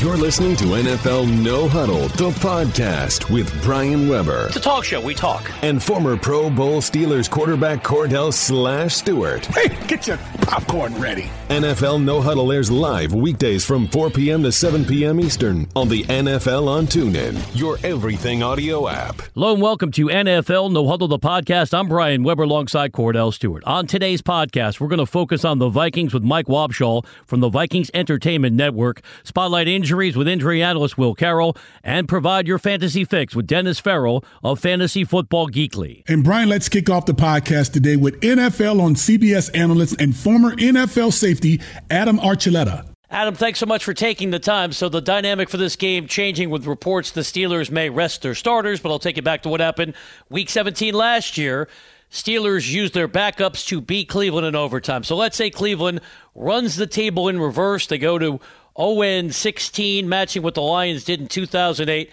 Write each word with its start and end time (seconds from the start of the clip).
You're 0.00 0.16
listening 0.16 0.56
to 0.56 0.64
NFL 0.64 1.44
No 1.44 1.68
Huddle, 1.68 2.08
the 2.08 2.30
podcast 2.30 3.30
with 3.30 3.62
Brian 3.62 4.08
Weber. 4.08 4.46
It's 4.46 4.56
a 4.56 4.60
talk 4.60 4.82
show. 4.82 4.98
We 4.98 5.14
talk. 5.14 5.50
And 5.62 5.82
former 5.82 6.16
Pro 6.16 6.48
Bowl 6.48 6.80
Steelers 6.80 7.28
quarterback 7.28 7.84
Kordell 7.84 8.32
Slash 8.32 8.94
Stewart. 8.94 9.44
Hey, 9.44 9.68
get 9.88 10.06
your 10.06 10.16
popcorn 10.40 10.98
ready. 10.98 11.28
NFL 11.50 12.02
No 12.02 12.22
Huddle 12.22 12.50
airs 12.50 12.70
live 12.70 13.12
weekdays 13.12 13.62
from 13.66 13.88
4 13.88 14.08
p.m. 14.08 14.42
to 14.44 14.50
7 14.50 14.86
p.m. 14.86 15.20
Eastern 15.20 15.68
on 15.76 15.90
the 15.90 16.04
NFL 16.04 16.66
on 16.66 16.86
TuneIn, 16.86 17.38
your 17.52 17.76
everything 17.84 18.42
audio 18.42 18.88
app. 18.88 19.20
Hello 19.34 19.52
and 19.52 19.60
welcome 19.60 19.92
to 19.92 20.06
NFL 20.06 20.72
No 20.72 20.88
Huddle, 20.88 21.08
the 21.08 21.18
podcast. 21.18 21.78
I'm 21.78 21.88
Brian 21.88 22.22
Weber 22.22 22.44
alongside 22.44 22.92
Kordell 22.92 23.34
Stewart. 23.34 23.62
On 23.64 23.86
today's 23.86 24.22
podcast, 24.22 24.80
we're 24.80 24.88
going 24.88 24.98
to 24.98 25.04
focus 25.04 25.44
on 25.44 25.58
the 25.58 25.68
Vikings 25.68 26.14
with 26.14 26.22
Mike 26.22 26.46
Wobschall 26.46 27.04
from 27.26 27.40
the 27.40 27.50
Vikings 27.50 27.90
Entertainment 27.92 28.56
Network, 28.56 29.02
spotlight 29.24 29.68
injuries 29.68 29.89
injuries 29.90 30.16
with 30.16 30.28
injury 30.28 30.62
analyst 30.62 30.96
Will 30.96 31.16
Carroll, 31.16 31.56
and 31.82 32.06
provide 32.06 32.46
your 32.46 32.58
fantasy 32.58 33.04
fix 33.04 33.34
with 33.34 33.48
Dennis 33.48 33.80
Farrell 33.80 34.24
of 34.40 34.60
Fantasy 34.60 35.02
Football 35.02 35.48
Geekly. 35.48 36.04
And 36.06 36.22
Brian, 36.22 36.48
let's 36.48 36.68
kick 36.68 36.88
off 36.88 37.06
the 37.06 37.12
podcast 37.12 37.72
today 37.72 37.96
with 37.96 38.20
NFL 38.20 38.80
on 38.80 38.94
CBS 38.94 39.50
analyst 39.52 40.00
and 40.00 40.14
former 40.14 40.54
NFL 40.54 41.12
safety 41.12 41.60
Adam 41.90 42.20
Archuleta. 42.20 42.86
Adam, 43.10 43.34
thanks 43.34 43.58
so 43.58 43.66
much 43.66 43.82
for 43.82 43.92
taking 43.92 44.30
the 44.30 44.38
time. 44.38 44.70
So 44.70 44.88
the 44.88 45.00
dynamic 45.00 45.50
for 45.50 45.56
this 45.56 45.74
game 45.74 46.06
changing 46.06 46.50
with 46.50 46.66
reports 46.66 47.10
the 47.10 47.22
Steelers 47.22 47.68
may 47.68 47.90
rest 47.90 48.22
their 48.22 48.36
starters, 48.36 48.78
but 48.78 48.90
I'll 48.90 49.00
take 49.00 49.16
you 49.16 49.22
back 49.22 49.42
to 49.42 49.48
what 49.48 49.58
happened 49.58 49.94
week 50.28 50.48
17 50.48 50.94
last 50.94 51.36
year. 51.36 51.66
Steelers 52.12 52.70
used 52.70 52.94
their 52.94 53.08
backups 53.08 53.66
to 53.66 53.80
beat 53.80 54.08
Cleveland 54.08 54.46
in 54.46 54.56
overtime. 54.56 55.04
So 55.04 55.16
let's 55.16 55.36
say 55.36 55.50
Cleveland 55.50 56.00
runs 56.36 56.76
the 56.76 56.86
table 56.86 57.28
in 57.28 57.40
reverse. 57.40 57.86
They 57.86 57.98
go 57.98 58.18
to 58.18 58.40
0 58.80 59.28
16, 59.28 60.08
matching 60.08 60.42
what 60.42 60.54
the 60.54 60.62
Lions 60.62 61.04
did 61.04 61.20
in 61.20 61.28
2008. 61.28 62.10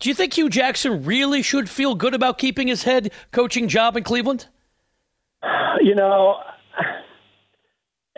Do 0.00 0.08
you 0.08 0.14
think 0.14 0.34
Hue 0.34 0.48
Jackson 0.48 1.04
really 1.04 1.42
should 1.42 1.68
feel 1.68 1.94
good 1.94 2.14
about 2.14 2.38
keeping 2.38 2.68
his 2.68 2.84
head 2.84 3.12
coaching 3.32 3.68
job 3.68 3.96
in 3.96 4.04
Cleveland? 4.04 4.46
You 5.80 5.94
know, 5.94 6.38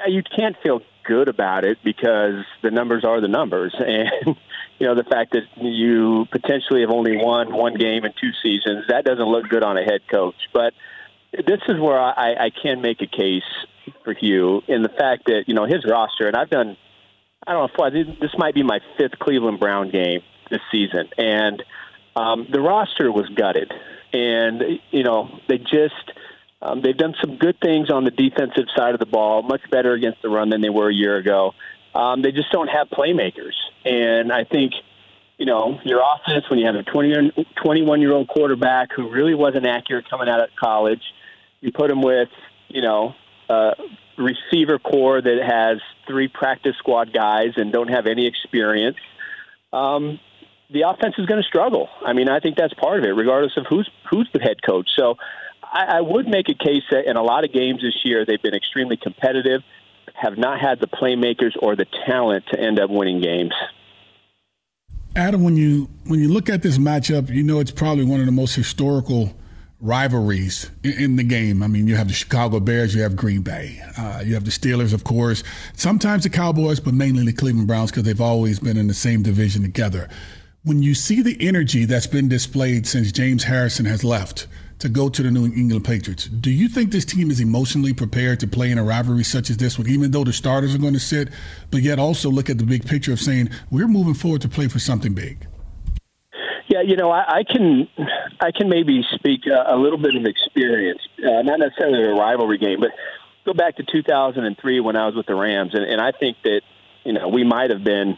you 0.06 0.22
can't 0.22 0.56
feel 0.62 0.80
good 1.04 1.28
about 1.28 1.64
it 1.64 1.78
because 1.84 2.44
the 2.62 2.70
numbers 2.70 3.04
are 3.04 3.20
the 3.20 3.28
numbers. 3.28 3.74
And, 3.86 4.36
you 4.78 4.86
know, 4.86 4.94
the 4.94 5.04
fact 5.04 5.32
that 5.32 5.42
you 5.62 6.24
potentially 6.32 6.80
have 6.80 6.90
only 6.90 7.18
won 7.18 7.52
one 7.52 7.74
game 7.74 8.06
in 8.06 8.12
two 8.18 8.30
seasons, 8.42 8.86
that 8.88 9.04
doesn't 9.04 9.26
look 9.26 9.46
good 9.50 9.62
on 9.62 9.76
a 9.76 9.82
head 9.82 10.00
coach. 10.10 10.36
But 10.54 10.72
this 11.32 11.60
is 11.68 11.78
where 11.78 12.00
I, 12.00 12.46
I 12.46 12.50
can 12.50 12.80
make 12.80 13.02
a 13.02 13.06
case 13.06 13.42
for 14.04 14.14
Hue 14.14 14.62
in 14.68 14.80
the 14.82 14.88
fact 14.88 15.26
that, 15.26 15.44
you 15.48 15.54
know, 15.54 15.66
his 15.66 15.84
roster, 15.86 16.28
and 16.28 16.36
I've 16.36 16.48
done– 16.48 16.78
I 17.46 17.52
don't 17.52 17.70
know, 17.78 18.04
this 18.20 18.32
might 18.36 18.54
be 18.54 18.62
my 18.62 18.80
fifth 18.98 19.18
Cleveland 19.18 19.60
Brown 19.60 19.90
game 19.90 20.20
this 20.50 20.60
season, 20.70 21.08
and 21.16 21.62
um, 22.14 22.46
the 22.52 22.60
roster 22.60 23.10
was 23.10 23.28
gutted, 23.30 23.72
and 24.12 24.62
you 24.90 25.02
know 25.02 25.40
they 25.48 25.58
just 25.58 26.12
um, 26.60 26.82
they've 26.82 26.96
done 26.96 27.14
some 27.20 27.36
good 27.36 27.58
things 27.60 27.90
on 27.90 28.04
the 28.04 28.10
defensive 28.10 28.66
side 28.76 28.92
of 28.92 29.00
the 29.00 29.06
ball, 29.06 29.42
much 29.42 29.62
better 29.70 29.94
against 29.94 30.20
the 30.22 30.28
run 30.28 30.50
than 30.50 30.60
they 30.60 30.68
were 30.68 30.90
a 30.90 30.94
year 30.94 31.16
ago. 31.16 31.54
Um, 31.94 32.20
they 32.22 32.32
just 32.32 32.50
don't 32.52 32.68
have 32.68 32.88
playmakers, 32.88 33.54
and 33.84 34.32
I 34.32 34.44
think 34.44 34.74
you 35.38 35.46
know 35.46 35.78
your 35.84 36.02
offense 36.02 36.44
when 36.50 36.58
you 36.58 36.66
have 36.66 36.74
a 36.74 36.82
20, 36.82 37.46
21 37.62 38.00
year 38.02 38.12
old 38.12 38.28
quarterback 38.28 38.90
who 38.94 39.10
really 39.10 39.34
wasn't 39.34 39.66
accurate 39.66 40.10
coming 40.10 40.28
out 40.28 40.40
of 40.40 40.50
college, 40.60 41.02
you 41.60 41.72
put 41.72 41.90
him 41.90 42.02
with 42.02 42.28
you 42.68 42.82
know. 42.82 43.14
Uh, 43.48 43.72
receiver 44.20 44.78
corps 44.78 45.20
that 45.22 45.38
has 45.42 45.78
three 46.06 46.28
practice 46.28 46.76
squad 46.78 47.12
guys 47.12 47.52
and 47.56 47.72
don't 47.72 47.88
have 47.88 48.06
any 48.06 48.26
experience, 48.26 48.96
um, 49.72 50.20
the 50.72 50.82
offense 50.82 51.14
is 51.18 51.26
going 51.26 51.42
to 51.42 51.46
struggle. 51.46 51.88
I 52.04 52.12
mean, 52.12 52.28
I 52.28 52.40
think 52.40 52.56
that's 52.56 52.74
part 52.74 53.00
of 53.00 53.04
it, 53.04 53.10
regardless 53.10 53.56
of 53.56 53.66
who's 53.68 53.88
who's 54.10 54.28
the 54.32 54.40
head 54.40 54.62
coach. 54.64 54.88
So, 54.96 55.16
I, 55.62 55.98
I 55.98 56.00
would 56.00 56.28
make 56.28 56.48
a 56.48 56.54
case 56.54 56.82
that 56.90 57.08
in 57.08 57.16
a 57.16 57.22
lot 57.22 57.44
of 57.44 57.52
games 57.52 57.80
this 57.82 57.96
year 58.04 58.24
they've 58.24 58.42
been 58.42 58.54
extremely 58.54 58.96
competitive, 58.96 59.62
have 60.14 60.36
not 60.36 60.60
had 60.60 60.80
the 60.80 60.86
playmakers 60.86 61.52
or 61.60 61.76
the 61.76 61.86
talent 62.06 62.44
to 62.52 62.60
end 62.60 62.78
up 62.78 62.90
winning 62.90 63.20
games. 63.20 63.52
Adam, 65.16 65.42
when 65.42 65.56
you 65.56 65.88
when 66.06 66.20
you 66.20 66.28
look 66.28 66.48
at 66.48 66.62
this 66.62 66.78
matchup, 66.78 67.28
you 67.30 67.42
know 67.42 67.58
it's 67.58 67.72
probably 67.72 68.04
one 68.04 68.20
of 68.20 68.26
the 68.26 68.32
most 68.32 68.54
historical 68.54 69.34
rivalries 69.80 70.70
in, 70.82 71.16
the 71.16 71.24
game. 71.24 71.62
I 71.62 71.66
mean, 71.66 71.86
you 71.86 71.96
have 71.96 72.08
the 72.08 72.14
Chicago 72.14 72.60
Bears, 72.60 72.94
you 72.94 73.02
have 73.02 73.16
Green 73.16 73.42
Bay, 73.42 73.80
uh, 73.96 74.22
you 74.24 74.34
have 74.34 74.44
the 74.44 74.50
Steelers, 74.50 74.92
of 74.92 75.04
course, 75.04 75.42
sometimes 75.74 76.24
the 76.24 76.30
Cowboys, 76.30 76.80
but 76.80 76.94
mainly 76.94 77.24
the 77.24 77.32
Cleveland 77.32 77.66
Browns 77.66 77.90
because 77.90 78.04
they've 78.04 78.20
always 78.20 78.60
been 78.60 78.76
in 78.76 78.88
the 78.88 78.94
same 78.94 79.22
division 79.22 79.62
together. 79.62 80.08
When 80.62 80.82
you 80.82 80.94
see 80.94 81.22
the 81.22 81.36
energy 81.40 81.86
that's 81.86 82.06
been 82.06 82.28
displayed 82.28 82.86
since 82.86 83.10
James 83.10 83.44
Harrison 83.44 83.86
has 83.86 84.04
left 84.04 84.46
to 84.80 84.90
go 84.90 85.08
to 85.08 85.22
the 85.22 85.30
New 85.30 85.46
England 85.46 85.84
Patriots, 85.84 86.26
do 86.26 86.50
you 86.50 86.68
think 86.68 86.90
this 86.90 87.06
team 87.06 87.30
is 87.30 87.40
emotionally 87.40 87.94
prepared 87.94 88.40
to 88.40 88.46
play 88.46 88.70
in 88.70 88.76
a 88.76 88.84
rivalry 88.84 89.24
such 89.24 89.48
as 89.48 89.56
this 89.56 89.78
one, 89.78 89.88
even 89.88 90.10
though 90.10 90.24
the 90.24 90.32
starters 90.32 90.74
are 90.74 90.78
going 90.78 90.92
to 90.92 91.00
sit, 91.00 91.30
but 91.70 91.80
yet 91.80 91.98
also 91.98 92.30
look 92.30 92.50
at 92.50 92.58
the 92.58 92.64
big 92.64 92.84
picture 92.86 93.12
of 93.12 93.20
saying, 93.20 93.48
we're 93.70 93.88
moving 93.88 94.14
forward 94.14 94.42
to 94.42 94.48
play 94.48 94.68
for 94.68 94.78
something 94.78 95.14
big? 95.14 95.46
Yeah, 96.70 96.82
you 96.82 96.94
know, 96.94 97.10
I, 97.10 97.38
I 97.38 97.42
can 97.42 97.88
I 98.40 98.52
can 98.52 98.68
maybe 98.68 99.04
speak 99.16 99.40
a, 99.46 99.74
a 99.74 99.76
little 99.76 99.98
bit 99.98 100.14
of 100.14 100.24
experience, 100.24 101.00
uh, 101.18 101.42
not 101.42 101.58
necessarily 101.58 102.04
a 102.04 102.14
rivalry 102.14 102.58
game, 102.58 102.78
but 102.78 102.90
go 103.44 103.52
back 103.52 103.76
to 103.78 103.82
2003 103.82 104.78
when 104.78 104.94
I 104.94 105.06
was 105.06 105.16
with 105.16 105.26
the 105.26 105.34
Rams, 105.34 105.74
and, 105.74 105.82
and 105.82 106.00
I 106.00 106.12
think 106.12 106.36
that 106.44 106.60
you 107.02 107.12
know 107.12 107.26
we 107.26 107.42
might 107.42 107.70
have 107.70 107.82
been 107.82 108.16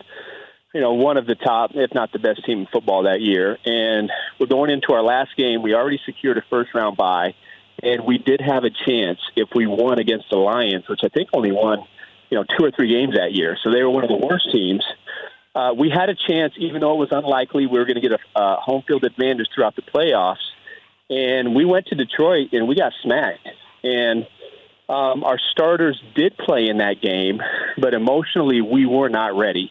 you 0.75 0.83
know 0.83 0.93
one 0.93 1.17
of 1.17 1.27
the 1.27 1.35
top, 1.35 1.71
if 1.73 1.95
not 1.95 2.13
the 2.13 2.19
best 2.19 2.45
team 2.45 2.61
in 2.61 2.67
football 2.67 3.05
that 3.05 3.23
year. 3.23 3.57
And 3.65 4.13
we're 4.39 4.49
going 4.49 4.69
into 4.69 4.93
our 4.93 5.03
last 5.03 5.35
game. 5.35 5.63
We 5.63 5.75
already 5.75 6.01
secured 6.05 6.37
a 6.37 6.43
first 6.51 6.75
round 6.75 6.99
bye, 6.99 7.35
and 7.83 8.05
we 8.05 8.19
did 8.19 8.43
have 8.43 8.65
a 8.65 8.71
chance 8.71 9.21
if 9.35 9.49
we 9.55 9.67
won 9.67 9.99
against 9.99 10.27
the 10.31 10.37
Lions, 10.37 10.87
which 10.91 11.01
I 11.03 11.09
think 11.09 11.31
only 11.33 11.53
won 11.53 11.85
you 12.29 12.37
know 12.37 12.45
two 12.45 12.67
or 12.67 12.71
three 12.71 12.89
games 12.89 13.15
that 13.17 13.33
year. 13.33 13.57
So 13.65 13.73
they 13.73 13.83
were 13.83 13.91
one 13.91 14.05
of 14.05 14.11
the 14.11 14.27
worst 14.27 14.53
teams 14.53 14.85
uh, 15.55 15.75
we 15.77 15.91
had 15.91 16.09
a 16.09 16.15
chance, 16.15 16.55
even 16.57 16.81
though 16.81 16.95
it 16.95 16.99
was 16.99 17.09
unlikely, 17.11 17.67
we 17.67 17.79
were 17.79 17.85
going 17.85 18.01
to 18.01 18.09
get 18.09 18.19
a 18.35 18.57
home 18.57 18.83
field 18.87 19.05
advantage 19.05 19.49
throughout 19.55 19.77
the 19.77 19.83
playoffs. 19.83 20.37
And 21.11 21.55
we 21.55 21.65
went 21.65 21.87
to 21.89 21.95
Detroit 21.95 22.49
and 22.53 22.67
we 22.67 22.75
got 22.75 22.93
smacked. 23.03 23.47
And 23.85 24.27
um, 24.89 25.25
our 25.25 25.39
starters 25.53 26.01
did 26.15 26.37
play 26.39 26.69
in 26.69 26.79
that 26.79 27.03
game, 27.03 27.41
but 27.79 27.93
emotionally 27.93 28.61
we 28.61 28.87
were 28.87 29.09
not 29.09 29.37
ready. 29.37 29.71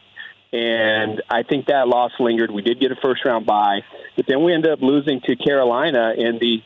And 0.52 1.22
I 1.30 1.42
think 1.42 1.66
that 1.66 1.88
loss 1.88 2.12
lingered. 2.20 2.50
We 2.50 2.62
did 2.62 2.78
get 2.78 2.92
a 2.92 2.96
first 2.96 3.24
round 3.24 3.46
bye, 3.46 3.80
but 4.16 4.26
then 4.26 4.44
we 4.44 4.52
ended 4.52 4.70
up 4.70 4.82
losing 4.82 5.20
to 5.22 5.34
Carolina 5.34 6.12
in 6.16 6.38
the 6.38 6.62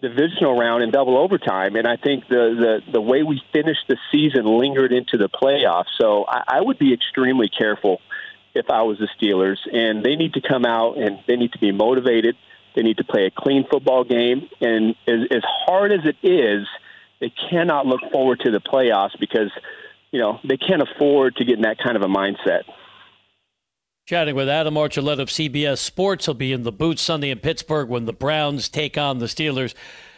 divisional 0.00 0.58
round 0.58 0.82
in 0.82 0.90
double 0.90 1.16
overtime. 1.16 1.76
And 1.76 1.86
I 1.86 1.96
think 1.96 2.26
the 2.28 2.80
the, 2.86 2.92
the 2.92 3.00
way 3.00 3.22
we 3.22 3.40
finished 3.52 3.86
the 3.88 3.96
season 4.10 4.44
lingered 4.44 4.92
into 4.92 5.16
the 5.16 5.28
playoffs. 5.28 5.86
So 5.98 6.24
I, 6.26 6.58
I 6.58 6.60
would 6.60 6.78
be 6.78 6.92
extremely 6.92 7.48
careful 7.48 8.00
if 8.54 8.70
I 8.70 8.82
was 8.82 8.98
the 8.98 9.08
Steelers. 9.18 9.58
And 9.72 10.04
they 10.04 10.16
need 10.16 10.34
to 10.34 10.40
come 10.40 10.64
out 10.64 10.98
and 10.98 11.18
they 11.26 11.36
need 11.36 11.52
to 11.52 11.58
be 11.58 11.72
motivated. 11.72 12.36
They 12.74 12.82
need 12.82 12.98
to 12.98 13.04
play 13.04 13.26
a 13.26 13.30
clean 13.30 13.66
football 13.70 14.04
game. 14.04 14.48
And 14.60 14.94
as, 15.06 15.20
as 15.30 15.42
hard 15.66 15.92
as 15.92 16.00
it 16.04 16.16
is, 16.26 16.66
they 17.20 17.32
cannot 17.50 17.86
look 17.86 18.00
forward 18.10 18.40
to 18.40 18.50
the 18.50 18.60
playoffs 18.60 19.18
because, 19.18 19.50
you 20.10 20.20
know, 20.20 20.40
they 20.44 20.56
can't 20.56 20.82
afford 20.82 21.36
to 21.36 21.44
get 21.44 21.56
in 21.56 21.62
that 21.62 21.78
kind 21.78 21.96
of 21.96 22.02
a 22.02 22.08
mindset. 22.08 22.62
Chatting 24.06 24.34
with 24.34 24.48
Adam 24.48 24.74
Archuleta 24.74 25.20
of 25.20 25.28
CBS 25.28 25.78
Sports. 25.78 26.26
He'll 26.26 26.34
be 26.34 26.52
in 26.52 26.64
the 26.64 26.72
booth 26.72 26.98
Sunday 26.98 27.30
in 27.30 27.38
Pittsburgh 27.38 27.88
when 27.88 28.04
the 28.04 28.12
Browns 28.12 28.68
take 28.68 28.98
on 28.98 29.18
the 29.18 29.26
Steelers. 29.26 29.74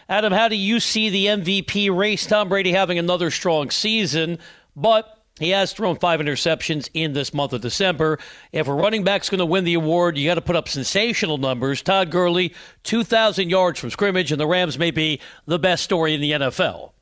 Adam, 0.09 0.33
how 0.33 0.49
do 0.49 0.57
you 0.57 0.81
see 0.81 1.11
the 1.11 1.27
MVP 1.27 1.95
race? 1.95 2.27
Tom 2.27 2.49
Brady 2.49 2.73
having 2.73 2.99
another 2.99 3.31
strong 3.31 3.71
season, 3.71 4.39
but 4.75 5.14
he 5.41 5.51
has 5.51 5.73
thrown 5.73 5.97
five 5.97 6.21
interceptions 6.21 6.89
in 6.95 7.13
this 7.13 7.35
month 7.35 7.53
of 7.53 7.61
December. 7.61 8.19
If 8.53 8.69
a 8.69 8.73
running 8.73 9.03
back's 9.03 9.29
going 9.29 9.41
to 9.41 9.47
win 9.47 9.65
the 9.65 9.75
award, 9.75 10.17
you 10.17 10.29
got 10.29 10.37
to 10.37 10.41
put 10.41 10.55
up 10.55 10.69
sensational 10.69 11.39
numbers. 11.39 11.83
Todd 11.83 12.11
Gurley, 12.11 12.55
2,000 12.85 13.51
yards 13.51 13.81
from 13.81 13.91
scrimmage, 13.91 14.31
and 14.31 14.41
the 14.41 14.47
Rams 14.47 14.79
may 14.79 14.93
be 14.93 15.21
the 15.47 15.59
best 15.59 15.83
story 15.83 16.15
in 16.15 16.21
the 16.21 16.33
NFL. 16.33 16.93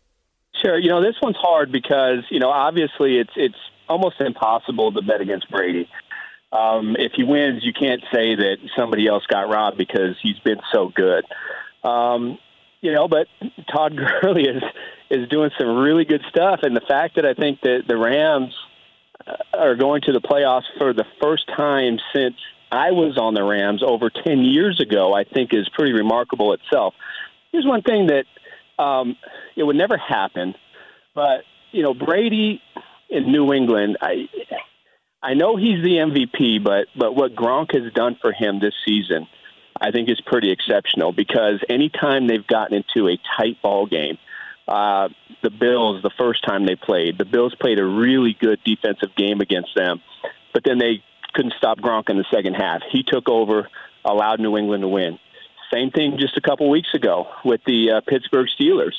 Sure. 0.64 0.78
You 0.78 0.88
know, 0.88 1.02
this 1.02 1.16
one's 1.20 1.36
hard 1.36 1.72
because, 1.72 2.24
you 2.30 2.38
know, 2.38 2.50
obviously 2.50 3.18
it's, 3.18 3.32
it's 3.36 3.56
almost 3.88 4.20
impossible 4.20 4.92
to 4.92 5.02
bet 5.02 5.20
against 5.20 5.50
Brady. 5.50 5.88
Um, 6.52 6.96
if 6.98 7.12
he 7.14 7.24
wins, 7.24 7.64
you 7.64 7.72
can't 7.72 8.02
say 8.12 8.34
that 8.34 8.56
somebody 8.76 9.06
else 9.06 9.24
got 9.26 9.48
robbed 9.48 9.76
because 9.76 10.16
he's 10.22 10.38
been 10.38 10.60
so 10.72 10.88
good. 10.94 11.24
Um, 11.82 12.38
you 12.80 12.92
know, 12.92 13.08
but 13.08 13.26
Todd 13.72 13.96
Gurley 14.22 14.44
is 14.44 14.62
is 15.12 15.28
doing 15.28 15.50
some 15.58 15.76
really 15.76 16.04
good 16.04 16.22
stuff, 16.30 16.60
and 16.62 16.74
the 16.74 16.80
fact 16.80 17.16
that 17.16 17.26
I 17.26 17.34
think 17.34 17.60
that 17.60 17.82
the 17.86 17.96
Rams 17.96 18.54
uh, 19.26 19.34
are 19.52 19.76
going 19.76 20.00
to 20.02 20.12
the 20.12 20.20
playoffs 20.20 20.64
for 20.78 20.92
the 20.92 21.04
first 21.20 21.46
time 21.54 21.98
since 22.14 22.34
I 22.70 22.92
was 22.92 23.18
on 23.18 23.34
the 23.34 23.44
Rams 23.44 23.82
over 23.86 24.10
ten 24.10 24.40
years 24.40 24.80
ago, 24.80 25.12
I 25.14 25.24
think 25.24 25.52
is 25.52 25.68
pretty 25.68 25.92
remarkable 25.92 26.54
itself. 26.54 26.94
Here's 27.52 27.66
one 27.66 27.82
thing 27.82 28.08
that 28.08 28.24
um, 28.82 29.16
it 29.54 29.62
would 29.62 29.76
never 29.76 29.98
happen, 29.98 30.54
but 31.14 31.42
you 31.70 31.82
know 31.82 31.92
Brady 31.92 32.62
in 33.10 33.30
New 33.30 33.52
England, 33.52 33.98
I 34.00 34.28
I 35.22 35.34
know 35.34 35.56
he's 35.56 35.82
the 35.84 35.96
MVP, 35.98 36.64
but 36.64 36.86
but 36.96 37.14
what 37.14 37.34
Gronk 37.34 37.74
has 37.74 37.92
done 37.92 38.16
for 38.20 38.32
him 38.32 38.58
this 38.58 38.74
season, 38.86 39.28
I 39.78 39.90
think 39.90 40.08
is 40.08 40.20
pretty 40.24 40.50
exceptional. 40.50 41.12
Because 41.12 41.60
anytime 41.68 42.26
they've 42.26 42.46
gotten 42.46 42.78
into 42.82 43.08
a 43.08 43.18
tight 43.36 43.60
ball 43.62 43.86
game, 43.86 44.18
uh, 44.68 45.08
the 45.42 45.50
Bills, 45.50 46.02
the 46.02 46.10
first 46.18 46.44
time 46.46 46.66
they 46.66 46.76
played, 46.76 47.18
the 47.18 47.24
Bills 47.24 47.54
played 47.60 47.78
a 47.78 47.84
really 47.84 48.36
good 48.38 48.60
defensive 48.64 49.14
game 49.16 49.40
against 49.40 49.70
them, 49.74 50.00
but 50.52 50.62
then 50.64 50.78
they 50.78 51.02
couldn't 51.34 51.54
stop 51.56 51.78
Gronk 51.78 52.10
in 52.10 52.16
the 52.16 52.26
second 52.32 52.54
half. 52.54 52.82
He 52.90 53.02
took 53.02 53.28
over, 53.28 53.68
allowed 54.04 54.40
New 54.40 54.56
England 54.56 54.82
to 54.82 54.88
win. 54.88 55.18
Same 55.72 55.90
thing 55.90 56.18
just 56.18 56.36
a 56.36 56.40
couple 56.40 56.68
weeks 56.68 56.92
ago 56.94 57.28
with 57.44 57.60
the 57.66 57.92
uh, 57.92 58.00
Pittsburgh 58.06 58.48
Steelers. 58.60 58.94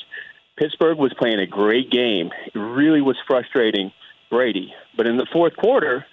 Pittsburgh 0.56 0.98
was 0.98 1.14
playing 1.14 1.40
a 1.40 1.46
great 1.46 1.90
game. 1.90 2.30
It 2.52 2.58
really 2.58 3.00
was 3.00 3.16
frustrating 3.26 3.92
Brady. 4.30 4.74
But 4.96 5.06
in 5.06 5.16
the 5.16 5.26
fourth 5.32 5.56
quarter, 5.56 6.04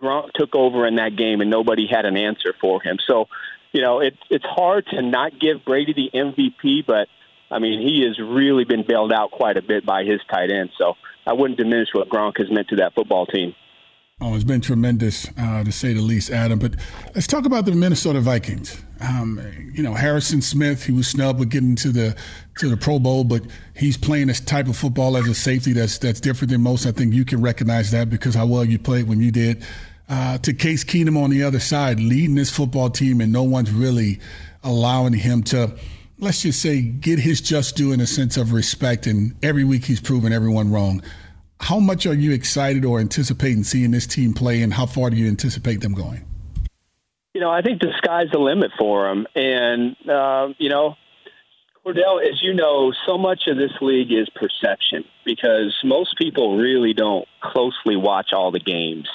Gronk 0.00 0.32
took 0.34 0.54
over 0.54 0.86
in 0.86 0.96
that 0.96 1.16
game, 1.16 1.40
and 1.40 1.50
nobody 1.50 1.86
had 1.86 2.04
an 2.04 2.16
answer 2.16 2.54
for 2.60 2.82
him. 2.82 2.98
So, 3.06 3.26
you 3.72 3.82
know, 3.82 4.00
it, 4.00 4.16
it's 4.30 4.44
hard 4.44 4.86
to 4.88 5.02
not 5.02 5.38
give 5.38 5.64
Brady 5.64 5.92
the 5.92 6.10
MVP, 6.18 6.86
but 6.86 7.08
I 7.54 7.60
mean, 7.60 7.80
he 7.80 8.02
has 8.02 8.18
really 8.18 8.64
been 8.64 8.84
bailed 8.86 9.12
out 9.12 9.30
quite 9.30 9.56
a 9.56 9.62
bit 9.62 9.86
by 9.86 10.02
his 10.02 10.20
tight 10.28 10.50
end. 10.50 10.70
So 10.76 10.94
I 11.24 11.32
wouldn't 11.32 11.56
diminish 11.56 11.88
what 11.92 12.08
Gronk 12.08 12.38
has 12.38 12.50
meant 12.50 12.68
to 12.68 12.76
that 12.76 12.94
football 12.94 13.26
team. 13.26 13.54
Oh, 14.20 14.34
it's 14.34 14.44
been 14.44 14.60
tremendous, 14.60 15.28
uh, 15.38 15.64
to 15.64 15.72
say 15.72 15.92
the 15.92 16.00
least, 16.00 16.30
Adam. 16.30 16.58
But 16.58 16.74
let's 17.14 17.26
talk 17.26 17.46
about 17.46 17.64
the 17.64 17.72
Minnesota 17.72 18.20
Vikings. 18.20 18.82
Um, 19.00 19.40
you 19.72 19.82
know, 19.82 19.92
Harrison 19.92 20.40
Smith, 20.40 20.84
he 20.84 20.92
was 20.92 21.08
snubbed 21.08 21.38
with 21.38 21.50
getting 21.50 21.76
to 21.76 21.90
the 21.90 22.16
to 22.58 22.68
the 22.68 22.76
Pro 22.76 22.98
Bowl, 22.98 23.24
but 23.24 23.42
he's 23.76 23.96
playing 23.96 24.28
this 24.28 24.40
type 24.40 24.68
of 24.68 24.76
football 24.76 25.16
as 25.16 25.28
a 25.28 25.34
safety 25.34 25.72
that's 25.72 25.98
that's 25.98 26.20
different 26.20 26.52
than 26.52 26.60
most. 26.60 26.86
I 26.86 26.92
think 26.92 27.12
you 27.12 27.24
can 27.24 27.40
recognize 27.40 27.90
that 27.90 28.08
because 28.08 28.34
how 28.34 28.46
well 28.46 28.64
you 28.64 28.78
played 28.78 29.08
when 29.08 29.20
you 29.20 29.30
did. 29.30 29.64
Uh, 30.08 30.38
to 30.38 30.52
Case 30.52 30.84
Keenum 30.84 31.22
on 31.22 31.30
the 31.30 31.42
other 31.42 31.60
side, 31.60 31.98
leading 31.98 32.34
this 32.34 32.50
football 32.50 32.90
team, 32.90 33.20
and 33.20 33.32
no 33.32 33.42
one's 33.42 33.72
really 33.72 34.20
allowing 34.62 35.12
him 35.12 35.42
to, 35.44 35.76
let's 36.24 36.42
just 36.42 36.60
say, 36.60 36.82
get 36.82 37.18
his 37.18 37.40
just 37.40 37.76
due 37.76 37.92
in 37.92 38.00
a 38.00 38.06
sense 38.06 38.36
of 38.36 38.52
respect. 38.52 39.06
And 39.06 39.34
every 39.42 39.64
week 39.64 39.84
he's 39.84 40.00
proven 40.00 40.32
everyone 40.32 40.72
wrong 40.72 41.02
how 41.60 41.78
much 41.78 42.06
are 42.06 42.14
you 42.14 42.32
excited 42.32 42.84
or 42.84 43.00
anticipating 43.00 43.64
seeing 43.64 43.90
this 43.90 44.06
team 44.06 44.34
play, 44.34 44.62
and 44.62 44.72
how 44.72 44.86
far 44.86 45.10
do 45.10 45.16
you 45.16 45.28
anticipate 45.28 45.80
them 45.80 45.94
going? 45.94 46.24
You 47.32 47.40
know, 47.40 47.50
I 47.50 47.62
think 47.62 47.80
the 47.80 47.92
sky's 47.96 48.30
the 48.30 48.38
limit 48.38 48.70
for 48.78 49.08
them, 49.08 49.26
and 49.34 49.96
uh, 50.08 50.48
you 50.58 50.68
know, 50.68 50.94
Kordell, 51.84 52.22
as 52.22 52.42
you 52.42 52.54
know, 52.54 52.92
so 53.06 53.18
much 53.18 53.44
of 53.46 53.56
this 53.56 53.72
league 53.80 54.12
is 54.12 54.28
perception 54.34 55.04
because 55.24 55.74
most 55.84 56.16
people 56.18 56.56
really 56.56 56.92
don't 56.92 57.26
closely 57.40 57.96
watch 57.96 58.32
all 58.32 58.52
the 58.52 58.60
games, 58.60 59.08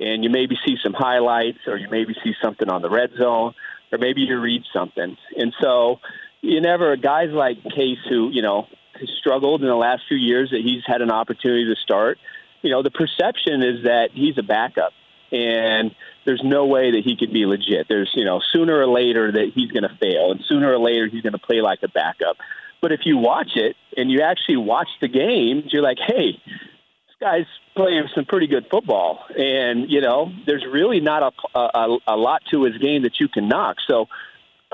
and 0.00 0.24
you 0.24 0.30
maybe 0.30 0.56
see 0.66 0.76
some 0.82 0.94
highlights, 0.94 1.58
or 1.66 1.76
you 1.76 1.88
maybe 1.90 2.14
see 2.24 2.32
something 2.42 2.68
on 2.68 2.82
the 2.82 2.90
red 2.90 3.10
zone, 3.20 3.54
or 3.92 3.98
maybe 3.98 4.22
you 4.22 4.40
read 4.40 4.62
something, 4.74 5.16
and 5.36 5.54
so 5.60 5.98
you 6.42 6.60
never 6.60 6.96
guys 6.96 7.30
like 7.30 7.62
Case 7.62 7.98
who 8.08 8.30
you 8.30 8.42
know 8.42 8.66
has 8.98 9.08
struggled 9.18 9.62
in 9.62 9.68
the 9.68 9.74
last 9.74 10.02
few 10.08 10.18
years 10.18 10.50
that 10.50 10.60
he's 10.60 10.82
had 10.86 11.00
an 11.00 11.10
opportunity 11.10 11.64
to 11.64 11.80
start. 11.80 12.18
You 12.60 12.70
know, 12.70 12.82
the 12.82 12.90
perception 12.90 13.62
is 13.62 13.84
that 13.84 14.10
he's 14.12 14.38
a 14.38 14.42
backup, 14.42 14.92
and 15.32 15.94
there's 16.24 16.42
no 16.44 16.66
way 16.66 16.92
that 16.92 17.02
he 17.04 17.16
could 17.16 17.32
be 17.32 17.46
legit. 17.46 17.86
There's, 17.88 18.10
you 18.14 18.24
know, 18.24 18.40
sooner 18.52 18.78
or 18.78 18.86
later 18.86 19.32
that 19.32 19.52
he's 19.54 19.70
going 19.72 19.82
to 19.82 19.96
fail, 20.00 20.30
and 20.30 20.40
sooner 20.48 20.72
or 20.72 20.78
later 20.78 21.08
he's 21.08 21.22
going 21.22 21.32
to 21.32 21.38
play 21.38 21.60
like 21.60 21.80
a 21.82 21.88
backup. 21.88 22.36
But 22.80 22.92
if 22.92 23.00
you 23.04 23.16
watch 23.16 23.52
it 23.56 23.76
and 23.96 24.10
you 24.10 24.22
actually 24.22 24.58
watch 24.58 24.88
the 25.00 25.08
game, 25.08 25.64
you're 25.68 25.82
like, 25.82 25.98
hey, 26.04 26.32
this 26.32 27.16
guy's 27.20 27.46
playing 27.74 28.08
some 28.14 28.24
pretty 28.26 28.46
good 28.46 28.66
football, 28.70 29.20
and 29.36 29.90
you 29.90 30.00
know, 30.00 30.30
there's 30.46 30.64
really 30.70 31.00
not 31.00 31.32
a 31.54 31.58
a, 31.58 31.98
a 32.08 32.16
lot 32.16 32.42
to 32.50 32.64
his 32.64 32.76
game 32.78 33.02
that 33.02 33.18
you 33.20 33.28
can 33.28 33.48
knock. 33.48 33.76
So. 33.88 34.06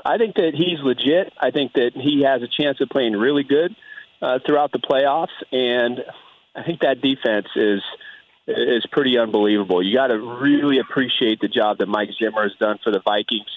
I 0.05 0.17
think 0.17 0.35
that 0.35 0.51
he's 0.55 0.79
legit. 0.83 1.33
I 1.39 1.51
think 1.51 1.73
that 1.73 1.91
he 1.95 2.23
has 2.23 2.41
a 2.41 2.47
chance 2.47 2.79
of 2.81 2.89
playing 2.89 3.13
really 3.13 3.43
good 3.43 3.75
uh, 4.21 4.39
throughout 4.45 4.71
the 4.71 4.79
playoffs, 4.79 5.27
and 5.51 5.99
I 6.55 6.63
think 6.63 6.81
that 6.81 7.01
defense 7.01 7.47
is 7.55 7.81
is 8.47 8.85
pretty 8.91 9.17
unbelievable. 9.17 9.83
You 9.83 9.95
got 9.95 10.07
to 10.07 10.17
really 10.17 10.79
appreciate 10.79 11.39
the 11.39 11.47
job 11.47 11.77
that 11.77 11.87
Mike 11.87 12.09
Zimmer 12.17 12.43
has 12.43 12.53
done 12.59 12.79
for 12.83 12.91
the 12.91 12.99
Vikings. 12.99 13.49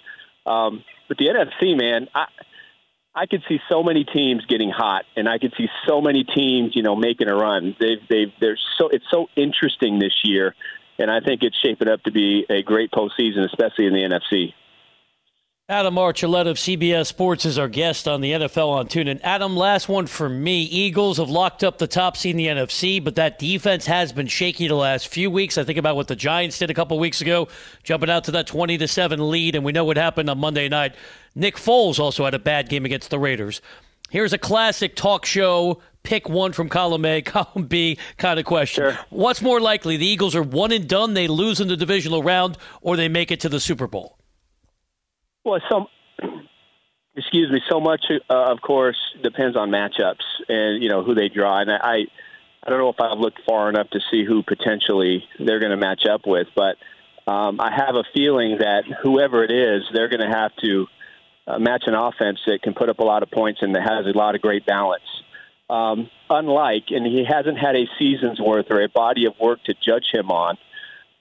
Um, 0.45 0.85
but 1.09 1.17
the 1.17 1.27
NFC, 1.27 1.77
man, 1.77 2.09
I 2.15 2.27
I 3.15 3.27
could 3.27 3.43
see 3.49 3.59
so 3.71 3.83
many 3.83 4.05
teams 4.05 4.45
getting 4.47 4.71
hot, 4.71 5.05
and 5.17 5.29
I 5.29 5.39
could 5.39 5.53
see 5.57 5.69
so 5.87 6.01
many 6.01 6.25
teams, 6.25 6.75
you 6.75 6.83
know, 6.83 6.97
making 6.97 7.29
a 7.29 7.35
run. 7.35 7.77
They've 7.79 8.01
they've 8.09 8.33
they're 8.41 8.59
so 8.79 8.89
it's 8.89 9.05
so 9.11 9.29
interesting 9.37 9.99
this 9.99 10.15
year, 10.25 10.55
and 10.99 11.11
I 11.11 11.21
think 11.21 11.43
it's 11.43 11.57
shaping 11.59 11.89
up 11.89 12.03
to 12.05 12.11
be 12.11 12.47
a 12.49 12.63
great 12.63 12.91
postseason, 12.91 13.45
especially 13.45 13.87
in 13.87 13.93
the 13.93 14.01
NFC. 14.01 14.55
Adam 15.69 15.95
Archuleta 15.95 16.49
of 16.49 16.57
CBS 16.57 17.07
Sports 17.07 17.45
is 17.45 17.57
our 17.57 17.69
guest 17.69 18.09
on 18.09 18.21
the 18.21 18.33
NFL 18.33 18.69
on 18.69 18.89
TuneIn. 18.89 19.21
Adam, 19.23 19.57
last 19.57 19.89
one 19.89 20.09
for 20.09 20.29
me. 20.29 20.63
Eagles 20.65 21.19
have 21.19 21.31
locked 21.31 21.63
up 21.63 21.79
the 21.79 21.87
top 21.87 22.17
seed 22.17 22.33
in 22.33 22.37
the 22.37 22.49
NFC, 22.49 23.03
but 23.03 23.15
that 23.15 23.39
defense 23.39 23.87
has 23.87 24.13
been 24.13 24.27
shaky 24.27 24.67
the 24.67 24.75
last 24.75 25.07
few 25.07 25.31
weeks. 25.31 25.57
I 25.57 25.63
think 25.63 25.79
about 25.79 25.95
what 25.95 26.09
the 26.09 26.17
Giants 26.17 26.59
did 26.59 26.71
a 26.71 26.75
couple 26.75 26.99
weeks 26.99 27.21
ago, 27.21 27.47
jumping 27.85 28.11
out 28.11 28.25
to 28.25 28.33
that 28.33 28.49
20 28.49 28.77
to 28.77 28.89
7 28.89 29.31
lead, 29.31 29.55
and 29.55 29.65
we 29.65 29.71
know 29.71 29.85
what 29.85 29.97
happened 29.97 30.29
on 30.29 30.39
Monday 30.39 30.69
night. 30.69 30.97
Nick 31.37 31.55
Foles 31.55 32.01
also 32.01 32.25
had 32.25 32.35
a 32.35 32.41
bad 32.41 32.69
game 32.69 32.85
against 32.85 33.11
the 33.11 33.21
Raiders. 33.21 33.63
Here's 34.11 34.33
a 34.33 34.39
classic 34.39 34.97
talk 34.97 35.25
show 35.25 35.81
pick 36.03 36.29
one 36.29 36.53
from 36.53 36.69
column 36.69 37.05
A, 37.05 37.23
column 37.23 37.69
B 37.69 37.99
kind 38.17 38.41
of 38.41 38.45
question. 38.45 38.91
Sure. 38.91 38.99
What's 39.11 39.41
more 39.41 39.61
likely? 39.61 39.97
The 39.97 40.07
Eagles 40.07 40.35
are 40.35 40.43
one 40.43 40.73
and 40.73 40.89
done, 40.89 41.15
they 41.15 41.29
lose 41.29 41.61
in 41.61 41.69
the 41.69 41.77
divisional 41.77 42.25
round, 42.25 42.59
or 42.81 42.97
they 42.97 43.09
make 43.09 43.31
it 43.31 43.39
to 43.41 43.49
the 43.49 43.61
Super 43.61 43.87
Bowl? 43.87 44.19
Well, 45.45 45.61
some 45.71 45.87
excuse 47.17 47.51
me. 47.51 47.61
So 47.69 47.81
much, 47.81 48.05
uh, 48.11 48.53
of 48.53 48.61
course, 48.61 48.99
depends 49.23 49.57
on 49.57 49.71
matchups 49.71 50.25
and 50.49 50.83
you 50.83 50.89
know 50.89 51.03
who 51.03 51.15
they 51.15 51.29
draw. 51.29 51.61
And 51.61 51.71
I, 51.71 52.07
I 52.63 52.71
don't 52.71 52.79
know 52.79 52.91
if 52.91 53.01
I've 53.01 53.19
looked 53.19 53.41
far 53.47 53.69
enough 53.69 53.91
to 53.91 54.01
see 54.11 54.25
who 54.25 54.43
potentially 54.43 55.25
they're 55.39 55.61
going 55.61 55.71
to 55.71 55.77
match 55.77 56.07
up 56.07 56.23
with, 56.27 56.49
but 56.55 56.77
um, 57.31 57.61
I 57.61 57.73
have 57.75 57.95
a 57.95 58.05
feeling 58.15 58.59
that 58.59 58.85
whoever 59.03 59.45
it 59.45 59.51
is, 59.51 59.83
they're 59.93 60.09
going 60.09 60.29
to 60.29 60.37
have 60.37 60.55
to 60.57 60.87
uh, 61.47 61.59
match 61.59 61.85
an 61.87 61.95
offense 61.95 62.41
that 62.47 62.63
can 62.63 62.75
put 62.75 62.89
up 62.89 62.99
a 62.99 63.05
lot 63.05 63.23
of 63.23 63.31
points 63.31 63.61
and 63.63 63.75
that 63.75 63.83
has 63.83 64.07
a 64.07 64.17
lot 64.17 64.35
of 64.35 64.41
great 64.41 64.65
balance. 64.67 65.03
Um, 65.71 66.11
unlike, 66.29 66.87
and 66.91 67.07
he 67.07 67.25
hasn't 67.25 67.59
had 67.59 67.77
a 67.77 67.87
season's 67.99 68.41
worth 68.41 68.67
or 68.71 68.83
a 68.83 68.89
body 68.89 69.27
of 69.27 69.35
work 69.41 69.63
to 69.65 69.75
judge 69.75 70.11
him 70.13 70.31
on 70.31 70.59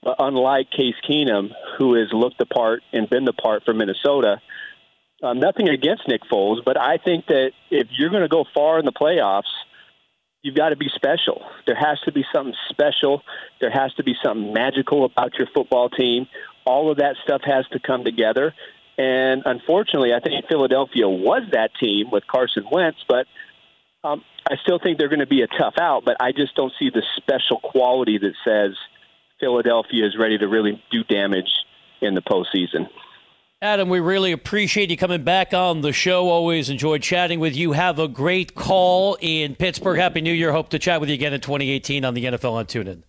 but 0.02 0.16
unlike 0.18 0.70
Case 0.70 0.96
Keenum, 1.08 1.50
who 1.78 1.94
has 1.94 2.08
looked 2.12 2.38
the 2.38 2.46
part 2.46 2.82
and 2.92 3.08
been 3.08 3.24
the 3.24 3.32
part 3.32 3.64
for 3.64 3.72
Minnesota, 3.72 4.40
um, 5.22 5.38
nothing 5.38 5.68
against 5.68 6.08
Nick 6.08 6.22
Foles, 6.30 6.64
but 6.64 6.76
I 6.76 6.98
think 6.98 7.26
that 7.26 7.52
if 7.70 7.86
you're 7.96 8.10
going 8.10 8.22
to 8.22 8.28
go 8.28 8.44
far 8.52 8.80
in 8.80 8.84
the 8.84 8.92
playoffs, 8.92 9.52
you've 10.42 10.56
got 10.56 10.70
to 10.70 10.76
be 10.76 10.88
special. 10.96 11.42
There 11.66 11.76
has 11.76 12.00
to 12.00 12.12
be 12.12 12.24
something 12.34 12.56
special. 12.70 13.22
There 13.60 13.70
has 13.70 13.94
to 13.94 14.02
be 14.02 14.14
something 14.24 14.52
magical 14.52 15.04
about 15.04 15.34
your 15.38 15.46
football 15.54 15.88
team. 15.88 16.26
All 16.66 16.90
of 16.90 16.98
that 16.98 17.14
stuff 17.22 17.42
has 17.44 17.64
to 17.68 17.78
come 17.78 18.02
together. 18.02 18.52
And 18.98 19.42
unfortunately, 19.44 20.12
I 20.12 20.18
think 20.18 20.46
Philadelphia 20.48 21.08
was 21.08 21.42
that 21.52 21.70
team 21.80 22.10
with 22.10 22.26
Carson 22.26 22.64
Wentz, 22.70 22.98
but 23.08 23.26
um, 24.02 24.24
I 24.50 24.56
still 24.62 24.80
think 24.80 24.98
they're 24.98 25.08
going 25.08 25.20
to 25.20 25.26
be 25.26 25.42
a 25.42 25.46
tough 25.46 25.74
out. 25.80 26.02
But 26.04 26.16
I 26.20 26.32
just 26.32 26.56
don't 26.56 26.72
see 26.80 26.90
the 26.90 27.02
special 27.16 27.60
quality 27.60 28.18
that 28.18 28.34
says– 28.44 28.76
Philadelphia 29.42 30.06
is 30.06 30.16
ready 30.16 30.38
to 30.38 30.46
really 30.46 30.80
do 30.92 31.02
damage 31.02 31.50
in 32.00 32.14
the 32.14 32.22
postseason. 32.22 32.88
Adam, 33.60 33.88
we 33.88 33.98
really 33.98 34.32
appreciate 34.32 34.90
you 34.90 34.96
coming 34.96 35.24
back 35.24 35.52
on 35.52 35.80
the 35.80 35.92
show. 35.92 36.28
Always 36.28 36.70
enjoyed 36.70 37.02
chatting 37.02 37.40
with 37.40 37.56
you. 37.56 37.72
Have 37.72 37.98
a 37.98 38.08
great 38.08 38.54
call 38.54 39.18
in 39.20 39.56
Pittsburgh. 39.56 39.98
Happy 39.98 40.20
New 40.20 40.32
Year. 40.32 40.52
Hope 40.52 40.70
to 40.70 40.78
chat 40.78 41.00
with 41.00 41.08
you 41.10 41.14
again 41.14 41.32
in 41.32 41.40
2018 41.40 42.04
on 42.04 42.14
the 42.14 42.24
NFL 42.24 42.52
on 42.52 42.66
TuneIn. 42.66 43.02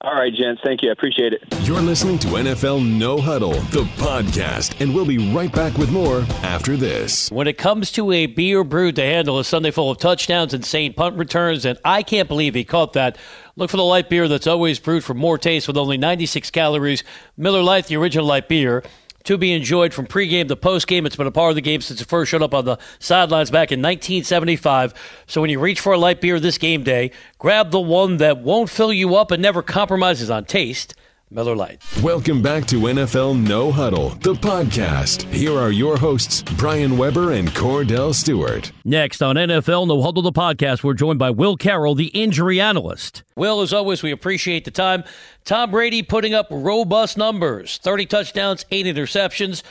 All 0.00 0.14
right, 0.14 0.34
gents. 0.34 0.60
Thank 0.62 0.82
you. 0.82 0.90
I 0.90 0.92
appreciate 0.92 1.32
it. 1.32 1.42
You're 1.62 1.80
listening 1.80 2.18
to 2.18 2.26
NFL 2.26 2.86
No 2.98 3.18
Huddle, 3.18 3.52
the 3.52 3.84
podcast, 3.96 4.78
and 4.80 4.94
we'll 4.94 5.06
be 5.06 5.32
right 5.32 5.50
back 5.50 5.78
with 5.78 5.90
more 5.90 6.26
after 6.42 6.76
this. 6.76 7.30
When 7.30 7.46
it 7.46 7.56
comes 7.56 7.90
to 7.92 8.12
a 8.12 8.26
beer 8.26 8.64
brewed 8.64 8.96
to 8.96 9.02
handle 9.02 9.38
a 9.38 9.44
Sunday 9.44 9.70
full 9.70 9.90
of 9.90 9.96
touchdowns, 9.98 10.52
and 10.52 10.62
insane 10.62 10.92
punt 10.92 11.16
returns, 11.16 11.64
and 11.64 11.78
I 11.86 12.02
can't 12.02 12.28
believe 12.28 12.54
he 12.54 12.64
caught 12.64 12.92
that. 12.94 13.16
Look 13.56 13.70
for 13.70 13.78
the 13.78 13.84
light 13.84 14.10
beer 14.10 14.28
that's 14.28 14.46
always 14.46 14.78
brewed 14.78 15.04
for 15.04 15.14
more 15.14 15.38
taste 15.38 15.68
with 15.68 15.76
only 15.78 15.96
96 15.96 16.50
calories. 16.50 17.02
Miller 17.38 17.62
Lite, 17.62 17.86
the 17.86 17.96
original 17.96 18.26
light 18.26 18.48
beer 18.48 18.82
to 19.24 19.38
be 19.38 19.52
enjoyed 19.52 19.92
from 19.92 20.06
pregame 20.06 20.48
to 20.48 20.56
postgame. 20.56 21.06
It's 21.06 21.16
been 21.16 21.26
a 21.26 21.32
part 21.32 21.50
of 21.50 21.54
the 21.56 21.62
game 21.62 21.80
since 21.80 22.00
it 22.00 22.08
first 22.08 22.30
showed 22.30 22.42
up 22.42 22.54
on 22.54 22.64
the 22.64 22.78
sidelines 22.98 23.50
back 23.50 23.72
in 23.72 23.80
1975. 23.80 24.94
So 25.26 25.40
when 25.40 25.50
you 25.50 25.58
reach 25.58 25.80
for 25.80 25.92
a 25.92 25.98
light 25.98 26.20
beer 26.20 26.38
this 26.38 26.58
game 26.58 26.82
day, 26.82 27.10
grab 27.38 27.70
the 27.70 27.80
one 27.80 28.18
that 28.18 28.38
won't 28.38 28.70
fill 28.70 28.92
you 28.92 29.16
up 29.16 29.30
and 29.30 29.42
never 29.42 29.62
compromises 29.62 30.30
on 30.30 30.44
taste. 30.44 30.94
Miller 31.30 31.56
Lite. 31.56 31.82
Welcome 32.02 32.42
back 32.42 32.66
to 32.66 32.76
NFL 32.76 33.46
No 33.46 33.72
Huddle, 33.72 34.10
the 34.10 34.34
podcast. 34.34 35.22
Here 35.32 35.58
are 35.58 35.70
your 35.70 35.96
hosts, 35.96 36.42
Brian 36.56 36.96
Weber 36.96 37.32
and 37.32 37.48
Kordell 37.48 38.14
Stewart. 38.14 38.70
Next 38.84 39.22
on 39.22 39.36
NFL 39.36 39.88
No 39.88 40.02
Huddle, 40.02 40.22
the 40.22 40.32
podcast, 40.32 40.84
we're 40.84 40.94
joined 40.94 41.18
by 41.18 41.30
Will 41.30 41.56
Carroll, 41.56 41.94
the 41.94 42.06
injury 42.08 42.60
analyst. 42.60 43.22
Will, 43.36 43.62
as 43.62 43.72
always, 43.72 44.02
we 44.02 44.10
appreciate 44.10 44.64
the 44.64 44.70
time. 44.70 45.02
Tom 45.44 45.70
Brady 45.70 46.02
putting 46.02 46.34
up 46.34 46.46
robust 46.50 47.16
numbers 47.16 47.78
30 47.78 48.06
touchdowns, 48.06 48.64
8 48.70 48.86
interceptions. 48.86 49.62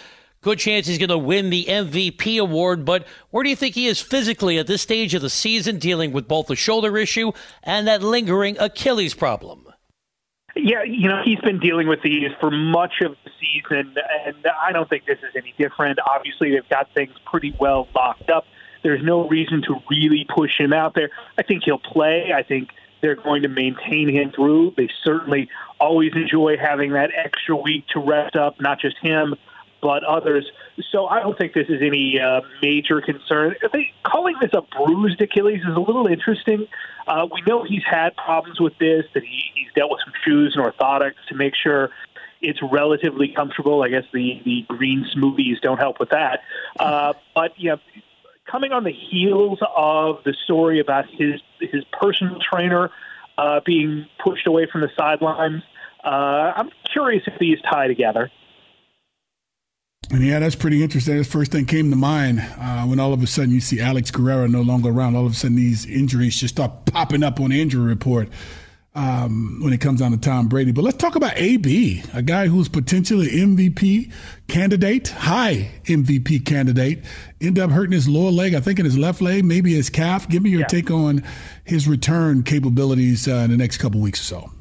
Good 0.41 0.59
chance 0.59 0.87
he's 0.87 0.97
going 0.97 1.07
to 1.09 1.17
win 1.17 1.49
the 1.51 1.63
MVP 1.69 2.37
award, 2.41 2.83
but 2.83 3.07
where 3.29 3.43
do 3.45 3.49
you 3.49 3.55
think 3.55 3.75
he 3.75 3.87
is 3.87 4.01
physically 4.01 4.57
at 4.57 4.67
this 4.67 4.81
stage 4.81 5.13
of 5.13 5.21
the 5.21 5.29
season, 5.29 5.77
dealing 5.79 6.11
with 6.11 6.27
both 6.27 6.47
the 6.47 6.55
shoulder 6.57 6.97
issue 6.97 7.31
and 7.63 7.87
that 7.87 8.03
lingering 8.03 8.57
Achilles 8.59 9.13
problem? 9.13 9.65
Yeah, 10.55 10.83
you 10.83 11.09
know, 11.09 11.21
he's 11.23 11.39
been 11.39 11.59
dealing 11.59 11.87
with 11.87 12.01
these 12.03 12.31
for 12.39 12.51
much 12.51 13.01
of 13.01 13.15
the 13.23 13.31
season, 13.39 13.95
and 14.25 14.35
I 14.61 14.71
don't 14.71 14.87
think 14.87 15.05
this 15.05 15.17
is 15.19 15.35
any 15.35 15.53
different. 15.57 15.97
Obviously, 16.05 16.51
they've 16.51 16.69
got 16.69 16.93
things 16.93 17.13
pretty 17.25 17.55
well 17.59 17.87
locked 17.95 18.29
up. 18.29 18.45
There's 18.83 19.03
no 19.03 19.27
reason 19.27 19.63
to 19.63 19.81
really 19.89 20.27
push 20.29 20.59
him 20.59 20.71
out 20.71 20.93
there. 20.93 21.09
I 21.37 21.43
think 21.43 21.63
he'll 21.63 21.79
play. 21.79 22.33
I 22.35 22.43
think 22.43 22.69
they're 23.01 23.15
going 23.15 23.41
to 23.43 23.49
maintain 23.49 24.09
him 24.09 24.31
through. 24.31 24.75
They 24.77 24.89
certainly 25.03 25.49
always 25.79 26.11
enjoy 26.15 26.57
having 26.57 26.91
that 26.91 27.09
extra 27.15 27.55
week 27.55 27.87
to 27.89 27.99
rest 27.99 28.35
up, 28.35 28.61
not 28.61 28.79
just 28.79 28.97
him, 29.01 29.35
but 29.83 30.03
others. 30.03 30.49
So 30.91 31.05
I 31.07 31.19
don't 31.19 31.37
think 31.37 31.53
this 31.53 31.67
is 31.67 31.81
any 31.81 32.19
uh, 32.19 32.41
major 32.61 33.01
concern. 33.01 33.55
I 33.63 33.67
think 33.67 33.89
calling 34.03 34.35
this 34.41 34.51
a 34.53 34.61
bruised 34.61 35.21
Achilles 35.21 35.59
is 35.59 35.75
a 35.75 35.79
little 35.79 36.07
interesting. 36.07 36.65
Uh, 37.05 37.27
we 37.31 37.41
know 37.45 37.63
he's 37.63 37.83
had 37.85 38.15
problems 38.15 38.59
with 38.59 38.73
this, 38.79 39.03
that 39.13 39.23
he, 39.23 39.43
he's 39.53 39.67
dealt 39.75 39.91
with 39.91 39.99
some 40.05 40.13
shoes 40.25 40.55
and 40.55 40.65
orthotics 40.65 41.21
to 41.27 41.35
make 41.35 41.53
sure 41.61 41.89
it's 42.41 42.59
relatively 42.71 43.27
comfortable. 43.35 43.83
I 43.83 43.89
guess 43.89 44.05
the, 44.13 44.41
the 44.45 44.65
green 44.67 45.05
smoothies 45.15 45.61
don't 45.61 45.77
help 45.77 45.99
with 45.99 46.09
that. 46.09 46.39
Uh, 46.79 47.13
but, 47.35 47.51
you 47.57 47.71
know, 47.71 47.77
coming 48.49 48.71
on 48.71 48.83
the 48.85 48.91
heels 48.93 49.59
of 49.75 50.23
the 50.23 50.33
story 50.45 50.79
about 50.79 51.05
his, 51.09 51.41
his 51.59 51.83
personal 51.91 52.39
trainer 52.39 52.89
uh, 53.37 53.59
being 53.65 54.05
pushed 54.23 54.47
away 54.47 54.67
from 54.71 54.81
the 54.81 54.89
sidelines, 54.97 55.63
uh, 56.03 56.53
I'm 56.55 56.69
curious 56.91 57.23
if 57.27 57.39
these 57.39 57.59
tie 57.69 57.87
together. 57.87 58.31
And 60.13 60.23
yeah, 60.23 60.37
that's 60.37 60.53
pretty 60.53 60.83
interesting. 60.83 61.17
The 61.17 61.23
first 61.23 61.51
thing 61.51 61.65
came 61.65 61.89
to 61.89 61.95
mind 61.95 62.39
uh, 62.59 62.83
when 62.83 62.99
all 62.99 63.13
of 63.13 63.23
a 63.23 63.27
sudden 63.27 63.49
you 63.49 63.59
see 63.59 63.81
Alex 63.81 64.11
Guerrero 64.11 64.45
no 64.45 64.61
longer 64.61 64.89
around. 64.89 65.15
All 65.15 65.25
of 65.25 65.31
a 65.31 65.35
sudden, 65.35 65.55
these 65.55 65.87
injuries 65.87 66.39
just 66.39 66.53
start 66.53 66.85
popping 66.85 67.23
up 67.23 67.39
on 67.39 67.49
the 67.49 67.59
injury 67.59 67.83
report 67.83 68.29
um, 68.93 69.59
when 69.63 69.73
it 69.73 69.81
comes 69.81 70.01
down 70.01 70.11
to 70.11 70.17
Tom 70.17 70.47
Brady. 70.49 70.71
But 70.71 70.83
let's 70.83 70.97
talk 70.97 71.15
about 71.15 71.33
AB, 71.35 72.03
a 72.13 72.21
guy 72.21 72.45
who's 72.45 72.69
potentially 72.69 73.27
MVP 73.27 74.11
candidate, 74.47 75.07
high 75.07 75.71
MVP 75.85 76.45
candidate. 76.45 77.03
End 77.41 77.57
up 77.57 77.71
hurting 77.71 77.93
his 77.93 78.07
lower 78.07 78.29
leg, 78.29 78.53
I 78.53 78.59
think 78.59 78.77
in 78.77 78.85
his 78.85 78.99
left 78.99 79.19
leg, 79.19 79.43
maybe 79.43 79.73
his 79.73 79.89
calf. 79.89 80.29
Give 80.29 80.43
me 80.43 80.51
your 80.51 80.59
yeah. 80.59 80.67
take 80.67 80.91
on 80.91 81.23
his 81.63 81.87
return 81.87 82.43
capabilities 82.43 83.27
uh, 83.27 83.31
in 83.31 83.49
the 83.49 83.57
next 83.57 83.79
couple 83.79 83.99
weeks 83.99 84.19
or 84.19 84.41
so. 84.41 84.52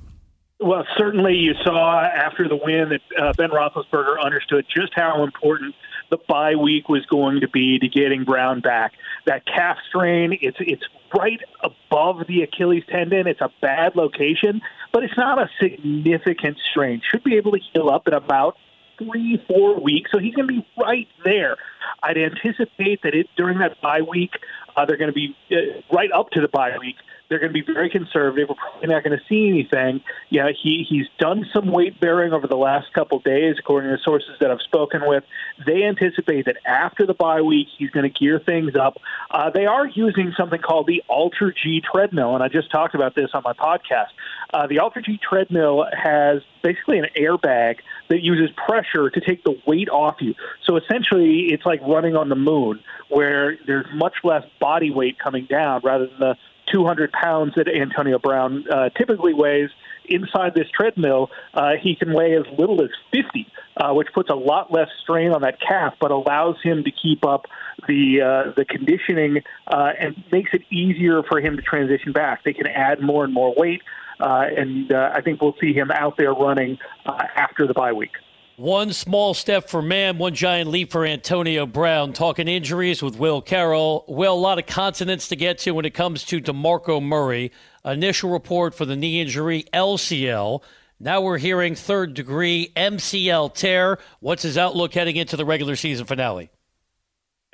Well, 0.62 0.86
certainly 0.96 1.34
you 1.34 1.54
saw 1.64 2.04
after 2.04 2.48
the 2.48 2.56
win 2.56 2.90
that 2.90 3.00
uh, 3.20 3.32
Ben 3.36 3.50
Roethlisberger 3.50 4.22
understood 4.22 4.64
just 4.72 4.92
how 4.94 5.24
important 5.24 5.74
the 6.10 6.18
bye 6.28 6.54
week 6.54 6.88
was 6.88 7.04
going 7.06 7.40
to 7.40 7.48
be 7.48 7.78
to 7.80 7.88
getting 7.88 8.24
Brown 8.24 8.60
back. 8.60 8.92
That 9.26 9.44
calf 9.44 9.78
strain, 9.88 10.38
it's 10.40 10.58
it's 10.60 10.84
right 11.18 11.40
above 11.60 12.26
the 12.28 12.42
Achilles 12.42 12.84
tendon. 12.88 13.26
It's 13.26 13.40
a 13.40 13.50
bad 13.60 13.96
location, 13.96 14.60
but 14.92 15.02
it's 15.02 15.16
not 15.16 15.40
a 15.40 15.50
significant 15.60 16.58
strain. 16.70 17.00
Should 17.10 17.24
be 17.24 17.36
able 17.36 17.52
to 17.52 17.60
heal 17.72 17.88
up 17.88 18.06
in 18.06 18.14
about 18.14 18.56
three, 18.98 19.42
four 19.48 19.80
weeks. 19.80 20.10
So 20.12 20.20
he's 20.20 20.34
going 20.34 20.48
to 20.48 20.54
be 20.54 20.66
right 20.80 21.08
there. 21.24 21.56
I'd 22.02 22.18
anticipate 22.18 23.02
that 23.02 23.14
it 23.14 23.26
during 23.36 23.58
that 23.58 23.80
bye 23.80 24.02
week, 24.02 24.30
uh, 24.76 24.84
they're 24.84 24.96
going 24.96 25.12
to 25.12 25.14
be 25.14 25.36
uh, 25.50 25.80
right 25.92 26.10
up 26.12 26.30
to 26.30 26.40
the 26.40 26.48
bye 26.48 26.76
week. 26.78 26.96
They're 27.32 27.40
going 27.40 27.54
to 27.54 27.64
be 27.64 27.72
very 27.72 27.88
conservative. 27.88 28.50
We're 28.50 28.56
probably 28.56 28.88
not 28.88 29.02
going 29.04 29.18
to 29.18 29.24
see 29.26 29.48
anything. 29.48 30.02
Yeah, 30.28 30.48
he 30.50 30.84
he's 30.86 31.06
done 31.18 31.46
some 31.50 31.68
weight 31.68 31.98
bearing 31.98 32.34
over 32.34 32.46
the 32.46 32.58
last 32.58 32.92
couple 32.92 33.20
days, 33.20 33.56
according 33.58 33.96
to 33.96 34.02
sources 34.02 34.32
that 34.40 34.50
I've 34.50 34.60
spoken 34.60 35.00
with. 35.06 35.24
They 35.66 35.84
anticipate 35.84 36.44
that 36.44 36.58
after 36.66 37.06
the 37.06 37.14
bye 37.14 37.40
week, 37.40 37.68
he's 37.78 37.88
going 37.88 38.04
to 38.04 38.10
gear 38.10 38.38
things 38.38 38.76
up. 38.76 38.98
Uh, 39.30 39.48
they 39.48 39.64
are 39.64 39.86
using 39.86 40.34
something 40.36 40.60
called 40.60 40.86
the 40.86 41.02
AlterG 41.08 41.82
treadmill, 41.90 42.34
and 42.34 42.44
I 42.44 42.48
just 42.48 42.70
talked 42.70 42.94
about 42.94 43.14
this 43.14 43.30
on 43.32 43.42
my 43.44 43.54
podcast. 43.54 44.12
Uh, 44.52 44.66
the 44.66 44.76
AlterG 44.76 45.18
treadmill 45.18 45.86
has 45.90 46.42
basically 46.62 46.98
an 46.98 47.06
airbag 47.18 47.76
that 48.08 48.20
uses 48.20 48.54
pressure 48.66 49.08
to 49.08 49.20
take 49.20 49.42
the 49.42 49.58
weight 49.66 49.88
off 49.88 50.16
you. 50.20 50.34
So 50.64 50.76
essentially, 50.76 51.46
it's 51.50 51.64
like 51.64 51.80
running 51.80 52.14
on 52.14 52.28
the 52.28 52.36
moon, 52.36 52.80
where 53.08 53.56
there's 53.66 53.86
much 53.94 54.16
less 54.22 54.44
body 54.60 54.90
weight 54.90 55.18
coming 55.18 55.46
down 55.46 55.80
rather 55.82 56.06
than 56.06 56.18
the 56.18 56.36
200 56.72 57.12
pounds 57.12 57.54
that 57.56 57.68
Antonio 57.68 58.18
Brown 58.18 58.64
uh, 58.70 58.88
typically 58.90 59.34
weighs. 59.34 59.70
Inside 60.08 60.54
this 60.56 60.66
treadmill, 60.76 61.30
uh, 61.54 61.72
he 61.80 61.94
can 61.94 62.12
weigh 62.12 62.34
as 62.34 62.42
little 62.58 62.82
as 62.82 62.90
50, 63.12 63.46
uh, 63.76 63.94
which 63.94 64.08
puts 64.12 64.30
a 64.30 64.34
lot 64.34 64.72
less 64.72 64.88
strain 65.00 65.30
on 65.30 65.42
that 65.42 65.60
calf, 65.60 65.94
but 66.00 66.10
allows 66.10 66.56
him 66.62 66.82
to 66.82 66.90
keep 66.90 67.24
up 67.24 67.46
the 67.86 68.20
uh, 68.20 68.52
the 68.56 68.64
conditioning 68.64 69.42
uh, 69.68 69.92
and 69.98 70.22
makes 70.32 70.50
it 70.52 70.62
easier 70.70 71.22
for 71.22 71.40
him 71.40 71.56
to 71.56 71.62
transition 71.62 72.12
back. 72.12 72.42
They 72.44 72.52
can 72.52 72.66
add 72.66 73.00
more 73.00 73.24
and 73.24 73.32
more 73.32 73.54
weight, 73.56 73.82
uh, 74.18 74.44
and 74.56 74.92
uh, 74.92 75.12
I 75.14 75.20
think 75.20 75.40
we'll 75.40 75.56
see 75.60 75.72
him 75.72 75.90
out 75.92 76.16
there 76.16 76.32
running 76.32 76.78
uh, 77.06 77.22
after 77.36 77.66
the 77.66 77.74
bye 77.74 77.92
week. 77.92 78.12
One 78.56 78.92
small 78.92 79.32
step 79.32 79.70
for 79.70 79.80
man, 79.80 80.18
one 80.18 80.34
giant 80.34 80.68
leap 80.68 80.92
for 80.92 81.06
Antonio 81.06 81.64
Brown. 81.64 82.12
Talking 82.12 82.48
injuries 82.48 83.02
with 83.02 83.18
Will 83.18 83.40
Carroll. 83.40 84.04
Will, 84.08 84.34
a 84.34 84.36
lot 84.36 84.58
of 84.58 84.66
consonants 84.66 85.28
to 85.28 85.36
get 85.36 85.58
to 85.60 85.70
when 85.72 85.86
it 85.86 85.94
comes 85.94 86.22
to 86.24 86.38
DeMarco 86.38 87.02
Murray. 87.02 87.50
Initial 87.82 88.30
report 88.30 88.74
for 88.74 88.84
the 88.84 88.94
knee 88.94 89.22
injury, 89.22 89.64
LCL. 89.72 90.62
Now 91.00 91.22
we're 91.22 91.38
hearing 91.38 91.74
third 91.74 92.12
degree 92.12 92.72
MCL 92.76 93.54
tear. 93.54 93.98
What's 94.20 94.42
his 94.42 94.58
outlook 94.58 94.92
heading 94.92 95.16
into 95.16 95.38
the 95.38 95.46
regular 95.46 95.74
season 95.74 96.04
finale? 96.04 96.50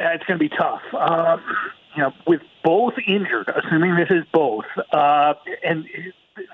Uh, 0.00 0.08
it's 0.14 0.24
going 0.24 0.38
to 0.38 0.48
be 0.48 0.54
tough. 0.54 0.82
Um, 0.98 1.40
you 1.96 2.02
know, 2.02 2.12
with 2.26 2.40
both 2.64 2.94
injured, 3.06 3.50
assuming 3.56 3.94
this 3.94 4.10
is 4.10 4.24
both, 4.32 4.64
uh, 4.92 5.34
and 5.62 5.84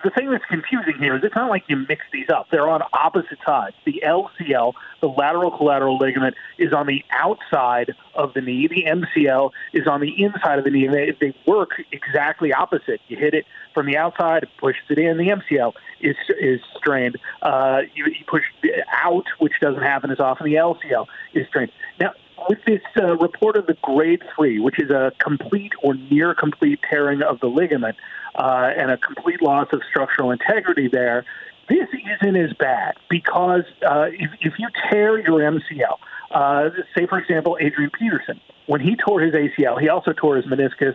the 0.03 0.11
thing 0.11 0.31
that's 0.31 0.45
confusing 0.47 0.97
here 0.99 1.17
is 1.17 1.25
it's 1.25 1.35
not 1.35 1.51
like 1.51 1.65
you 1.69 1.77
mix 1.77 2.05
these 2.13 2.29
up. 2.29 2.47
They're 2.51 2.69
on 2.69 2.83
opposite 2.93 3.39
sides. 3.47 3.75
The 3.85 4.03
LCL, 4.05 4.75
the 5.01 5.09
lateral 5.09 5.51
collateral 5.51 5.99
ligament, 5.99 6.37
is 6.59 6.73
on 6.73 6.87
the 6.87 7.05
outside 7.13 7.95
of 8.15 8.35
the 8.35 8.41
knee. 8.41 8.69
The 8.69 8.85
MCL 8.85 9.51
is 9.73 9.87
on 9.87 10.01
the 10.01 10.23
inside 10.23 10.59
of 10.59 10.65
the 10.65 10.71
knee. 10.71 10.87
And 10.87 10.95
they, 10.95 11.17
they 11.21 11.35
work 11.47 11.71
exactly 11.93 12.53
opposite. 12.53 13.01
You 13.09 13.17
hit 13.17 13.35
it 13.35 13.45
from 13.73 13.87
the 13.87 13.97
outside, 13.97 14.45
it 14.45 14.51
pushes 14.59 14.85
it 14.89 14.99
in. 14.99 15.19
The 15.19 15.29
MCL 15.29 15.73
is 16.01 16.17
is 16.41 16.61
strained. 16.77 17.19
Uh, 17.43 17.83
you, 17.95 18.07
you 18.07 18.25
push 18.27 18.45
out, 18.93 19.25
which 19.39 19.55
doesn't 19.61 19.83
happen 19.83 20.11
as 20.11 20.21
often. 20.21 20.47
The 20.47 20.55
LCL 20.55 21.07
is 21.35 21.47
strained. 21.49 21.73
Now, 22.01 22.13
with 22.49 22.59
this 22.67 22.83
uh, 23.01 23.17
report 23.17 23.57
of 23.57 23.67
the 23.67 23.77
grade 23.83 24.23
three, 24.35 24.59
which 24.59 24.79
is 24.79 24.91
a 24.91 25.13
complete 25.19 25.73
or 25.83 25.95
near 25.95 26.35
complete 26.35 26.81
tearing 26.89 27.23
of 27.23 27.41
the 27.41 27.47
ligament 27.47 27.97
uh, 28.35 28.71
and 28.77 28.91
a 28.91 28.97
complete 28.97 29.43
loss 29.43 29.69
of 29.73 29.83
structural 29.89 30.31
integrity 30.31 30.89
there, 30.89 31.25
this 31.69 31.89
isn't 32.23 32.37
as 32.37 32.53
bad 32.55 32.95
because 33.09 33.65
uh, 33.89 34.07
if, 34.13 34.31
if 34.41 34.55
you 34.59 34.69
tear 34.91 35.19
your 35.19 35.41
MCL, 35.41 35.97
uh, 36.31 36.71
say 36.97 37.07
for 37.07 37.19
example 37.19 37.57
Adrian 37.61 37.91
Peterson, 37.91 38.41
when 38.67 38.81
he 38.81 38.97
tore 38.97 39.21
his 39.21 39.35
ACL, 39.35 39.81
he 39.81 39.89
also 39.89 40.13
tore 40.13 40.37
his 40.37 40.47
meniscus 40.47 40.95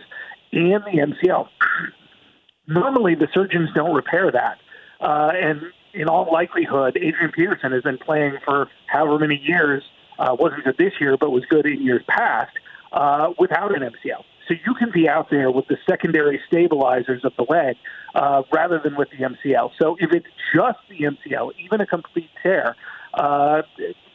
and 0.52 0.82
the 0.84 1.14
MCL. 1.26 1.48
Normally, 2.66 3.16
the 3.16 3.28
surgeons 3.34 3.70
don't 3.74 3.94
repair 3.94 4.30
that, 4.30 4.58
uh, 5.00 5.32
and 5.34 5.62
in 5.92 6.08
all 6.08 6.30
likelihood, 6.32 6.96
Adrian 6.96 7.32
Peterson 7.32 7.72
has 7.72 7.82
been 7.82 7.98
playing 7.98 8.38
for 8.44 8.68
however 8.86 9.18
many 9.18 9.36
years 9.36 9.82
uh, 10.20 10.36
wasn't 10.38 10.64
good 10.64 10.76
this 10.78 10.92
year, 11.00 11.16
but 11.18 11.30
was 11.30 11.44
good 11.46 11.66
in 11.66 11.82
years 11.82 12.02
past 12.06 12.52
uh, 12.92 13.32
without 13.38 13.74
an 13.74 13.82
MCL. 13.82 14.22
So 14.46 14.54
you 14.66 14.74
can 14.74 14.90
be 14.92 15.08
out 15.08 15.30
there 15.30 15.50
with 15.50 15.66
the 15.68 15.76
secondary 15.88 16.40
stabilizers 16.46 17.24
of 17.24 17.32
the 17.36 17.46
leg 17.48 17.76
uh, 18.14 18.42
rather 18.52 18.80
than 18.82 18.96
with 18.96 19.08
the 19.10 19.24
MCL. 19.24 19.70
So 19.80 19.96
if 19.98 20.12
it's 20.12 20.26
just 20.54 20.78
the 20.88 21.06
MCL, 21.06 21.52
even 21.64 21.80
a 21.80 21.86
complete 21.86 22.30
tear, 22.42 22.76
uh, 23.14 23.62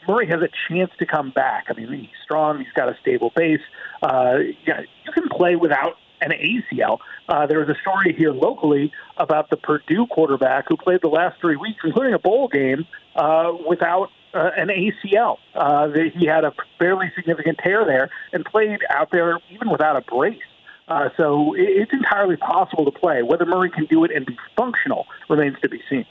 Murray 0.06 0.26
has 0.26 0.40
a 0.42 0.48
chance 0.68 0.90
to 0.98 1.06
come 1.06 1.30
back. 1.30 1.64
I 1.68 1.72
mean, 1.72 1.90
he's 1.92 2.08
strong. 2.22 2.58
He's 2.58 2.72
got 2.74 2.88
a 2.88 2.96
stable 3.00 3.32
base. 3.34 3.60
Uh, 4.02 4.38
yeah, 4.66 4.82
you 5.04 5.12
can 5.12 5.28
play 5.28 5.56
without 5.56 5.96
an 6.20 6.30
ACL. 6.30 6.98
Uh, 7.28 7.46
there 7.46 7.58
was 7.58 7.68
a 7.68 7.80
story 7.80 8.14
here 8.16 8.32
locally 8.32 8.92
about 9.16 9.50
the 9.50 9.56
Purdue 9.56 10.06
quarterback 10.06 10.66
who 10.68 10.76
played 10.76 11.00
the 11.02 11.08
last 11.08 11.40
three 11.40 11.56
weeks, 11.56 11.80
including 11.84 12.14
a 12.14 12.18
bowl 12.18 12.48
game, 12.48 12.86
uh, 13.16 13.52
without 13.68 14.10
uh, 14.36 14.50
an 14.56 14.68
ACL. 14.68 15.38
Uh, 15.54 15.88
he 16.14 16.26
had 16.26 16.44
a 16.44 16.52
fairly 16.78 17.10
significant 17.14 17.58
tear 17.58 17.84
there 17.84 18.10
and 18.32 18.44
played 18.44 18.80
out 18.90 19.08
there 19.10 19.40
even 19.50 19.70
without 19.70 19.96
a 19.96 20.02
brace. 20.02 20.38
Uh, 20.88 21.08
so 21.16 21.54
it's 21.56 21.92
entirely 21.92 22.36
possible 22.36 22.84
to 22.84 22.92
play. 22.92 23.22
Whether 23.22 23.44
Murray 23.44 23.70
can 23.70 23.86
do 23.86 24.04
it 24.04 24.12
and 24.14 24.24
be 24.24 24.36
functional 24.56 25.06
remains 25.28 25.56
to 25.62 25.68
be 25.68 25.82
seen. 25.90 26.06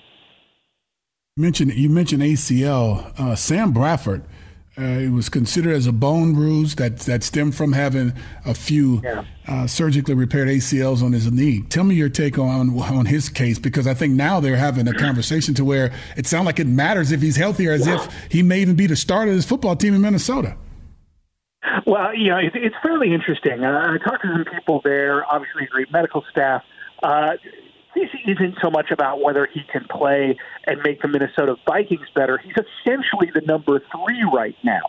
mentioned 1.37 1.73
you 1.75 1.89
mentioned 1.89 2.21
ACL. 2.21 3.17
Uh, 3.17 3.35
Sam 3.35 3.71
Bradford 3.71 4.23
uh, 4.77 4.83
it 4.83 5.11
was 5.11 5.29
considered 5.29 5.73
as 5.73 5.87
a 5.87 5.91
bone 5.93 6.33
bruise 6.33 6.75
that, 6.75 6.99
that 6.99 7.23
stemmed 7.23 7.55
from 7.55 7.71
having 7.71 8.11
a 8.45 8.53
few 8.53 9.01
yeah. 9.03 9.23
uh, 9.47 9.65
surgically 9.65 10.13
repaired 10.13 10.49
ACLs 10.49 11.01
on 11.01 11.13
his 11.13 11.31
knee. 11.31 11.61
Tell 11.69 11.85
me 11.85 11.95
your 11.95 12.09
take 12.09 12.37
on 12.37 12.77
on 12.77 13.05
his 13.05 13.29
case 13.29 13.57
because 13.57 13.87
I 13.87 13.93
think 13.93 14.13
now 14.13 14.41
they're 14.41 14.57
having 14.57 14.87
a 14.87 14.93
conversation 14.93 15.53
to 15.55 15.65
where 15.65 15.93
it 16.17 16.27
sounds 16.27 16.45
like 16.45 16.59
it 16.59 16.67
matters 16.67 17.13
if 17.13 17.21
he's 17.21 17.37
healthier, 17.37 17.71
as 17.71 17.87
if 17.87 18.07
he 18.29 18.43
may 18.43 18.59
even 18.59 18.75
be 18.75 18.87
the 18.87 18.97
starter 18.97 19.31
of 19.31 19.35
his 19.37 19.45
football 19.45 19.77
team 19.77 19.93
in 19.93 20.01
Minnesota. 20.01 20.57
Well, 21.85 22.13
you 22.13 22.29
know, 22.29 22.37
it's, 22.37 22.55
it's 22.55 22.75
fairly 22.83 23.13
interesting. 23.13 23.63
Uh, 23.63 23.69
I 23.69 23.97
talked 24.03 24.23
to 24.23 24.27
some 24.27 24.45
people 24.53 24.81
there, 24.83 25.25
obviously 25.31 25.67
great 25.67 25.91
medical 25.91 26.23
staff. 26.31 26.63
Uh, 27.01 27.33
this 27.95 28.09
isn't 28.27 28.55
so 28.61 28.69
much 28.69 28.91
about 28.91 29.21
whether 29.21 29.47
he 29.51 29.61
can 29.71 29.85
play 29.89 30.37
and 30.67 30.81
make 30.83 31.01
the 31.01 31.07
Minnesota 31.07 31.55
Vikings 31.67 32.07
better. 32.13 32.37
He's 32.37 32.53
essentially 32.53 33.31
the 33.33 33.41
number 33.41 33.79
three 33.79 34.23
right 34.33 34.55
now. 34.63 34.81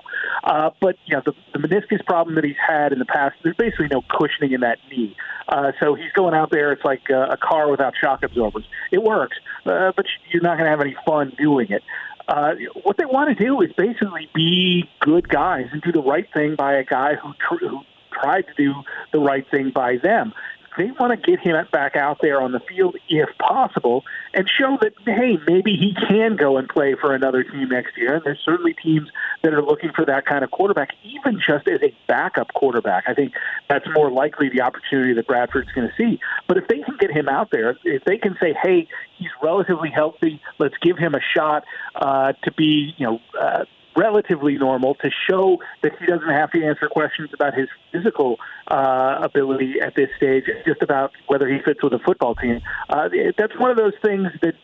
Uh, 0.44 0.70
but 0.80 0.96
you 1.06 1.16
know 1.16 1.22
the, 1.24 1.32
the 1.52 1.66
meniscus 1.66 2.04
problem 2.04 2.34
that 2.34 2.44
he's 2.44 2.56
had 2.66 2.92
in 2.92 2.98
the 2.98 3.04
past, 3.04 3.36
there's 3.42 3.56
basically 3.56 3.88
no 3.90 4.02
cushioning 4.02 4.52
in 4.52 4.60
that 4.60 4.78
knee. 4.90 5.16
Uh, 5.48 5.72
so 5.80 5.94
he's 5.94 6.12
going 6.12 6.34
out 6.34 6.50
there. 6.50 6.72
It's 6.72 6.84
like 6.84 7.08
a, 7.08 7.32
a 7.32 7.36
car 7.36 7.70
without 7.70 7.94
shock 8.00 8.24
absorbers. 8.24 8.64
It 8.90 9.02
works, 9.02 9.36
uh, 9.64 9.92
but 9.96 10.06
you're 10.32 10.42
not 10.42 10.58
going 10.58 10.64
to 10.64 10.70
have 10.70 10.80
any 10.80 10.96
fun 11.06 11.32
doing 11.38 11.68
it. 11.70 11.82
Uh, 12.28 12.54
what 12.82 12.96
they 12.96 13.04
want 13.04 13.36
to 13.36 13.44
do 13.44 13.60
is 13.60 13.70
basically 13.76 14.28
be 14.34 14.90
good 15.00 15.28
guys 15.28 15.66
and 15.70 15.80
do 15.82 15.92
the 15.92 16.02
right 16.02 16.26
thing 16.34 16.56
by 16.56 16.74
a 16.74 16.84
guy 16.84 17.14
who, 17.14 17.32
tr- 17.34 17.64
who 17.64 17.80
tried 18.10 18.44
to 18.48 18.54
do 18.56 18.72
the 19.12 19.20
right 19.20 19.48
thing 19.50 19.70
by 19.72 19.96
them 20.02 20.32
they 20.76 20.90
want 20.92 21.12
to 21.12 21.30
get 21.30 21.40
him 21.40 21.56
back 21.72 21.96
out 21.96 22.18
there 22.20 22.40
on 22.40 22.52
the 22.52 22.60
field 22.60 22.96
if 23.08 23.28
possible 23.38 24.04
and 24.34 24.48
show 24.48 24.76
that, 24.80 24.92
hey, 25.04 25.38
maybe 25.46 25.76
he 25.76 25.94
can 26.08 26.36
go 26.36 26.56
and 26.56 26.68
play 26.68 26.94
for 27.00 27.14
another 27.14 27.42
team 27.42 27.68
next 27.68 27.96
year. 27.96 28.16
And 28.16 28.24
there's 28.24 28.40
certainly 28.44 28.74
teams 28.74 29.08
that 29.42 29.54
are 29.54 29.62
looking 29.62 29.92
for 29.94 30.04
that 30.04 30.26
kind 30.26 30.44
of 30.44 30.50
quarterback, 30.50 30.90
even 31.02 31.40
just 31.40 31.66
as 31.68 31.80
a 31.82 31.94
backup 32.06 32.52
quarterback. 32.54 33.04
I 33.06 33.14
think 33.14 33.32
that's 33.68 33.86
more 33.94 34.10
likely 34.10 34.48
the 34.48 34.62
opportunity 34.62 35.14
that 35.14 35.26
Bradford's 35.26 35.72
going 35.72 35.88
to 35.88 35.94
see. 35.96 36.20
But 36.46 36.58
if 36.58 36.68
they 36.68 36.80
can 36.80 36.96
get 36.98 37.10
him 37.10 37.28
out 37.28 37.50
there, 37.50 37.78
if 37.84 38.04
they 38.04 38.18
can 38.18 38.36
say, 38.40 38.54
hey, 38.62 38.88
he's 39.18 39.30
relatively 39.42 39.90
healthy, 39.90 40.40
let's 40.58 40.76
give 40.82 40.98
him 40.98 41.14
a 41.14 41.20
shot 41.36 41.64
uh, 41.94 42.32
to 42.44 42.52
be, 42.52 42.94
you 42.96 43.06
know, 43.06 43.20
uh, 43.40 43.64
relatively 43.96 44.56
normal 44.56 44.94
to 44.96 45.10
show 45.28 45.58
that 45.82 45.92
he 45.98 46.06
doesn't 46.06 46.28
have 46.28 46.50
to 46.52 46.64
answer 46.64 46.88
questions 46.88 47.30
about 47.32 47.54
his 47.54 47.68
physical 47.92 48.36
uh, 48.68 49.18
ability 49.22 49.80
at 49.80 49.94
this 49.94 50.08
stage, 50.16 50.44
just 50.66 50.82
about 50.82 51.12
whether 51.28 51.48
he 51.48 51.58
fits 51.64 51.82
with 51.82 51.92
a 51.92 51.98
football 52.00 52.34
team. 52.34 52.60
Uh, 52.88 53.08
that's 53.38 53.58
one 53.58 53.70
of 53.70 53.76
those 53.76 53.94
things 54.04 54.28
that 54.42 54.54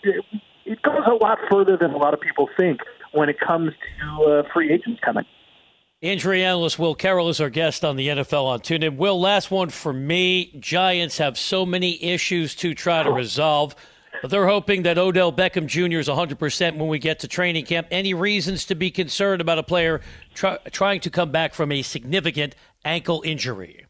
it 0.64 0.82
goes 0.82 1.02
a 1.06 1.14
lot 1.14 1.38
further 1.50 1.76
than 1.76 1.92
a 1.92 1.96
lot 1.96 2.14
of 2.14 2.20
people 2.20 2.48
think 2.56 2.80
when 3.12 3.28
it 3.28 3.38
comes 3.38 3.72
to 4.00 4.24
uh, 4.24 4.42
free 4.52 4.72
agents 4.72 5.00
coming. 5.04 5.24
Injury 6.00 6.44
analyst 6.44 6.80
Will 6.80 6.96
Carroll 6.96 7.28
is 7.28 7.40
our 7.40 7.48
guest 7.48 7.84
on 7.84 7.94
the 7.94 8.08
NFL 8.08 8.44
on 8.46 8.58
TuneIn. 8.58 8.96
Will, 8.96 9.20
last 9.20 9.52
one 9.52 9.70
for 9.70 9.92
me. 9.92 10.52
Giants 10.58 11.18
have 11.18 11.38
so 11.38 11.64
many 11.64 12.02
issues 12.02 12.56
to 12.56 12.74
try 12.74 13.04
to 13.04 13.12
resolve. 13.12 13.76
They're 14.28 14.46
hoping 14.46 14.82
that 14.84 14.98
Odell 14.98 15.32
Beckham 15.32 15.66
Jr. 15.66 15.98
is 15.98 16.08
100% 16.08 16.76
when 16.76 16.88
we 16.88 16.98
get 16.98 17.18
to 17.20 17.28
training 17.28 17.64
camp. 17.64 17.88
Any 17.90 18.14
reasons 18.14 18.64
to 18.66 18.74
be 18.74 18.90
concerned 18.90 19.40
about 19.40 19.58
a 19.58 19.62
player 19.62 20.00
try, 20.34 20.58
trying 20.70 21.00
to 21.00 21.10
come 21.10 21.30
back 21.30 21.54
from 21.54 21.72
a 21.72 21.82
significant 21.82 22.54
ankle 22.84 23.22
injury? 23.24 23.86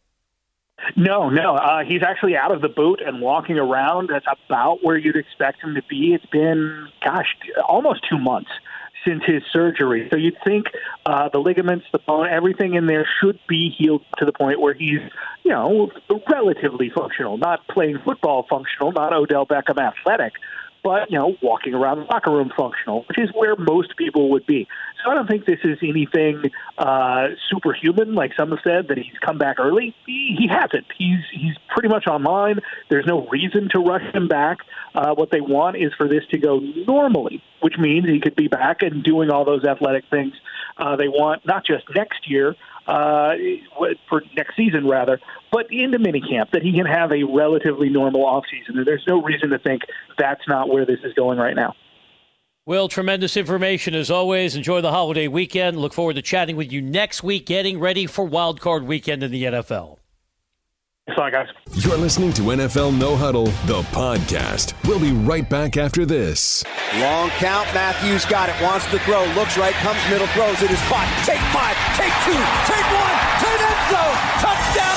No, 0.97 1.29
no. 1.29 1.55
Uh, 1.55 1.85
he's 1.85 2.03
actually 2.03 2.37
out 2.37 2.51
of 2.51 2.61
the 2.61 2.69
boot 2.69 3.01
and 3.05 3.21
walking 3.21 3.59
around. 3.59 4.09
That's 4.11 4.27
about 4.47 4.79
where 4.83 4.97
you'd 4.97 5.17
expect 5.17 5.63
him 5.63 5.75
to 5.75 5.83
be. 5.89 6.15
It's 6.15 6.27
been, 6.27 6.89
gosh, 7.05 7.37
almost 7.69 8.01
two 8.09 8.19
months 8.19 8.51
since 9.05 9.23
his 9.25 9.43
surgery. 9.53 10.09
So 10.11 10.17
you'd 10.17 10.37
think 10.45 10.67
uh, 11.07 11.29
the 11.29 11.39
ligaments, 11.39 11.87
the 11.93 11.99
bone, 11.99 12.29
everything 12.29 12.75
in 12.75 12.87
there 12.87 13.07
should 13.21 13.39
be 13.49 13.71
healed 13.77 14.05
to 14.19 14.25
the 14.25 14.33
point 14.33 14.61
where 14.61 14.75
he's, 14.75 15.01
you 15.45 15.51
know, 15.51 15.91
relatively 16.31 16.91
functional, 16.91 17.37
not 17.37 17.67
playing 17.69 17.99
football 18.05 18.47
functional, 18.49 18.93
not 18.93 19.13
Odell 19.13 19.47
Beckham 19.47 19.79
athletic, 19.79 20.33
but 20.83 21.11
you 21.11 21.19
know, 21.19 21.37
walking 21.43 21.75
around 21.75 21.99
the 21.99 22.05
locker 22.05 22.31
room 22.31 22.51
functional, 22.57 23.05
which 23.09 23.19
is 23.19 23.31
where 23.35 23.57
most 23.57 23.97
people 23.97 24.31
would 24.31 24.47
be. 24.47 24.67
So 25.05 25.11
I 25.11 25.15
don't 25.15 25.29
think 25.29 25.47
this 25.47 25.61
is 25.65 25.79
anything 25.83 26.45
uh, 26.79 27.29
superhuman, 27.49 28.15
like 28.15 28.33
some 28.37 28.51
have 28.51 28.61
said 28.65 28.89
that 28.89 28.99
he's 28.99 29.19
come 29.25 29.39
back 29.39 29.59
early. 29.59 29.95
He, 30.07 30.37
he 30.39 30.49
hasn't. 30.49 30.87
He's 30.97 31.21
he's 31.33 31.55
pretty 31.69 31.89
much 31.89 32.07
online. 32.07 32.61
There's 32.89 33.07
no 33.07 33.27
reason 33.29 33.69
to 33.73 33.81
rush 33.81 34.15
him 34.15 34.29
back. 34.29 34.59
Uh, 34.95 35.15
what 35.15 35.31
they 35.31 35.41
want 35.41 35.77
is 35.77 35.93
for 35.97 36.09
this 36.09 36.25
to 36.31 36.39
go 36.39 36.59
normally, 36.59 37.43
which 37.61 37.79
means 37.79 38.07
he 38.07 38.21
could 38.21 38.37
be 38.37 38.49
back 38.49 38.83
and 38.83 39.03
doing 39.03 39.31
all 39.31 39.45
those 39.45 39.65
athletic 39.65 40.05
things 40.11 40.35
uh, 40.77 40.97
they 40.97 41.09
want, 41.09 41.45
not 41.47 41.65
just 41.65 41.85
next 41.95 42.29
year, 42.31 42.57
uh, 42.87 43.35
for 44.09 44.23
next 44.37 44.57
season 44.57 44.87
rather, 44.87 45.21
but 45.51 45.67
into 45.71 45.99
minicamp 45.99 46.51
that 46.53 46.63
he 46.63 46.73
can 46.73 46.87
have 46.87 47.13
a 47.13 47.23
relatively 47.25 47.89
normal 47.89 48.25
offseason. 48.25 48.77
And 48.77 48.87
there's 48.87 49.05
no 49.09 49.23
reason 49.23 49.51
to 49.51 49.59
think 49.59 49.83
that's 50.19 50.43
not 50.49 50.69
where 50.69 50.85
this 50.85 50.99
is 51.05 51.13
going 51.15 51.39
right 51.39 51.55
now. 51.55 51.75
Well, 52.65 52.87
tremendous 52.87 53.37
information 53.37 53.95
as 53.95 54.11
always. 54.11 54.55
Enjoy 54.55 54.81
the 54.81 54.93
holiday 54.93 55.27
weekend. 55.27 55.79
Look 55.79 55.93
forward 55.93 56.15
to 56.15 56.23
chatting 56.23 56.57
with 56.57 56.71
you 56.71 56.81
next 56.81 57.23
week, 57.23 57.47
getting 57.47 57.81
ready 57.81 58.07
for 58.07 58.25
Wild 58.25 58.61
Card 58.61 58.85
Weekend 58.85 59.25
in 59.25 59.33
the 59.33 59.45
NFL. 59.45 59.99
Thanks 61.09 61.33
guys. 61.35 61.49
You're 61.75 61.97
listening 61.99 62.33
to 62.35 62.43
NFL 62.43 62.97
No 62.99 63.17
Huddle, 63.17 63.47
the 63.67 63.83
podcast. 63.91 64.75
We'll 64.87 65.01
be 65.01 65.11
right 65.11 65.49
back 65.51 65.77
after 65.77 66.07
this. 66.07 66.63
Long 66.99 67.29
count. 67.43 67.67
Matthews 67.75 68.25
got 68.25 68.49
it. 68.49 68.55
Wants 68.63 68.87
to 68.93 69.01
throw. 69.01 69.25
Looks 69.35 69.59
right. 69.59 69.75
Comes 69.83 69.99
middle. 70.09 70.29
Throws. 70.29 70.63
It 70.63 70.71
is 70.71 70.81
caught. 70.87 71.11
Take 71.27 71.43
five. 71.51 71.75
Take 71.99 72.15
two. 72.23 72.39
Take 72.71 72.87
one. 72.95 73.17
To 73.43 73.49
the 73.51 73.67
end 73.67 73.83
zone. 73.91 74.17
Touchdown, 74.47 74.47
Detroit 74.47 74.79
Lions. 74.79 74.92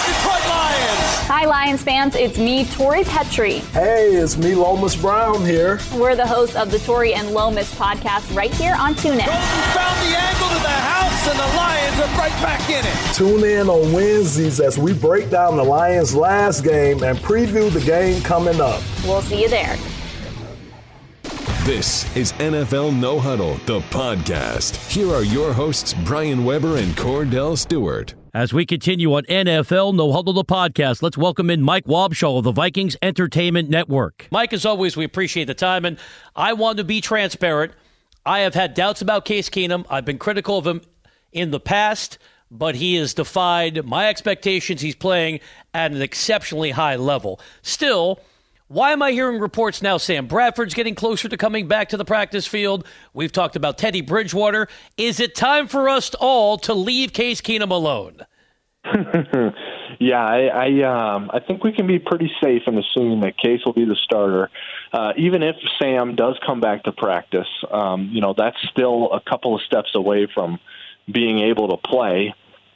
Hi, 1.27 1.45
Lions 1.45 1.81
fans. 1.81 2.13
It's 2.13 2.38
me, 2.38 2.65
Tori 2.65 3.03
Petrie. 3.03 3.57
Hey, 3.73 4.13
it's 4.13 4.38
me, 4.38 4.53
Lomas 4.53 4.95
Brown 4.95 5.43
here. 5.43 5.79
We're 5.95 6.15
the 6.15 6.27
hosts 6.27 6.55
of 6.55 6.69
the 6.69 6.77
Tori 6.77 7.15
and 7.15 7.31
Lomas 7.31 7.73
podcast 7.73 8.35
right 8.35 8.53
here 8.53 8.75
on 8.77 8.93
TuneIn. 8.93 9.25
Golden 9.25 9.41
found 9.73 9.99
the 10.07 10.15
angle 10.15 10.47
to 10.49 10.61
the 10.61 10.69
house, 10.69 11.27
and 11.27 11.39
the 11.39 11.57
Lions 11.57 11.99
are 11.99 12.19
right 12.19 12.43
back 12.43 12.69
in 12.69 12.85
it. 12.85 13.15
Tune 13.15 13.43
in 13.43 13.69
on 13.69 13.91
Wednesdays 13.91 14.59
as 14.59 14.77
we 14.77 14.93
break 14.93 15.31
down 15.31 15.57
the 15.57 15.63
Lions' 15.63 16.13
last 16.15 16.63
game 16.63 17.01
and 17.01 17.17
preview 17.17 17.71
the 17.73 17.81
game 17.81 18.21
coming 18.21 18.61
up. 18.61 18.83
We'll 19.03 19.23
see 19.23 19.41
you 19.41 19.49
there. 19.49 19.77
This 21.63 22.15
is 22.15 22.33
NFL 22.33 22.95
No 22.99 23.19
Huddle, 23.19 23.55
the 23.65 23.79
podcast. 23.89 24.75
Here 24.91 25.11
are 25.11 25.23
your 25.23 25.53
hosts, 25.53 25.95
Brian 26.05 26.45
Weber 26.45 26.77
and 26.77 26.95
Kordell 26.95 27.57
Stewart. 27.57 28.13
As 28.36 28.52
we 28.52 28.65
continue 28.65 29.13
on 29.13 29.24
NFL 29.24 29.95
No 29.95 30.12
Huddle 30.12 30.34
the 30.34 30.43
podcast, 30.43 31.02
let's 31.02 31.17
welcome 31.17 31.50
in 31.50 31.62
Mike 31.62 31.86
Wobschall 31.86 32.38
of 32.38 32.43
the 32.43 32.52
Vikings 32.52 32.98
Entertainment 33.02 33.69
Network. 33.69 34.28
Mike, 34.30 34.52
as 34.52 34.65
always, 34.65 34.98
we 34.98 35.06
appreciate 35.06 35.45
the 35.45 35.54
time, 35.54 35.86
and 35.86 35.98
I 36.36 36.52
want 36.52 36.78
to 36.80 36.84
be 36.84 37.00
transparent. 37.00 37.71
I 38.26 38.39
have 38.39 38.54
had 38.54 38.74
doubts 38.74 39.02
about 39.02 39.24
Case 39.24 39.50
Keenum. 39.50 39.86
I've 39.89 40.04
been 40.04 40.17
critical 40.17 40.58
of 40.58 40.67
him 40.67 40.82
in 41.32 41.52
the 41.52 41.62
past, 41.62 42.17
but 42.52 42.76
he 42.76 42.95
has 42.95 43.13
defied 43.13 43.86
my 43.86 44.10
expectations. 44.10 44.82
He's 44.82 44.95
playing 44.95 45.39
at 45.74 45.93
an 45.93 46.02
exceptionally 46.02 46.71
high 46.71 46.98
level. 46.98 47.39
Still, 47.62 48.19
why 48.67 48.91
am 48.91 49.01
I 49.04 49.12
hearing 49.12 49.39
reports 49.39 49.82
now? 49.82 49.97
Sam 49.97 50.28
Bradford's 50.28 50.73
getting 50.73 50.95
closer 50.95 51.30
to 51.30 51.38
coming 51.38 51.67
back 51.67 51.89
to 51.89 51.97
the 51.97 52.06
practice 52.06 52.47
field. 52.47 52.88
We've 53.13 53.32
talked 53.32 53.56
about 53.56 53.78
Teddy 53.78 54.01
Bridgewater. 54.01 54.67
Is 54.97 55.19
it 55.19 55.36
time 55.36 55.67
for 55.67 55.88
us 55.88 56.13
all 56.15 56.58
to 56.60 56.73
leave 56.73 57.13
Case 57.13 57.41
Keenum 57.41 57.69
alone? 57.69 58.25
yeah, 59.99 60.23
I 60.23 60.47
I, 60.47 61.15
um, 61.15 61.32
I 61.34 61.39
think 61.39 61.63
we 61.63 61.73
can 61.73 61.88
be 61.88 61.99
pretty 61.99 62.32
safe 62.43 62.63
in 62.67 62.78
assuming 62.78 63.21
that 63.21 63.38
Case 63.38 63.62
will 63.65 63.73
be 63.73 63.86
the 63.86 63.97
starter, 64.04 64.49
uh, 64.93 65.13
even 65.17 65.43
if 65.43 65.56
Sam 65.82 66.15
does 66.15 66.39
come 66.45 66.60
back 66.60 66.84
to 66.84 66.91
practice. 66.91 67.47
Um, 67.71 68.10
you 68.12 68.21
know, 68.21 68.34
that's 68.38 68.58
still 68.71 69.12
a 69.12 69.21
couple 69.28 69.56
of 69.56 69.62
steps 69.62 69.91
away 69.95 70.28
from 70.34 70.60
being 71.12 71.39
able 71.39 71.69
to 71.69 71.78
play. 71.78 72.34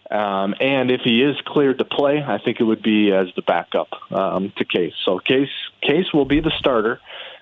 Um, 0.09 0.55
and 0.59 0.89
if 0.89 1.01
he 1.03 1.21
is 1.21 1.35
cleared 1.45 1.77
to 1.79 1.85
play, 1.85 2.23
I 2.25 2.39
think 2.39 2.59
it 2.59 2.63
would 2.63 2.81
be 2.81 3.11
as 3.11 3.27
the 3.35 3.43
backup 3.43 3.89
um, 4.11 4.51
to 4.57 4.65
Case. 4.65 4.93
So 5.05 5.19
Case 5.19 5.49
Case 5.81 6.11
will 6.13 6.25
be 6.25 6.41
the 6.41 6.51
starter 6.57 6.99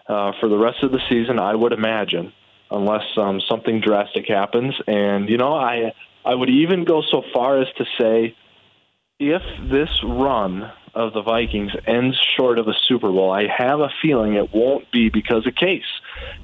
uh, 0.08 0.34
for 0.40 0.50
the 0.50 0.58
rest 0.58 0.84
of 0.84 0.92
the 0.92 1.00
season, 1.10 1.40
I 1.40 1.56
would 1.56 1.72
imagine, 1.72 2.34
unless 2.70 3.06
um, 3.18 3.42
something 3.50 3.80
drastic 3.80 4.28
happens. 4.28 4.76
And 4.86 5.30
you 5.30 5.38
know, 5.38 5.54
I 5.54 5.94
I 6.26 6.36
would 6.36 6.50
even 6.50 6.84
go 6.84 7.02
so 7.02 7.24
far 7.34 7.62
as 7.62 7.68
to 7.78 7.86
say, 8.00 8.36
if 9.18 9.42
this 9.70 9.90
run 10.04 10.70
of 10.94 11.14
the 11.14 11.22
Vikings 11.22 11.72
ends 11.86 12.18
short 12.38 12.60
of 12.60 12.68
a 12.68 12.74
Super 12.88 13.10
Bowl, 13.10 13.32
I 13.32 13.46
have 13.48 13.80
a 13.80 13.90
feeling 14.02 14.34
it 14.34 14.54
won't 14.54 14.92
be 14.92 15.10
because 15.10 15.48
of 15.48 15.56
Case. 15.56 15.84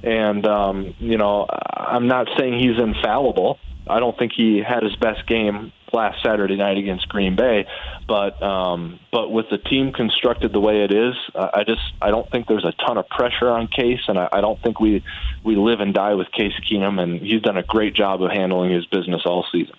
And 0.02 0.46
um, 0.46 0.94
you 1.00 1.18
know, 1.18 1.46
I'm 1.50 2.08
not 2.08 2.28
saying 2.38 2.58
he's 2.58 2.78
infallible. 2.78 3.58
I 3.86 4.00
don't 4.00 4.18
think 4.18 4.32
he 4.34 4.62
had 4.66 4.82
his 4.82 4.96
best 4.96 5.26
game 5.26 5.70
last 5.94 6.22
Saturday 6.22 6.56
night 6.56 6.76
against 6.76 7.08
Green 7.08 7.36
Bay. 7.36 7.66
But 8.06 8.42
um, 8.42 9.00
but 9.10 9.30
with 9.30 9.46
the 9.50 9.58
team 9.58 9.92
constructed 9.92 10.52
the 10.52 10.60
way 10.60 10.82
it 10.82 10.92
is, 10.92 11.14
uh, 11.34 11.50
I 11.54 11.64
just 11.64 11.80
I 12.02 12.10
don't 12.10 12.30
think 12.30 12.46
there's 12.46 12.64
a 12.64 12.72
ton 12.86 12.98
of 12.98 13.08
pressure 13.08 13.48
on 13.48 13.68
Case, 13.68 14.00
and 14.08 14.18
I, 14.18 14.28
I 14.32 14.40
don't 14.40 14.60
think 14.62 14.80
we 14.80 15.02
we 15.42 15.56
live 15.56 15.80
and 15.80 15.94
die 15.94 16.14
with 16.14 16.30
Case 16.32 16.52
Keenum, 16.70 17.00
and 17.00 17.20
he's 17.20 17.42
done 17.42 17.56
a 17.56 17.62
great 17.62 17.94
job 17.94 18.22
of 18.22 18.30
handling 18.30 18.70
his 18.72 18.84
business 18.86 19.22
all 19.24 19.46
season. 19.50 19.76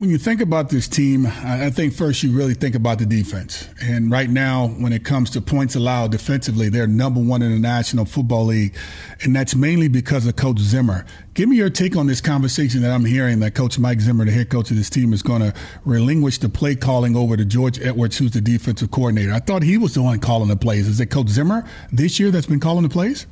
When 0.00 0.08
you 0.08 0.16
think 0.16 0.40
about 0.40 0.70
this 0.70 0.88
team, 0.88 1.26
I 1.26 1.68
think 1.68 1.92
first 1.92 2.22
you 2.22 2.32
really 2.32 2.54
think 2.54 2.74
about 2.74 2.98
the 2.98 3.04
defense. 3.04 3.68
And 3.82 4.10
right 4.10 4.30
now, 4.30 4.68
when 4.68 4.94
it 4.94 5.04
comes 5.04 5.28
to 5.32 5.42
points 5.42 5.76
allowed 5.76 6.10
defensively, 6.10 6.70
they're 6.70 6.86
number 6.86 7.20
one 7.20 7.42
in 7.42 7.52
the 7.52 7.58
National 7.58 8.06
Football 8.06 8.46
League. 8.46 8.74
And 9.20 9.36
that's 9.36 9.54
mainly 9.54 9.88
because 9.88 10.24
of 10.24 10.36
Coach 10.36 10.58
Zimmer. 10.58 11.04
Give 11.34 11.50
me 11.50 11.56
your 11.56 11.68
take 11.68 11.96
on 11.98 12.06
this 12.06 12.22
conversation 12.22 12.80
that 12.80 12.92
I'm 12.92 13.04
hearing 13.04 13.40
that 13.40 13.54
Coach 13.54 13.78
Mike 13.78 14.00
Zimmer, 14.00 14.24
the 14.24 14.30
head 14.30 14.48
coach 14.48 14.70
of 14.70 14.78
this 14.78 14.88
team, 14.88 15.12
is 15.12 15.22
going 15.22 15.42
to 15.42 15.52
relinquish 15.84 16.38
the 16.38 16.48
play 16.48 16.76
calling 16.76 17.14
over 17.14 17.36
to 17.36 17.44
George 17.44 17.78
Edwards, 17.78 18.16
who's 18.16 18.30
the 18.30 18.40
defensive 18.40 18.90
coordinator. 18.90 19.34
I 19.34 19.40
thought 19.40 19.62
he 19.62 19.76
was 19.76 19.92
the 19.92 20.00
one 20.00 20.18
calling 20.18 20.48
the 20.48 20.56
plays. 20.56 20.88
Is 20.88 20.98
it 20.98 21.10
Coach 21.10 21.28
Zimmer 21.28 21.68
this 21.92 22.18
year 22.18 22.30
that's 22.30 22.46
been 22.46 22.58
calling 22.58 22.84
the 22.84 22.88
plays? 22.88 23.26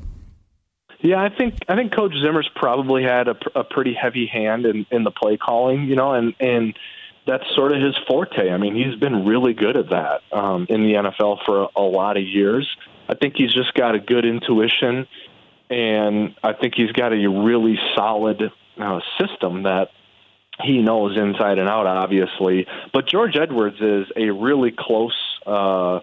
Yeah, 1.01 1.23
I 1.23 1.29
think 1.29 1.55
I 1.69 1.77
think 1.77 1.95
Coach 1.95 2.15
Zimmer's 2.21 2.51
probably 2.57 3.05
had 3.05 3.29
a, 3.29 3.37
a 3.55 3.63
pretty 3.63 3.95
heavy 3.95 4.27
hand 4.27 4.67
in, 4.67 4.85
in 4.91 5.05
the 5.05 5.13
play 5.13 5.37
calling, 5.37 5.85
you 5.85 5.95
know, 5.95 6.13
and 6.13 6.35
and 6.41 6.77
that's 7.27 7.45
sort 7.55 7.73
of 7.73 7.81
his 7.81 7.97
forte. 8.09 8.51
I 8.51 8.57
mean, 8.57 8.75
he's 8.75 8.99
been 8.99 9.25
really 9.25 9.53
good 9.53 9.77
at 9.77 9.91
that 9.91 10.23
um, 10.33 10.67
in 10.69 10.83
the 10.83 10.95
NFL 10.95 11.45
for 11.45 11.65
a, 11.65 11.81
a 11.81 11.83
lot 11.83 12.17
of 12.17 12.25
years. 12.25 12.69
I 13.09 13.15
think 13.15 13.37
he's 13.37 13.53
just 13.53 13.75
got 13.75 13.95
a 13.95 14.01
good 14.01 14.25
intuition, 14.25 15.07
and 15.71 16.35
I 16.43 16.55
think 16.55 16.75
he's 16.75 16.93
got 16.93 17.13
a 17.13 17.27
really 17.29 17.79
solid 17.95 18.51
uh, 18.79 19.01
system 19.21 19.63
that 19.65 19.91
he 20.65 20.79
knows 20.79 21.17
inside 21.17 21.59
and 21.59 21.69
out, 21.69 21.87
obviously. 21.87 22.67
But 22.93 23.07
George 23.07 23.37
Edwards 23.37 23.81
is 23.81 24.07
a 24.17 24.31
really 24.31 24.73
close. 24.77 25.17
Uh, 25.47 26.01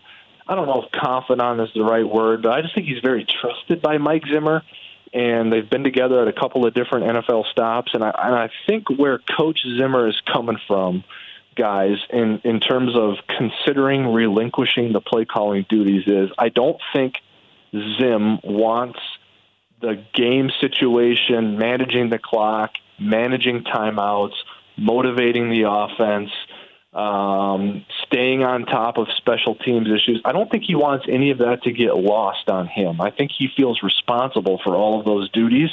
I 0.48 0.56
don't 0.56 0.68
know 0.68 0.84
if 0.84 0.92
confidant 0.92 1.60
is 1.60 1.70
the 1.76 1.84
right 1.84 2.08
word, 2.08 2.44
but 2.44 2.54
I 2.54 2.62
just 2.62 2.74
think 2.76 2.88
he's 2.88 3.02
very 3.04 3.26
trusted 3.26 3.82
by 3.82 3.98
Mike 3.98 4.24
Zimmer 4.32 4.64
and 5.16 5.52
they've 5.52 5.70
been 5.70 5.86
together 5.86 6.22
at 6.22 6.28
a 6.28 6.34
couple 6.34 6.68
of 6.68 6.74
different 6.74 7.06
NFL 7.06 7.46
stops. 7.50 7.94
And 7.94 8.04
I, 8.04 8.10
and 8.10 8.36
I 8.36 8.50
think 8.68 8.90
where 8.90 9.18
Coach 9.18 9.62
Zimmer 9.78 10.10
is 10.10 10.22
coming 10.32 10.58
from, 10.68 11.06
guys, 11.56 11.98
in 12.12 12.42
in 12.44 12.60
terms 12.60 12.96
of 12.96 13.16
considering 13.30 14.12
relinquishing 14.12 14.92
the 14.92 15.00
play 15.00 15.24
calling 15.24 15.66
duties, 15.70 16.04
is 16.06 16.30
I 16.38 16.50
don't 16.50 16.78
think 16.94 17.16
Zim 17.72 18.40
wants 18.44 19.00
the 19.80 20.04
game 20.14 20.52
situation, 20.60 21.58
managing 21.58 22.10
the 22.10 22.20
clock, 22.20 22.72
managing 23.00 23.64
timeouts, 23.64 24.36
motivating 24.78 25.50
the 25.50 25.70
offense 25.70 26.32
um, 26.96 27.86
staying 28.08 28.44
on 28.44 28.66
top 28.66 28.98
of 28.98 29.08
special 29.18 29.56
teams 29.56 29.88
issues. 29.88 30.22
I 30.24 30.32
don't 30.32 30.50
think 30.50 30.64
he 30.64 30.76
wants 30.76 31.06
any 31.10 31.32
of 31.32 31.40
that 31.40 31.64
to 31.64 31.72
get 31.72 31.96
lost 31.96 32.50
on 32.50 32.68
him. 32.68 33.02
I 33.02 33.12
think 33.12 33.32
he 33.38 33.50
feels 33.56 33.84
responsible 33.84 34.62
for 34.64 34.76
all 34.76 35.00
of 35.00 35.06
those 35.06 35.30
duties. 35.32 35.70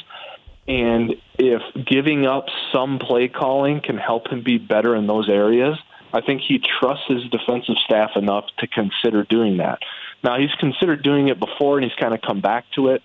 And 0.67 1.15
if 1.39 1.63
giving 1.87 2.27
up 2.27 2.47
some 2.73 2.99
play 2.99 3.29
calling 3.29 3.81
can 3.81 3.99
help 3.99 4.29
him 4.29 4.43
be 4.43 4.59
better 4.59 4.97
in 4.97 5.07
those 5.07 5.29
areas, 5.29 5.79
I 6.13 6.21
think 6.21 6.43
he 6.47 6.59
trusts 6.59 7.05
his 7.09 7.23
defensive 7.31 7.77
staff 7.85 8.11
enough 8.17 8.47
to 8.59 8.67
consider 8.67 9.25
doing 9.25 9.59
that. 9.59 9.79
Now, 10.25 10.39
he's 10.39 10.55
considered 10.59 11.03
doing 11.03 11.29
it 11.29 11.39
before 11.39 11.79
and 11.79 11.85
he's 11.85 11.99
kind 11.99 12.15
of 12.15 12.21
come 12.21 12.41
back 12.41 12.65
to 12.75 12.89
it. 12.89 13.03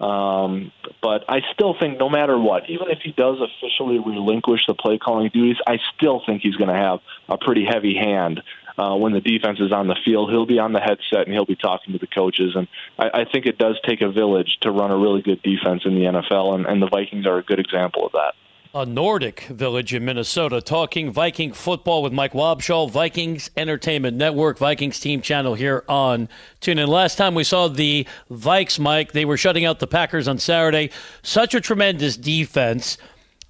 Um, 0.00 0.72
but 1.02 1.24
I 1.28 1.40
still 1.52 1.74
think 1.78 1.98
no 1.98 2.08
matter 2.08 2.38
what, 2.38 2.70
even 2.70 2.88
if 2.88 3.00
he 3.02 3.12
does 3.12 3.36
officially 3.40 3.98
relinquish 3.98 4.62
the 4.66 4.74
play 4.74 4.98
calling 4.98 5.30
duties, 5.32 5.58
I 5.66 5.78
still 5.94 6.22
think 6.24 6.42
he's 6.42 6.56
going 6.56 6.70
to 6.70 6.76
have 6.76 7.00
a 7.28 7.36
pretty 7.36 7.66
heavy 7.66 7.94
hand 7.94 8.42
uh, 8.78 8.96
when 8.96 9.12
the 9.12 9.20
defense 9.20 9.60
is 9.60 9.72
on 9.72 9.88
the 9.88 9.96
field. 10.04 10.30
He'll 10.30 10.46
be 10.46 10.58
on 10.58 10.72
the 10.72 10.80
headset 10.80 11.26
and 11.26 11.32
he'll 11.32 11.44
be 11.44 11.56
talking 11.56 11.92
to 11.92 11.98
the 11.98 12.06
coaches. 12.06 12.56
And 12.56 12.66
I, 12.98 13.20
I 13.20 13.24
think 13.30 13.44
it 13.44 13.58
does 13.58 13.78
take 13.86 14.00
a 14.00 14.10
village 14.10 14.58
to 14.62 14.70
run 14.70 14.90
a 14.90 14.96
really 14.96 15.20
good 15.20 15.42
defense 15.42 15.82
in 15.84 15.94
the 15.94 16.02
NFL, 16.02 16.54
and, 16.54 16.66
and 16.66 16.80
the 16.80 16.88
Vikings 16.88 17.26
are 17.26 17.36
a 17.36 17.42
good 17.42 17.60
example 17.60 18.06
of 18.06 18.12
that 18.12 18.34
a 18.72 18.86
Nordic 18.86 19.42
village 19.46 19.92
in 19.92 20.04
Minnesota, 20.04 20.60
talking 20.60 21.10
Viking 21.10 21.52
football 21.52 22.04
with 22.04 22.12
Mike 22.12 22.34
Wobschall, 22.34 22.88
Vikings 22.88 23.50
Entertainment 23.56 24.16
Network, 24.16 24.58
Vikings 24.58 25.00
team 25.00 25.20
channel 25.20 25.54
here 25.54 25.84
on 25.88 26.28
TuneIn. 26.60 26.86
Last 26.86 27.16
time 27.16 27.34
we 27.34 27.42
saw 27.42 27.66
the 27.66 28.06
Vikes, 28.30 28.78
Mike, 28.78 29.10
they 29.10 29.24
were 29.24 29.36
shutting 29.36 29.64
out 29.64 29.80
the 29.80 29.88
Packers 29.88 30.28
on 30.28 30.38
Saturday. 30.38 30.90
Such 31.22 31.52
a 31.52 31.60
tremendous 31.60 32.16
defense. 32.16 32.96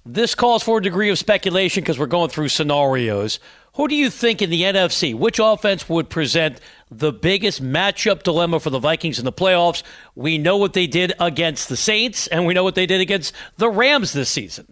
This 0.03 0.33
calls 0.33 0.63
for 0.63 0.79
a 0.79 0.81
degree 0.81 1.11
of 1.11 1.19
speculation 1.19 1.83
because 1.83 1.99
we're 1.99 2.07
going 2.07 2.29
through 2.29 2.49
scenarios. 2.49 3.39
Who 3.75 3.87
do 3.87 3.95
you 3.95 4.09
think 4.09 4.41
in 4.41 4.49
the 4.49 4.63
NFC, 4.63 5.13
which 5.13 5.37
offense 5.37 5.87
would 5.87 6.09
present 6.09 6.59
the 6.89 7.13
biggest 7.13 7.63
matchup 7.63 8.23
dilemma 8.23 8.59
for 8.59 8.71
the 8.71 8.79
Vikings 8.79 9.19
in 9.19 9.25
the 9.25 9.31
playoffs? 9.31 9.83
We 10.15 10.39
know 10.39 10.57
what 10.57 10.73
they 10.73 10.87
did 10.87 11.13
against 11.19 11.69
the 11.69 11.77
Saints, 11.77 12.25
and 12.25 12.47
we 12.47 12.55
know 12.55 12.63
what 12.63 12.73
they 12.73 12.87
did 12.87 13.01
against 13.01 13.35
the 13.57 13.69
Rams 13.69 14.13
this 14.13 14.29
season. 14.29 14.70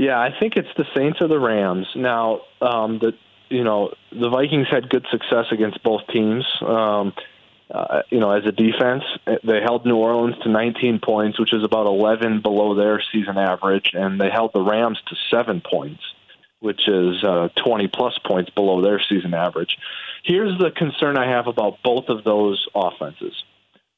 Yeah, 0.00 0.18
I 0.18 0.30
think 0.40 0.56
it's 0.56 0.74
the 0.78 0.86
Saints 0.96 1.18
or 1.20 1.28
the 1.28 1.38
Rams. 1.38 1.86
Now, 1.94 2.40
um, 2.62 3.00
the 3.00 3.12
you 3.50 3.64
know 3.64 3.92
the 4.10 4.30
Vikings 4.30 4.66
had 4.70 4.88
good 4.88 5.06
success 5.10 5.44
against 5.52 5.82
both 5.82 6.06
teams. 6.06 6.46
Um, 6.62 7.12
uh, 7.70 8.00
you 8.08 8.18
know, 8.18 8.30
as 8.30 8.46
a 8.46 8.52
defense, 8.52 9.04
they 9.26 9.60
held 9.60 9.84
New 9.84 9.96
Orleans 9.96 10.36
to 10.42 10.48
19 10.48 11.00
points, 11.00 11.38
which 11.38 11.52
is 11.52 11.62
about 11.62 11.86
11 11.86 12.40
below 12.40 12.74
their 12.74 13.02
season 13.12 13.36
average, 13.36 13.90
and 13.92 14.18
they 14.18 14.30
held 14.30 14.54
the 14.54 14.62
Rams 14.62 14.98
to 15.08 15.16
seven 15.30 15.60
points, 15.60 16.02
which 16.60 16.88
is 16.88 17.22
uh, 17.22 17.50
20 17.56 17.88
plus 17.88 18.18
points 18.24 18.48
below 18.50 18.80
their 18.80 19.02
season 19.06 19.34
average. 19.34 19.76
Here's 20.24 20.58
the 20.58 20.70
concern 20.70 21.18
I 21.18 21.28
have 21.28 21.46
about 21.46 21.82
both 21.84 22.08
of 22.08 22.24
those 22.24 22.66
offenses 22.74 23.34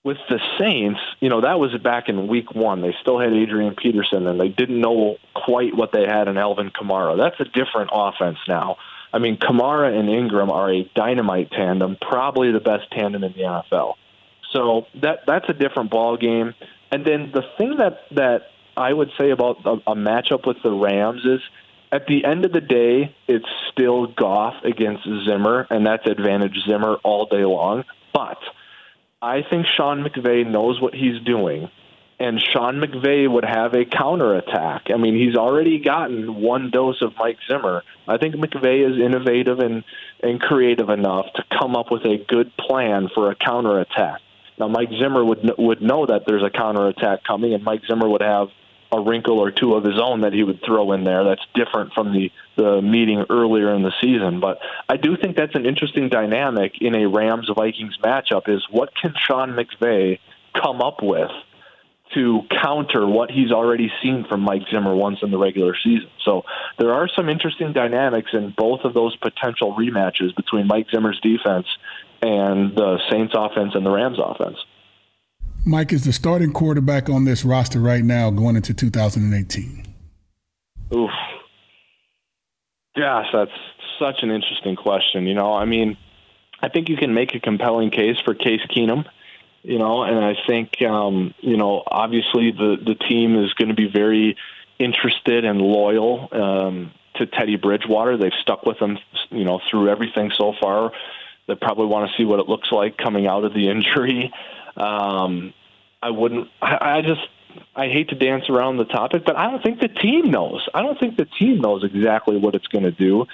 with 0.05 0.19
the 0.29 0.41
Saints, 0.59 1.01
you 1.21 1.29
know, 1.29 1.43
that 1.43 1.61
was 1.61 1.77
back 1.83 2.09
in 2.09 2.27
week 2.27 2.55
one. 2.55 2.81
They 2.81 2.95
still 3.01 3.21
had 3.21 3.33
Adrian 3.33 3.75
Peterson, 3.75 4.27
and 4.27 4.41
they 4.41 4.49
didn't 4.49 4.81
know 4.81 5.17
quite 5.35 5.77
what 5.77 5.93
they 5.93 6.07
had 6.07 6.27
in 6.29 6.37
Alvin 6.37 6.71
Kamara. 6.71 7.17
That's 7.17 7.39
a 7.41 7.45
different 7.45 7.91
offense 7.93 8.39
now. 8.49 8.79
I 9.13 9.19
mean, 9.19 9.37
Kamara 9.37 9.97
and 9.97 10.09
Ingram 10.09 10.51
are 10.51 10.73
a 10.73 10.91
dynamite 10.95 11.51
tandem, 11.53 11.97
probably 12.01 12.51
the 12.51 12.61
best 12.61 12.91
tandem 12.91 13.23
in 13.23 13.33
the 13.33 13.41
NFL. 13.41 13.95
So 14.53 14.87
that 15.01 15.21
that's 15.27 15.49
a 15.49 15.53
different 15.53 15.91
ball 15.91 16.17
game. 16.17 16.55
And 16.91 17.05
then 17.05 17.31
the 17.33 17.43
thing 17.57 17.77
that 17.77 18.01
that 18.13 18.51
I 18.77 18.93
would 18.93 19.11
say 19.19 19.31
about 19.31 19.65
a, 19.65 19.93
a 19.93 19.95
matchup 19.95 20.47
with 20.47 20.63
the 20.63 20.73
Rams 20.73 21.25
is, 21.25 21.41
at 21.93 22.07
the 22.07 22.25
end 22.25 22.45
of 22.45 22.53
the 22.53 22.61
day, 22.61 23.15
it's 23.29 23.49
still 23.71 24.07
Goff 24.07 24.55
against 24.65 25.05
Zimmer, 25.05 25.67
and 25.71 25.87
that's 25.87 26.07
advantage 26.07 26.57
Zimmer 26.67 26.97
all 27.05 27.27
day 27.27 27.45
long. 27.45 27.85
But 28.15 28.39
I 29.23 29.43
think 29.49 29.67
Sean 29.67 30.03
McVay 30.03 30.45
knows 30.45 30.81
what 30.81 30.95
he's 30.95 31.23
doing, 31.23 31.71
and 32.19 32.43
Sean 32.43 32.81
McVay 32.81 33.31
would 33.31 33.45
have 33.45 33.73
a 33.73 33.85
counterattack. 33.85 34.89
I 34.93 34.97
mean, 34.97 35.15
he's 35.17 35.37
already 35.37 35.79
gotten 35.79 36.43
one 36.43 36.71
dose 36.71 37.01
of 37.03 37.13
Mike 37.17 37.39
Zimmer. 37.49 37.85
I 38.09 38.19
think 38.19 38.35
McVay 38.35 38.91
is 38.91 38.99
innovative 38.99 39.61
and, 39.61 39.85
and 40.25 40.41
creative 40.41 40.89
enough 40.89 41.27
to 41.37 41.45
come 41.57 41.77
up 41.77 41.93
with 41.93 42.05
a 42.05 42.19
good 42.29 42.57
plan 42.57 43.09
for 43.15 43.31
a 43.31 43.37
counterattack. 43.37 44.21
Now, 44.59 44.67
Mike 44.67 44.91
Zimmer 44.91 45.25
would 45.25 45.51
would 45.57 45.81
know 45.81 46.05
that 46.07 46.27
there's 46.27 46.43
a 46.43 46.51
counterattack 46.51 47.25
coming, 47.25 47.55
and 47.55 47.63
Mike 47.63 47.83
Zimmer 47.89 48.09
would 48.09 48.23
have 48.23 48.49
a 48.93 49.01
wrinkle 49.01 49.39
or 49.39 49.51
two 49.51 49.75
of 49.75 49.85
his 49.85 49.99
own 49.99 50.21
that 50.21 50.33
he 50.33 50.43
would 50.43 50.61
throw 50.65 50.93
in 50.93 51.05
there. 51.05 51.25
That's 51.25 51.45
different 51.55 51.93
from 51.95 52.13
the 52.13 52.31
the 52.55 52.83
meeting 52.83 53.25
earlier 53.31 53.75
in 53.75 53.83
the 53.83 53.93
season. 54.03 54.41
But 54.41 54.59
I 54.89 54.99
do 54.99 55.17
think 55.17 55.37
that's 55.37 55.55
an 55.55 55.65
interesting 55.65 56.11
dynamic 56.11 56.75
in 56.81 56.95
a 56.95 57.09
Rams 57.09 57.51
Vikings 57.55 57.97
matchup. 58.05 58.49
Is 58.49 58.63
what 58.71 58.95
can 58.95 59.15
Sean 59.17 59.57
McVay 59.57 60.19
come 60.55 60.83
up 60.83 61.03
with 61.03 61.31
to 62.15 62.43
counter 62.63 63.07
what 63.07 63.31
he's 63.31 63.51
already 63.51 63.91
seen 64.03 64.27
from 64.29 64.41
Mike 64.41 64.63
Zimmer 64.71 64.95
once 64.95 65.19
in 65.23 65.31
the 65.31 65.39
regular 65.39 65.75
season. 65.83 66.11
So 66.25 66.43
there 66.79 66.93
are 66.93 67.09
some 67.17 67.29
interesting 67.29 67.73
dynamics 67.73 68.31
in 68.33 68.53
both 68.57 68.81
of 68.85 68.93
those 68.93 69.17
potential 69.17 69.75
rematches 69.75 70.35
between 70.37 70.67
Mike 70.67 70.89
Zimmer's 70.95 71.19
defense 71.21 71.67
and 72.21 72.77
the 72.77 72.99
Saints 73.11 73.33
offense 73.37 73.73
and 73.75 73.85
the 73.85 73.91
Rams 73.91 74.19
offense. 74.23 74.59
Mike 75.65 75.93
is 75.93 76.05
the 76.05 76.13
starting 76.13 76.53
quarterback 76.53 77.09
on 77.09 77.25
this 77.25 77.45
roster 77.45 77.79
right 77.79 78.03
now 78.03 78.31
going 78.31 78.57
into 78.57 78.75
2018. 78.75 79.87
Oof. 80.93 81.11
Gosh, 82.97 83.27
that's 83.33 83.51
such 83.99 84.23
an 84.23 84.31
interesting 84.31 84.75
question. 84.75 85.27
You 85.27 85.35
know, 85.35 85.55
I 85.55 85.65
mean, 85.65 85.97
I 86.61 86.69
think 86.69 86.89
you 86.89 86.97
can 86.97 87.15
make 87.15 87.35
a 87.35 87.41
compelling 87.41 87.91
case 87.91 88.17
for 88.25 88.35
Case 88.35 88.61
Keenum. 88.75 89.07
You 89.63 89.79
know, 89.79 90.03
and 90.03 90.25
I 90.25 90.35
think 90.49 90.83
um, 90.83 91.35
you 91.39 91.57
know, 91.57 91.85
obviously 91.87 92.51
the 92.51 92.77
the 92.85 92.97
team 92.97 93.37
is 93.43 93.55
going 93.55 93.69
to 93.69 93.75
be 93.75 93.89
very 93.89 94.37
interested 94.81 95.45
and 95.45 95.61
loyal 95.61 96.29
um, 96.33 96.91
to 97.15 97.27
Teddy 97.27 97.55
Bridgewater. 97.55 98.17
They've 98.17 98.33
stuck 98.41 98.67
with 98.67 98.79
him, 98.79 98.99
you 99.31 99.45
know, 99.45 99.61
through 99.71 99.89
everything 99.89 100.33
so 100.37 100.55
far. 100.61 100.91
They 101.47 101.55
probably 101.55 101.87
want 101.87 102.11
to 102.11 102.17
see 102.17 102.25
what 102.25 102.41
it 102.41 102.49
looks 102.49 102.73
like 102.73 102.97
coming 102.97 103.29
out 103.29 103.45
of 103.45 103.55
the 103.55 103.69
injury. 103.69 104.33
Um, 104.77 105.53
I 106.03 106.11
wouldn't. 106.11 106.49
I, 106.61 106.99
I 106.99 107.03
just 107.03 107.21
I 107.75 107.89
hate 107.89 108.09
to 108.09 108.15
dance 108.15 108.49
around 108.49 108.77
the 108.77 108.85
topic, 108.85 109.25
but 109.25 109.37
I 109.37 109.51
don't 109.51 109.63
think 109.63 109.81
the 109.81 109.89
team 109.89 110.31
knows. 110.31 110.67
I 110.75 110.83
don't 110.83 110.99
think 110.99 111.17
the 111.17 111.25
team 111.25 111.61
knows 111.61 111.85
exactly 111.85 112.37
what 112.37 112.55
it's 112.55 112.67
going 112.67 112.85
to 112.85 112.91
do, 112.91 113.27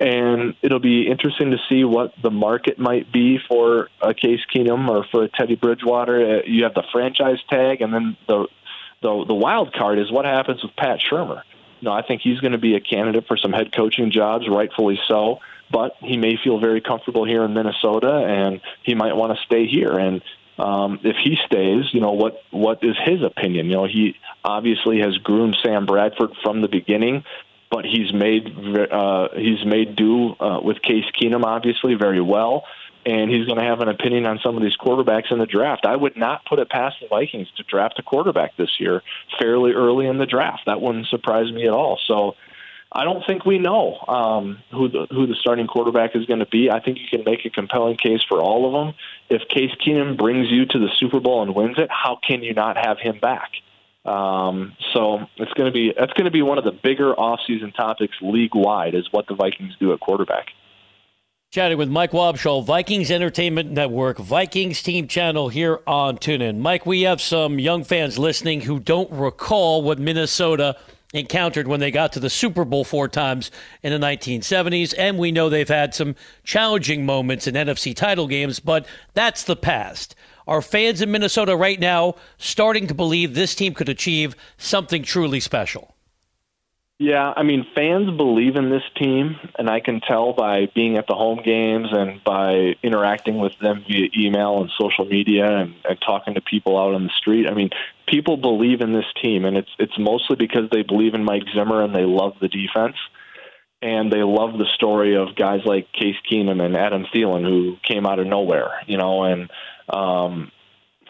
and 0.00 0.54
it'll 0.62 0.80
be 0.80 1.08
interesting 1.08 1.50
to 1.50 1.58
see 1.68 1.84
what 1.84 2.12
the 2.22 2.30
market 2.30 2.78
might 2.78 3.12
be 3.12 3.38
for 3.48 3.88
a 4.00 4.14
Case 4.14 4.40
Keenum 4.52 4.88
or 4.88 5.04
for 5.10 5.24
a 5.24 5.28
Teddy 5.28 5.56
Bridgewater. 5.56 6.38
Uh, 6.38 6.42
you 6.46 6.64
have 6.64 6.74
the 6.74 6.84
franchise 6.92 7.38
tag, 7.48 7.82
and 7.82 7.92
then 7.92 8.16
the 8.26 8.46
the 9.02 9.24
the 9.26 9.34
wild 9.34 9.72
card 9.72 9.98
is 9.98 10.10
what 10.10 10.24
happens 10.24 10.62
with 10.62 10.74
Pat 10.76 11.00
Shurmur. 11.00 11.42
You 11.80 11.90
know, 11.90 11.92
I 11.92 12.02
think 12.02 12.22
he's 12.22 12.40
going 12.40 12.52
to 12.52 12.58
be 12.58 12.74
a 12.76 12.80
candidate 12.80 13.26
for 13.26 13.36
some 13.36 13.52
head 13.52 13.74
coaching 13.74 14.10
jobs, 14.10 14.48
rightfully 14.48 14.98
so. 15.06 15.40
But 15.70 15.96
he 16.00 16.16
may 16.16 16.36
feel 16.42 16.58
very 16.58 16.80
comfortable 16.80 17.24
here 17.24 17.42
in 17.42 17.52
Minnesota, 17.54 18.24
and 18.26 18.60
he 18.82 18.94
might 18.94 19.16
want 19.16 19.36
to 19.36 19.44
stay 19.44 19.66
here. 19.66 19.92
And 19.92 20.22
um, 20.58 21.00
if 21.02 21.16
he 21.16 21.36
stays, 21.46 21.92
you 21.92 22.00
know 22.00 22.12
what 22.12 22.42
what 22.50 22.82
is 22.82 22.96
his 23.04 23.22
opinion? 23.22 23.66
You 23.66 23.76
know, 23.76 23.86
he 23.86 24.16
obviously 24.44 25.00
has 25.00 25.16
groomed 25.18 25.56
Sam 25.64 25.86
Bradford 25.86 26.30
from 26.42 26.60
the 26.60 26.68
beginning, 26.68 27.24
but 27.70 27.84
he's 27.84 28.12
made 28.12 28.46
uh, 28.78 29.28
he's 29.36 29.64
made 29.64 29.96
do 29.96 30.34
uh, 30.38 30.60
with 30.62 30.80
Case 30.80 31.04
Keenum 31.20 31.44
obviously 31.44 31.94
very 31.94 32.20
well, 32.20 32.64
and 33.04 33.30
he's 33.30 33.46
going 33.46 33.58
to 33.58 33.64
have 33.64 33.80
an 33.80 33.88
opinion 33.88 34.26
on 34.26 34.38
some 34.44 34.56
of 34.56 34.62
these 34.62 34.76
quarterbacks 34.76 35.32
in 35.32 35.38
the 35.38 35.46
draft. 35.46 35.86
I 35.86 35.96
would 35.96 36.16
not 36.16 36.44
put 36.44 36.60
it 36.60 36.70
past 36.70 36.96
the 37.00 37.08
Vikings 37.08 37.48
to 37.56 37.64
draft 37.64 37.98
a 37.98 38.02
quarterback 38.02 38.56
this 38.56 38.78
year 38.78 39.02
fairly 39.40 39.72
early 39.72 40.06
in 40.06 40.18
the 40.18 40.26
draft. 40.26 40.62
That 40.66 40.80
wouldn't 40.80 41.08
surprise 41.08 41.52
me 41.52 41.64
at 41.66 41.72
all. 41.72 41.98
So 42.06 42.36
I 42.96 43.02
don't 43.02 43.24
think 43.26 43.44
we 43.44 43.58
know 43.58 43.98
um, 44.06 44.58
who 44.70 44.88
the 44.88 45.06
who 45.10 45.26
the 45.26 45.34
starting 45.40 45.66
quarterback 45.66 46.14
is 46.14 46.26
going 46.26 46.38
to 46.38 46.46
be. 46.46 46.70
I 46.70 46.78
think 46.78 46.98
you 46.98 47.08
can 47.10 47.24
make 47.24 47.44
a 47.44 47.50
compelling 47.50 47.96
case 47.96 48.22
for 48.28 48.40
all 48.40 48.66
of 48.66 48.72
them. 48.72 48.94
If 49.28 49.48
Case 49.48 49.72
Keenum 49.84 50.16
brings 50.16 50.48
you 50.48 50.64
to 50.66 50.78
the 50.78 50.88
Super 50.98 51.18
Bowl 51.18 51.42
and 51.42 51.56
wins 51.56 51.76
it, 51.78 51.88
how 51.90 52.20
can 52.24 52.42
you 52.44 52.54
not 52.54 52.76
have 52.76 52.98
him 52.98 53.18
back? 53.18 53.50
Um, 54.04 54.76
so 54.92 55.26
it's 55.38 55.52
going 55.54 55.66
to 55.66 55.72
be 55.72 55.92
that's 55.98 56.12
going 56.12 56.26
to 56.26 56.30
be 56.30 56.42
one 56.42 56.58
of 56.58 56.64
the 56.64 56.72
bigger 56.72 57.14
offseason 57.14 57.74
topics 57.74 58.14
league 58.20 58.54
wide 58.54 58.94
is 58.94 59.08
what 59.10 59.26
the 59.26 59.34
Vikings 59.34 59.74
do 59.80 59.92
at 59.92 59.98
quarterback. 59.98 60.48
Chatting 61.50 61.78
with 61.78 61.88
Mike 61.88 62.10
Wobschall, 62.10 62.64
Vikings 62.64 63.10
Entertainment 63.10 63.70
Network, 63.70 64.18
Vikings 64.18 64.82
Team 64.82 65.08
Channel 65.08 65.48
here 65.48 65.80
on 65.86 66.18
TuneIn. 66.18 66.58
Mike, 66.58 66.84
we 66.84 67.02
have 67.02 67.20
some 67.20 67.58
young 67.58 67.82
fans 67.84 68.18
listening 68.18 68.62
who 68.62 68.78
don't 68.78 69.10
recall 69.10 69.82
what 69.82 69.98
Minnesota 69.98 70.76
encountered 71.14 71.68
when 71.68 71.80
they 71.80 71.90
got 71.90 72.12
to 72.12 72.20
the 72.20 72.28
Super 72.28 72.64
Bowl 72.64 72.84
four 72.84 73.08
times 73.08 73.50
in 73.82 73.92
the 73.98 74.06
1970s. 74.06 74.92
And 74.98 75.16
we 75.16 75.32
know 75.32 75.48
they've 75.48 75.66
had 75.66 75.94
some 75.94 76.16
challenging 76.42 77.06
moments 77.06 77.46
in 77.46 77.54
NFC 77.54 77.96
title 77.96 78.26
games, 78.26 78.60
but 78.60 78.86
that's 79.14 79.44
the 79.44 79.56
past. 79.56 80.14
Are 80.46 80.60
fans 80.60 81.00
in 81.00 81.10
Minnesota 81.10 81.56
right 81.56 81.80
now 81.80 82.16
starting 82.36 82.86
to 82.88 82.94
believe 82.94 83.34
this 83.34 83.54
team 83.54 83.72
could 83.72 83.88
achieve 83.88 84.36
something 84.58 85.02
truly 85.02 85.40
special? 85.40 85.93
Yeah, 86.98 87.32
I 87.36 87.42
mean, 87.42 87.66
fans 87.74 88.16
believe 88.16 88.54
in 88.54 88.70
this 88.70 88.84
team, 88.96 89.36
and 89.58 89.68
I 89.68 89.80
can 89.80 90.00
tell 90.00 90.32
by 90.32 90.66
being 90.76 90.96
at 90.96 91.08
the 91.08 91.14
home 91.14 91.40
games 91.44 91.88
and 91.90 92.22
by 92.22 92.76
interacting 92.84 93.38
with 93.38 93.58
them 93.58 93.84
via 93.88 94.08
email 94.16 94.60
and 94.60 94.70
social 94.80 95.04
media 95.04 95.44
and, 95.44 95.74
and 95.88 95.98
talking 96.00 96.34
to 96.34 96.40
people 96.40 96.78
out 96.78 96.94
on 96.94 97.02
the 97.02 97.10
street. 97.18 97.48
I 97.48 97.54
mean, 97.54 97.70
people 98.06 98.36
believe 98.36 98.80
in 98.80 98.92
this 98.92 99.06
team, 99.20 99.44
and 99.44 99.56
it's 99.56 99.70
it's 99.80 99.98
mostly 99.98 100.36
because 100.36 100.70
they 100.70 100.82
believe 100.82 101.14
in 101.14 101.24
Mike 101.24 101.42
Zimmer 101.52 101.82
and 101.82 101.92
they 101.92 102.04
love 102.04 102.34
the 102.40 102.48
defense, 102.48 102.96
and 103.82 104.12
they 104.12 104.22
love 104.22 104.56
the 104.56 104.68
story 104.74 105.16
of 105.16 105.34
guys 105.34 105.62
like 105.64 105.92
Case 105.92 106.16
Keenum 106.30 106.64
and 106.64 106.76
Adam 106.76 107.06
Thielen 107.12 107.42
who 107.42 107.76
came 107.82 108.06
out 108.06 108.20
of 108.20 108.28
nowhere, 108.28 108.70
you 108.86 108.98
know, 108.98 109.24
and 109.24 109.50
um, 109.88 110.52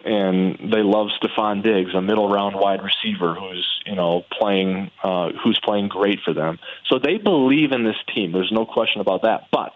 and 0.04 0.58
they 0.72 0.82
love 0.82 1.08
Stefon 1.20 1.62
Diggs, 1.62 1.94
a 1.94 2.02
middle 2.02 2.28
round 2.28 2.56
wide 2.56 2.80
receiver 2.82 3.34
who's 3.34 3.66
you 3.86 3.94
know 3.94 4.24
playing 4.38 4.90
uh, 5.02 5.30
who's 5.42 5.58
playing 5.60 5.88
great 5.88 6.20
for 6.24 6.34
them. 6.34 6.58
So 6.88 6.98
they 6.98 7.16
believe 7.16 7.72
in 7.72 7.84
this 7.84 7.96
team. 8.14 8.32
There's 8.32 8.52
no 8.52 8.66
question 8.66 9.00
about 9.00 9.22
that. 9.22 9.48
But 9.50 9.72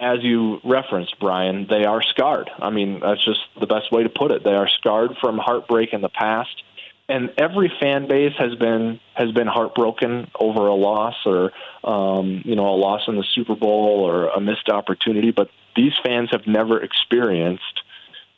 as 0.00 0.18
you 0.22 0.60
referenced, 0.64 1.18
Brian, 1.18 1.66
they 1.68 1.84
are 1.84 2.02
scarred. 2.02 2.50
I 2.58 2.70
mean, 2.70 3.00
that's 3.00 3.24
just 3.24 3.40
the 3.58 3.66
best 3.66 3.90
way 3.90 4.04
to 4.04 4.08
put 4.08 4.30
it. 4.30 4.44
They 4.44 4.54
are 4.54 4.68
scarred 4.68 5.16
from 5.20 5.38
heartbreak 5.38 5.92
in 5.92 6.02
the 6.02 6.08
past, 6.08 6.62
and 7.08 7.30
every 7.38 7.72
fan 7.80 8.06
base 8.06 8.34
has 8.38 8.54
been 8.54 9.00
has 9.14 9.32
been 9.32 9.46
heartbroken 9.46 10.30
over 10.38 10.66
a 10.66 10.74
loss 10.74 11.16
or 11.24 11.52
um, 11.82 12.42
you 12.44 12.54
know 12.54 12.68
a 12.68 12.76
loss 12.76 13.08
in 13.08 13.16
the 13.16 13.24
Super 13.34 13.56
Bowl 13.56 14.04
or 14.06 14.28
a 14.28 14.40
missed 14.40 14.68
opportunity. 14.68 15.30
But 15.30 15.48
these 15.74 15.94
fans 16.04 16.28
have 16.32 16.46
never 16.46 16.82
experienced 16.82 17.82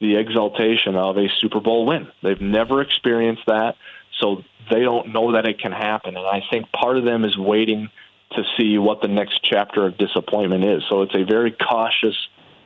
the 0.01 0.17
exaltation 0.17 0.97
of 0.97 1.17
a 1.17 1.29
Super 1.39 1.61
Bowl 1.61 1.87
win. 1.87 2.09
They've 2.23 2.41
never 2.41 2.81
experienced 2.81 3.43
that, 3.47 3.77
so 4.19 4.43
they 4.71 4.81
don't 4.81 5.13
know 5.13 5.33
that 5.33 5.47
it 5.47 5.59
can 5.59 5.73
happen. 5.73 6.17
And 6.17 6.27
I 6.27 6.43
think 6.51 6.73
part 6.73 6.97
of 6.97 7.05
them 7.05 7.25
is 7.25 7.37
waiting 7.37 7.91
to 8.33 8.43
see 8.57 8.79
what 8.79 9.03
the 9.03 9.09
next 9.09 9.43
chapter 9.43 9.87
of 9.87 9.99
disappointment 9.99 10.65
is. 10.65 10.83
So 10.89 11.03
it's 11.03 11.15
a 11.15 11.25
very 11.25 11.51
cautious 11.51 12.17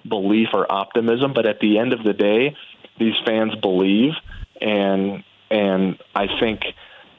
belief 0.07 0.49
or 0.53 0.71
optimism, 0.71 1.33
but 1.33 1.47
at 1.47 1.61
the 1.61 1.79
end 1.79 1.93
of 1.93 2.05
the 2.05 2.13
day, 2.13 2.57
these 2.99 3.15
fans 3.27 3.55
believe 3.57 4.13
and 4.61 5.25
and 5.51 5.99
I 6.15 6.27
think 6.41 6.63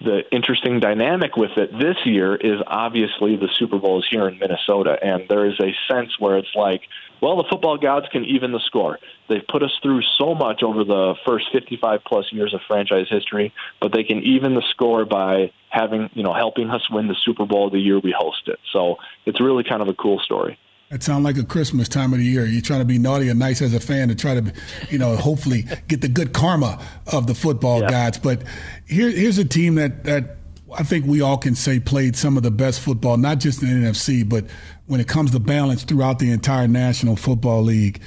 the 0.06 0.24
interesting 0.32 0.80
dynamic 0.80 1.36
with 1.36 1.58
it 1.58 1.72
this 1.78 1.98
year 2.06 2.36
is 2.36 2.62
obviously 2.68 3.36
the 3.36 3.50
Super 3.56 3.80
Bowl 3.80 4.00
is 4.00 4.06
here 4.10 4.28
in 4.28 4.38
Minnesota, 4.40 4.98
and 5.02 5.28
there 5.28 5.46
is 5.46 5.60
a 5.60 5.74
sense 5.92 6.18
where 6.20 6.38
it's 6.38 6.56
like, 6.56 6.84
well, 7.22 7.38
the 7.38 7.46
football 7.50 7.78
gods 7.78 8.06
can 8.12 8.24
even 8.24 8.52
the 8.52 8.60
score. 8.60 9.00
They've 9.28 9.46
put 9.46 9.64
us 9.64 9.72
through 9.82 10.04
so 10.18 10.36
much 10.36 10.62
over 10.64 10.84
the 10.84 11.16
first 11.26 11.48
55 11.52 12.02
plus 12.06 12.32
years 12.32 12.54
of 12.54 12.62
franchise 12.68 13.08
history, 13.10 13.52
but 13.82 13.92
they 13.92 14.04
can 14.04 14.22
even 14.24 14.54
the 14.54 14.64
score 14.70 15.06
by 15.06 15.52
having, 15.70 16.10
you 16.14 16.24
know, 16.24 16.34
helping 16.34 16.70
us 16.70 16.88
win 16.90 17.08
the 17.08 17.16
Super 17.24 17.46
Bowl 17.46 17.70
the 17.70 17.80
year 17.80 18.00
we 18.00 18.16
host 18.18 18.48
it. 18.48 18.60
So 18.72 18.98
it's 19.26 19.42
really 19.42 19.64
kind 19.64 19.82
of 19.82 19.88
a 19.88 19.94
cool 19.94 20.20
story. 20.20 20.60
That 20.92 21.02
sounds 21.02 21.24
like 21.24 21.38
a 21.38 21.44
Christmas 21.44 21.90
time 21.90 22.14
of 22.14 22.20
the 22.20 22.26
year. 22.26 22.46
You're 22.46 22.62
trying 22.62 22.80
to 22.80 22.86
be 22.86 23.00
naughty 23.00 23.30
and 23.30 23.40
nice 23.40 23.62
as 23.62 23.74
a 23.74 23.80
fan 23.80 24.08
to 24.10 24.16
try 24.16 24.40
to, 24.40 24.54
you 24.90 25.00
know, 25.00 25.16
hopefully 25.16 25.66
get 25.88 26.02
the 26.02 26.08
good 26.08 26.32
karma 26.32 26.80
of 27.12 27.26
the 27.26 27.34
football 27.34 27.82
yeah. 27.82 27.90
gods. 27.90 28.20
But 28.20 28.44
here, 28.88 29.10
here's 29.10 29.40
a 29.40 29.46
team 29.46 29.76
that 29.76 30.04
that 30.04 30.38
I 30.78 30.84
think 30.84 31.06
we 31.06 31.22
all 31.22 31.38
can 31.38 31.56
say 31.56 31.80
played 31.80 32.16
some 32.16 32.38
of 32.38 32.44
the 32.44 32.52
best 32.52 32.82
football, 32.82 33.18
not 33.18 33.40
just 33.40 33.64
in 33.64 33.70
the 33.70 33.90
NFC, 33.90 34.28
but 34.28 34.46
when 34.86 35.00
it 35.00 35.08
comes 35.08 35.32
to 35.32 35.40
balance 35.40 35.84
throughout 35.84 36.20
the 36.20 36.32
entire 36.32 36.68
National 36.68 37.16
Football 37.16 37.64
League. 37.64 38.02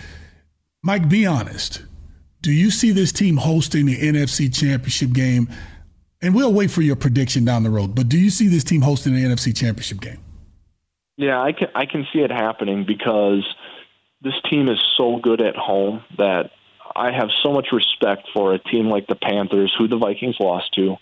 Mike, 0.82 1.08
be 1.08 1.26
honest. 1.26 1.82
Do 2.40 2.52
you 2.52 2.70
see 2.70 2.92
this 2.92 3.10
team 3.10 3.36
hosting 3.36 3.86
the 3.86 3.96
NFC 3.96 4.54
Championship 4.54 5.12
game? 5.12 5.48
And 6.22 6.34
we'll 6.34 6.52
wait 6.52 6.70
for 6.70 6.82
your 6.82 6.96
prediction 6.96 7.44
down 7.44 7.64
the 7.64 7.70
road. 7.70 7.94
But 7.94 8.08
do 8.08 8.18
you 8.18 8.30
see 8.30 8.48
this 8.48 8.64
team 8.64 8.82
hosting 8.82 9.14
the 9.14 9.24
NFC 9.24 9.54
Championship 9.56 10.00
game? 10.00 10.18
Yeah, 11.18 11.42
I 11.42 11.50
can 11.50 11.68
I 11.74 11.84
can 11.86 12.06
see 12.12 12.20
it 12.20 12.30
happening 12.30 12.84
because 12.86 13.44
this 14.22 14.34
team 14.48 14.68
is 14.68 14.78
so 14.96 15.16
good 15.16 15.42
at 15.42 15.56
home 15.56 16.04
that 16.16 16.52
I 16.94 17.10
have 17.10 17.28
so 17.42 17.52
much 17.52 17.68
respect 17.72 18.28
for 18.32 18.54
a 18.54 18.58
team 18.60 18.86
like 18.86 19.08
the 19.08 19.16
Panthers, 19.16 19.74
who 19.76 19.88
the 19.88 19.98
Vikings 19.98 20.36
lost 20.38 20.72
to, 20.74 20.96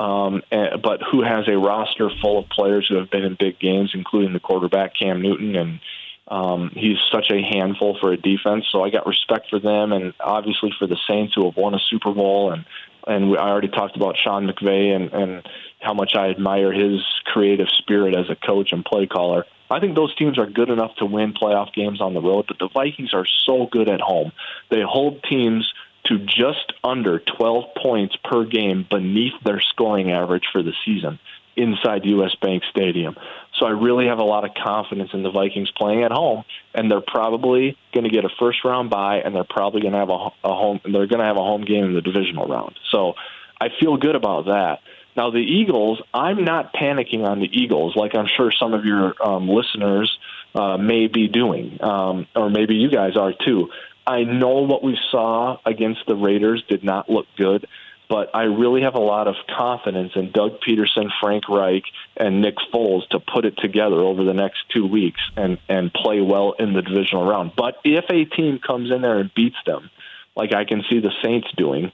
um, 0.00 0.42
and, 0.50 0.82
but 0.82 1.00
who 1.08 1.22
has 1.22 1.46
a 1.46 1.56
roster 1.56 2.10
full 2.20 2.40
of 2.40 2.48
players 2.48 2.86
who 2.88 2.96
have 2.96 3.08
been 3.08 3.22
in 3.22 3.36
big 3.38 3.60
games, 3.60 3.92
including 3.94 4.32
the 4.32 4.40
quarterback 4.40 4.94
Cam 4.98 5.22
Newton, 5.22 5.54
and 5.54 5.80
um, 6.26 6.72
he's 6.74 6.98
such 7.12 7.30
a 7.30 7.40
handful 7.40 7.96
for 8.00 8.12
a 8.12 8.16
defense. 8.16 8.64
So 8.72 8.82
I 8.82 8.90
got 8.90 9.06
respect 9.06 9.48
for 9.48 9.60
them, 9.60 9.92
and 9.92 10.12
obviously 10.18 10.72
for 10.76 10.88
the 10.88 10.98
Saints 11.08 11.34
who 11.36 11.44
have 11.44 11.56
won 11.56 11.74
a 11.74 11.80
Super 11.88 12.12
Bowl, 12.12 12.50
and 12.50 12.64
and 13.06 13.30
we, 13.30 13.36
I 13.36 13.48
already 13.48 13.68
talked 13.68 13.96
about 13.96 14.16
Sean 14.16 14.46
McVay 14.46 14.94
and 14.94 15.12
and 15.12 15.48
how 15.80 15.94
much 15.94 16.14
I 16.14 16.30
admire 16.30 16.72
his 16.72 17.00
creative 17.24 17.68
spirit 17.68 18.16
as 18.16 18.30
a 18.30 18.36
coach 18.36 18.72
and 18.72 18.84
play 18.84 19.06
caller. 19.06 19.44
I 19.70 19.80
think 19.80 19.96
those 19.96 20.14
teams 20.14 20.38
are 20.38 20.46
good 20.46 20.68
enough 20.68 20.94
to 20.96 21.06
win 21.06 21.32
playoff 21.32 21.72
games 21.72 22.00
on 22.00 22.14
the 22.14 22.20
road, 22.20 22.44
but 22.46 22.58
the 22.58 22.68
Vikings 22.68 23.14
are 23.14 23.26
so 23.46 23.66
good 23.70 23.88
at 23.88 24.00
home. 24.00 24.32
They 24.70 24.82
hold 24.82 25.24
teams 25.24 25.72
to 26.04 26.18
just 26.18 26.72
under 26.84 27.20
12 27.20 27.74
points 27.82 28.16
per 28.22 28.44
game 28.44 28.86
beneath 28.88 29.34
their 29.44 29.60
scoring 29.60 30.10
average 30.12 30.44
for 30.52 30.62
the 30.62 30.72
season 30.84 31.18
inside 31.56 32.04
US 32.04 32.34
Bank 32.40 32.62
Stadium. 32.70 33.16
So 33.58 33.66
I 33.66 33.70
really 33.70 34.06
have 34.06 34.18
a 34.18 34.24
lot 34.24 34.44
of 34.44 34.52
confidence 34.54 35.10
in 35.12 35.22
the 35.22 35.30
Vikings 35.30 35.70
playing 35.72 36.02
at 36.02 36.10
home, 36.10 36.44
and 36.74 36.90
they're 36.90 37.02
probably 37.06 37.76
going 37.92 38.04
to 38.04 38.10
get 38.10 38.24
a 38.24 38.30
first 38.38 38.64
round 38.64 38.90
bye, 38.90 39.18
and 39.24 39.34
they're 39.34 39.44
probably 39.44 39.82
going 39.82 39.92
to 39.92 39.98
have 39.98 40.10
a, 40.10 40.30
a 40.44 40.54
home. 40.54 40.80
They're 40.84 41.06
going 41.06 41.20
to 41.20 41.26
have 41.26 41.36
a 41.36 41.42
home 41.42 41.64
game 41.64 41.84
in 41.84 41.94
the 41.94 42.00
divisional 42.00 42.46
round. 42.46 42.74
So 42.90 43.14
I 43.60 43.68
feel 43.80 43.96
good 43.96 44.16
about 44.16 44.46
that. 44.46 44.80
Now, 45.14 45.30
the 45.30 45.38
Eagles, 45.38 46.00
I'm 46.14 46.44
not 46.44 46.72
panicking 46.72 47.24
on 47.24 47.38
the 47.38 47.48
Eagles 47.52 47.94
like 47.94 48.14
I'm 48.14 48.26
sure 48.26 48.50
some 48.50 48.72
of 48.72 48.84
your 48.84 49.14
um, 49.22 49.48
listeners 49.48 50.18
uh, 50.54 50.78
may 50.78 51.06
be 51.06 51.28
doing, 51.28 51.78
um, 51.82 52.26
or 52.34 52.48
maybe 52.48 52.76
you 52.76 52.90
guys 52.90 53.16
are 53.16 53.32
too. 53.32 53.68
I 54.06 54.24
know 54.24 54.62
what 54.62 54.82
we 54.82 54.98
saw 55.10 55.58
against 55.64 56.00
the 56.06 56.16
Raiders 56.16 56.64
did 56.68 56.82
not 56.82 57.08
look 57.08 57.26
good, 57.36 57.66
but 58.12 58.28
I 58.34 58.42
really 58.42 58.82
have 58.82 58.94
a 58.94 59.00
lot 59.00 59.26
of 59.26 59.36
confidence 59.56 60.12
in 60.16 60.32
Doug 60.32 60.60
Pederson, 60.60 61.08
Frank 61.18 61.48
Reich, 61.48 61.84
and 62.14 62.42
Nick 62.42 62.56
Foles 62.70 63.08
to 63.08 63.18
put 63.18 63.46
it 63.46 63.56
together 63.56 63.96
over 63.96 64.22
the 64.22 64.34
next 64.34 64.58
two 64.68 64.86
weeks 64.86 65.18
and, 65.34 65.56
and 65.66 65.90
play 65.90 66.20
well 66.20 66.52
in 66.58 66.74
the 66.74 66.82
divisional 66.82 67.26
round. 67.26 67.52
But 67.56 67.76
if 67.84 68.04
a 68.10 68.26
team 68.26 68.58
comes 68.58 68.90
in 68.90 69.00
there 69.00 69.18
and 69.18 69.32
beats 69.34 69.56
them, 69.64 69.88
like 70.36 70.54
I 70.54 70.66
can 70.66 70.82
see 70.90 71.00
the 71.00 71.10
Saints 71.24 71.48
doing, 71.56 71.90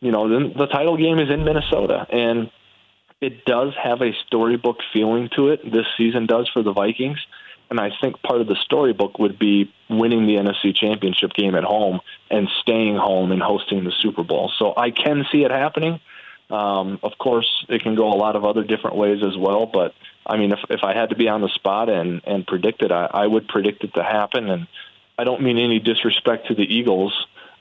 you 0.00 0.12
know, 0.12 0.28
then 0.28 0.52
the 0.54 0.66
title 0.66 0.98
game 0.98 1.18
is 1.18 1.30
in 1.30 1.44
Minnesota, 1.44 2.06
and 2.12 2.50
it 3.22 3.46
does 3.46 3.72
have 3.82 4.02
a 4.02 4.12
storybook 4.26 4.80
feeling 4.92 5.30
to 5.34 5.48
it. 5.48 5.64
This 5.64 5.86
season 5.96 6.26
does 6.26 6.46
for 6.52 6.62
the 6.62 6.74
Vikings. 6.74 7.18
And 7.70 7.80
I 7.80 7.90
think 8.00 8.22
part 8.22 8.40
of 8.40 8.46
the 8.46 8.56
storybook 8.64 9.18
would 9.18 9.38
be 9.38 9.72
winning 9.88 10.26
the 10.26 10.34
NFC 10.34 10.74
Championship 10.74 11.32
game 11.32 11.54
at 11.54 11.64
home 11.64 12.00
and 12.30 12.48
staying 12.60 12.96
home 12.96 13.32
and 13.32 13.42
hosting 13.42 13.84
the 13.84 13.92
Super 14.00 14.22
Bowl. 14.22 14.52
So 14.58 14.74
I 14.76 14.90
can 14.90 15.24
see 15.32 15.44
it 15.44 15.50
happening. 15.50 16.00
Um, 16.50 16.98
of 17.02 17.16
course, 17.18 17.64
it 17.68 17.82
can 17.82 17.94
go 17.94 18.12
a 18.12 18.16
lot 18.16 18.36
of 18.36 18.44
other 18.44 18.64
different 18.64 18.96
ways 18.96 19.22
as 19.24 19.36
well. 19.36 19.66
But 19.66 19.94
I 20.26 20.36
mean, 20.36 20.52
if 20.52 20.60
if 20.68 20.80
I 20.84 20.94
had 20.94 21.10
to 21.10 21.16
be 21.16 21.28
on 21.28 21.40
the 21.40 21.48
spot 21.48 21.88
and 21.88 22.20
and 22.24 22.46
predict 22.46 22.82
it, 22.82 22.92
I, 22.92 23.08
I 23.12 23.26
would 23.26 23.48
predict 23.48 23.82
it 23.82 23.94
to 23.94 24.02
happen. 24.02 24.50
And 24.50 24.66
I 25.18 25.24
don't 25.24 25.42
mean 25.42 25.58
any 25.58 25.80
disrespect 25.80 26.48
to 26.48 26.54
the 26.54 26.62
Eagles, 26.62 27.12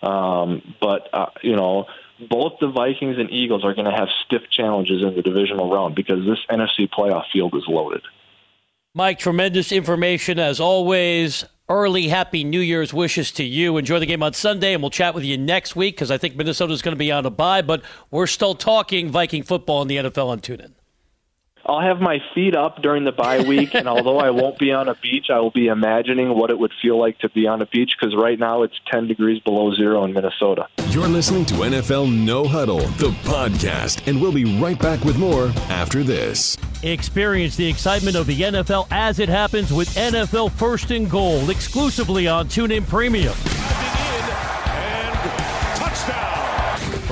um, 0.02 0.76
but 0.82 1.10
uh, 1.14 1.28
you 1.42 1.56
know, 1.56 1.88
both 2.30 2.60
the 2.60 2.68
Vikings 2.68 3.18
and 3.18 3.32
Eagles 3.32 3.64
are 3.64 3.74
going 3.74 3.90
to 3.90 3.98
have 3.98 4.10
stiff 4.26 4.44
challenges 4.50 5.02
in 5.02 5.16
the 5.16 5.22
divisional 5.22 5.72
round 5.72 5.96
because 5.96 6.26
this 6.26 6.40
NFC 6.50 6.90
playoff 6.90 7.26
field 7.32 7.56
is 7.56 7.64
loaded. 7.68 8.02
Mike, 8.96 9.18
tremendous 9.18 9.72
information 9.72 10.38
as 10.38 10.60
always. 10.60 11.46
Early 11.68 12.10
happy 12.10 12.44
New 12.44 12.60
Year's 12.60 12.94
wishes 12.94 13.32
to 13.32 13.44
you. 13.44 13.78
Enjoy 13.78 13.98
the 13.98 14.06
game 14.06 14.22
on 14.22 14.34
Sunday, 14.34 14.72
and 14.72 14.84
we'll 14.84 14.92
chat 14.92 15.16
with 15.16 15.24
you 15.24 15.36
next 15.36 15.76
week 15.76 15.96
because 15.96 16.12
I 16.12 16.20
think 16.20 16.36
Minnesota's 16.36 16.84
going 16.84 16.94
to 16.94 17.00
be 17.00 17.12
on 17.12 17.26
a 17.26 17.32
bye, 17.32 17.64
but 17.64 17.82
we're 18.12 18.28
still 18.28 18.54
talking 18.54 19.10
Viking 19.10 19.42
football 19.42 19.82
in 19.82 19.88
the 19.88 19.98
NFL 19.98 20.28
on 20.28 20.42
TuneIn. 20.42 20.74
I'll 21.66 21.80
have 21.80 22.02
my 22.02 22.22
feet 22.36 22.56
up 22.56 22.82
during 22.82 23.06
the 23.06 23.14
bye 23.14 23.40
week, 23.42 23.74
and 23.74 23.88
although 23.88 24.18
I 24.18 24.32
won't 24.32 24.60
be 24.60 24.74
on 24.74 24.90
a 24.90 24.96
beach, 24.96 25.30
I 25.30 25.40
will 25.40 25.52
be 25.52 25.68
imagining 25.68 26.36
what 26.38 26.50
it 26.50 26.60
would 26.60 26.74
feel 26.82 27.00
like 27.00 27.20
to 27.20 27.30
be 27.30 27.48
on 27.48 27.62
a 27.62 27.66
beach 27.66 27.92
because 27.98 28.14
right 28.16 28.38
now 28.38 28.64
it's 28.64 28.78
10 28.92 29.08
degrees 29.08 29.42
below 29.42 29.74
zero 29.74 30.04
in 30.04 30.12
Minnesota. 30.12 30.68
You're 30.90 31.08
listening 31.08 31.46
to 31.46 31.54
NFL 31.54 32.14
No 32.14 32.46
Huddle, 32.46 32.80
the 32.98 33.12
podcast, 33.24 34.06
and 34.08 34.22
we'll 34.22 34.34
be 34.34 34.60
right 34.60 34.78
back 34.78 35.06
with 35.06 35.18
more 35.18 35.54
after 35.70 36.04
this. 36.04 36.58
Experience 36.84 37.56
the 37.56 37.70
excitement 37.70 38.18
of 38.18 38.28
the 38.28 38.42
NFL 38.42 38.88
as 38.92 39.20
it 39.20 39.30
happens 39.30 39.72
with 39.72 39.88
NFL 39.96 40.52
First 40.52 40.92
and 40.92 41.10
Goal 41.10 41.50
exclusively 41.50 42.28
on 42.28 42.50
TuneIn 42.50 42.86
Premium. 42.90 43.34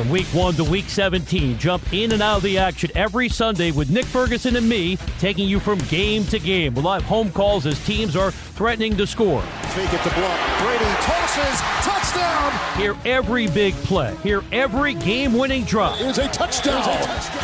From 0.02 0.10
week 0.10 0.26
1 0.34 0.56
to 0.56 0.64
week 0.64 0.90
17, 0.90 1.60
jump 1.60 1.94
in 1.94 2.12
and 2.12 2.24
out 2.24 2.38
of 2.38 2.44
the 2.44 2.58
action 2.58 2.90
every 2.96 3.30
Sunday 3.30 3.70
with 3.70 3.92
Nick 3.92 4.06
Ferguson 4.06 4.56
and 4.56 4.68
me, 4.68 4.96
taking 5.20 5.48
you 5.48 5.60
from 5.60 5.78
game 5.90 6.24
to 6.24 6.40
game. 6.40 6.74
We'll 6.74 6.92
have 6.92 7.04
home 7.04 7.32
calls 7.32 7.68
as 7.68 7.86
teams 7.86 8.16
are 8.16 8.32
threatening 8.32 8.98
to 8.98 9.06
score. 9.06 9.44
Fake 9.44 9.94
it 9.94 10.02
to 10.02 10.10
block. 10.16 10.60
Brady 10.60 10.86
tosses. 11.02 11.62
Touchdown. 11.86 12.82
Hear 12.82 12.98
every 13.06 13.48
big 13.50 13.76
play. 13.76 14.16
Hear 14.24 14.44
every 14.52 14.96
game-winning 14.96 15.66
drop. 15.66 16.02
Is 16.02 16.18
a 16.18 16.28
touchdown. 16.30 16.82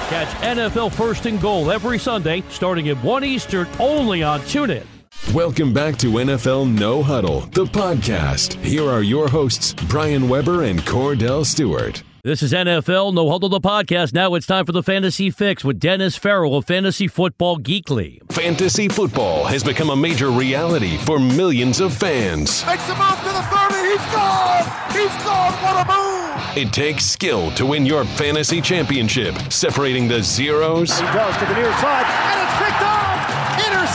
Catch 0.09 0.29
NFL 0.41 0.93
First 0.93 1.27
and 1.27 1.39
Goal 1.39 1.69
every 1.69 1.99
Sunday, 1.99 2.41
starting 2.49 2.89
at 2.89 2.97
1 3.03 3.23
Eastern, 3.23 3.67
only 3.79 4.23
on 4.23 4.39
TuneIn. 4.41 4.83
Welcome 5.31 5.75
back 5.75 5.97
to 5.97 6.07
NFL 6.07 6.75
No 6.75 7.03
Huddle, 7.03 7.41
the 7.51 7.65
podcast. 7.65 8.53
Here 8.63 8.89
are 8.89 9.03
your 9.03 9.27
hosts, 9.27 9.75
Brian 9.89 10.27
Weber 10.27 10.63
and 10.63 10.79
Kordell 10.79 11.45
Stewart. 11.45 12.01
This 12.27 12.43
is 12.43 12.51
NFL 12.51 13.13
No 13.13 13.31
Huddle 13.31 13.47
the 13.47 13.61
podcast. 13.61 14.11
Now 14.11 14.33
it's 14.33 14.45
time 14.45 14.65
for 14.65 14.73
the 14.73 14.83
Fantasy 14.83 15.29
Fix 15.29 15.63
with 15.63 15.79
Dennis 15.79 16.17
Farrell 16.17 16.57
of 16.57 16.65
Fantasy 16.65 17.07
Football 17.07 17.57
Geekly. 17.59 18.19
Fantasy 18.33 18.89
football 18.89 19.45
has 19.45 19.63
become 19.63 19.91
a 19.91 19.95
major 19.95 20.29
reality 20.29 20.97
for 20.97 21.19
millions 21.19 21.79
of 21.79 21.93
fans. 21.93 22.65
Makes 22.65 22.85
the 22.85 22.95
move 22.95 23.17
to 23.19 23.31
the 23.31 23.41
30. 23.43 23.75
He's 23.87 24.05
gone. 24.11 24.65
He's 24.91 25.23
gone. 25.23 25.53
What 25.63 25.87
a 25.87 25.87
move. 25.87 26.57
It 26.57 26.73
takes 26.73 27.05
skill 27.05 27.49
to 27.51 27.65
win 27.65 27.85
your 27.85 28.03
fantasy 28.03 28.59
championship, 28.59 29.33
separating 29.49 30.09
the 30.09 30.21
zeros. 30.21 30.99
He 30.99 31.05
does 31.05 31.37
to 31.37 31.45
the 31.45 31.53
near 31.53 31.71
side, 31.79 32.05
and 32.07 32.41
it's 32.41 32.57
picked 32.57 32.61
off. 32.61 32.66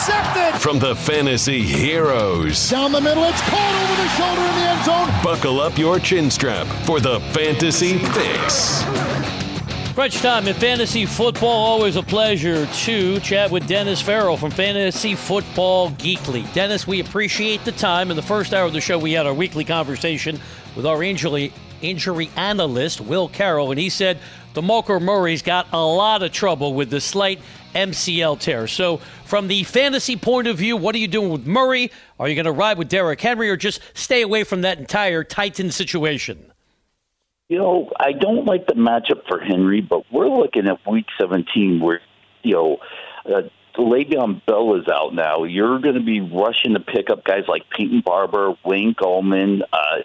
Intercepted. 0.02 0.60
From 0.60 0.80
the 0.80 0.96
fantasy 0.96 1.62
heroes. 1.62 2.68
Down 2.68 2.90
the 2.90 3.00
middle, 3.00 3.22
it's 3.22 3.40
caught 3.42 3.74
over 3.84 4.02
the 4.02 4.08
shoulder 4.08 4.40
in 4.40 4.54
the 4.56 4.68
end 4.68 4.84
zone. 4.84 5.22
Buckle 5.22 5.60
up 5.60 5.78
your 5.78 6.00
chin 6.00 6.28
strap 6.28 6.66
for 6.84 6.98
the 6.98 7.20
Fantasy 7.32 7.98
Fix. 7.98 8.82
Crunch 9.94 10.20
time 10.20 10.48
in 10.48 10.54
fantasy 10.54 11.06
football. 11.06 11.52
Always 11.52 11.94
a 11.94 12.02
pleasure 12.02 12.66
to 12.66 13.20
chat 13.20 13.52
with 13.52 13.68
Dennis 13.68 14.02
Farrell 14.02 14.36
from 14.36 14.50
Fantasy 14.50 15.14
Football 15.14 15.90
Geekly. 15.90 16.52
Dennis, 16.52 16.84
we 16.84 16.98
appreciate 16.98 17.64
the 17.64 17.70
time. 17.70 18.10
In 18.10 18.16
the 18.16 18.22
first 18.22 18.52
hour 18.52 18.64
of 18.64 18.72
the 18.72 18.80
show, 18.80 18.98
we 18.98 19.12
had 19.12 19.26
our 19.26 19.34
weekly 19.34 19.64
conversation 19.64 20.40
with 20.74 20.84
our 20.84 21.04
injury, 21.04 21.52
injury 21.80 22.28
analyst, 22.34 23.00
Will 23.00 23.28
Carroll, 23.28 23.70
and 23.70 23.78
he 23.78 23.88
said 23.88 24.18
the 24.54 24.62
DeMarco 24.62 25.00
Murray's 25.00 25.42
got 25.42 25.68
a 25.72 25.80
lot 25.80 26.22
of 26.22 26.32
trouble 26.32 26.74
with 26.74 26.90
the 26.90 27.00
slight 27.00 27.38
MCL 27.74 28.38
tear. 28.38 28.66
So, 28.66 29.00
from 29.32 29.48
the 29.48 29.62
fantasy 29.62 30.14
point 30.14 30.46
of 30.46 30.58
view, 30.58 30.76
what 30.76 30.94
are 30.94 30.98
you 30.98 31.08
doing 31.08 31.30
with 31.30 31.46
Murray? 31.46 31.90
Are 32.20 32.28
you 32.28 32.34
going 32.34 32.44
to 32.44 32.52
ride 32.52 32.76
with 32.76 32.90
Derrick 32.90 33.18
Henry 33.18 33.48
or 33.48 33.56
just 33.56 33.80
stay 33.94 34.20
away 34.20 34.44
from 34.44 34.60
that 34.60 34.78
entire 34.78 35.24
Titan 35.24 35.70
situation? 35.70 36.52
You 37.48 37.56
know, 37.56 37.90
I 37.98 38.12
don't 38.12 38.44
like 38.44 38.66
the 38.66 38.74
matchup 38.74 39.26
for 39.26 39.40
Henry, 39.40 39.80
but 39.80 40.04
we're 40.12 40.28
looking 40.28 40.68
at 40.68 40.86
Week 40.86 41.06
17 41.18 41.80
where, 41.80 42.02
you 42.42 42.52
know, 42.52 42.76
uh, 43.24 43.48
Le'Veon 43.78 44.44
Bell 44.44 44.74
is 44.74 44.86
out 44.86 45.14
now. 45.14 45.44
You're 45.44 45.78
going 45.78 45.94
to 45.94 46.04
be 46.04 46.20
rushing 46.20 46.74
to 46.74 46.80
pick 46.80 47.08
up 47.08 47.24
guys 47.24 47.44
like 47.48 47.62
Peyton 47.70 48.02
Barber, 48.04 48.52
Wayne 48.66 48.94
Gallman, 48.94 49.62
uh, 49.72 50.02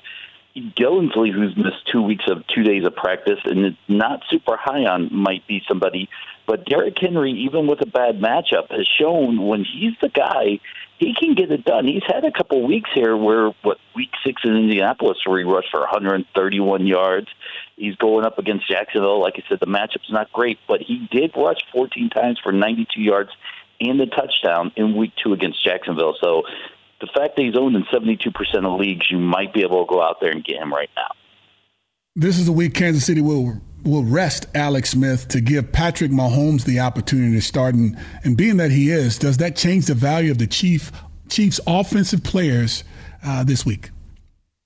Gillespie, 0.76 1.32
who's 1.32 1.56
missed 1.56 1.88
two 1.92 2.02
weeks 2.02 2.26
of 2.30 2.46
two 2.48 2.64
days 2.64 2.86
of 2.86 2.96
practice 2.96 3.40
and 3.46 3.66
is 3.66 3.74
not 3.88 4.22
super 4.30 4.58
high 4.58 4.86
on, 4.86 5.10
might 5.14 5.46
be 5.48 5.62
somebody. 5.68 6.10
But 6.46 6.66
Derrick 6.66 6.98
Henry, 7.00 7.32
even 7.32 7.68
with 7.68 7.82
a 7.82 7.86
bad 7.86 8.20
matchup, 8.20 8.72
has 8.72 8.88
shown 8.88 9.48
when 9.48 9.66
he's 9.66 9.94
the 10.02 10.10
guy, 10.10 10.60
he 10.98 11.14
can 11.14 11.36
get 11.36 11.52
it 11.52 11.66
done. 11.66 11.86
He's 11.86 12.04
had 12.08 12.24
a 12.24 12.32
couple 12.32 12.66
weeks 12.66 12.90
here 12.94 13.16
where, 13.16 13.50
what, 13.62 13.78
week 13.96 14.12
six 14.26 14.42
in 14.46 14.56
Indianapolis, 14.56 15.18
where 15.26 15.40
he 15.40 15.44
rushed 15.44 15.70
for 15.70 15.82
131 15.82 16.88
yards. 16.88 17.28
He's 17.76 17.96
going 17.98 18.26
up 18.26 18.40
against 18.40 18.68
Jacksonville. 18.68 19.22
Like 19.22 19.36
I 19.38 19.44
said, 19.50 19.60
the 19.60 19.68
matchup's 19.68 20.12
not 20.12 20.32
great, 20.32 20.58
but 20.68 20.82
he 20.82 21.08
did 21.12 21.32
rush 21.36 21.60
14 21.72 22.10
times 22.10 22.40
for 22.42 22.52
92 22.52 23.02
yards 23.02 23.30
and 23.80 24.00
a 24.02 24.08
touchdown 24.08 24.72
in 24.76 24.96
week 24.96 25.14
two 25.22 25.34
against 25.34 25.64
Jacksonville. 25.64 26.16
So 26.22 26.44
the 27.00 27.08
fact 27.14 27.36
that 27.36 27.44
he's 27.44 27.56
owned 27.58 27.76
in 27.76 27.84
72% 27.84 28.66
of 28.66 28.80
leagues, 28.80 29.10
you 29.12 29.20
might 29.20 29.54
be 29.54 29.62
able 29.62 29.86
to 29.86 29.90
go 29.90 30.02
out 30.02 30.18
there 30.20 30.32
and 30.32 30.44
get 30.44 30.58
him 30.58 30.74
right 30.74 30.90
now. 30.96 31.12
This 32.16 32.40
is 32.40 32.48
the 32.48 32.52
week 32.52 32.74
Kansas 32.74 33.06
City 33.06 33.22
will 33.22 33.62
will 33.84 34.04
rest 34.04 34.48
Alex 34.54 34.90
Smith 34.90 35.28
to 35.30 35.40
give 35.40 35.72
Patrick 35.72 36.12
Mahomes 36.12 36.66
the 36.66 36.80
opportunity 36.80 37.36
to 37.36 37.42
start. 37.42 37.76
And, 37.76 37.98
and 38.24 38.36
being 38.36 38.58
that 38.58 38.72
he 38.72 38.90
is, 38.92 39.18
does 39.18 39.38
that 39.38 39.56
change 39.56 39.86
the 39.86 39.94
value 39.94 40.32
of 40.32 40.40
the 40.40 40.48
Chief 40.48 40.92
Chiefs 41.30 41.60
offensive 41.68 42.24
players 42.24 42.84
uh, 43.24 43.44
this 43.44 43.66
week? 43.66 43.92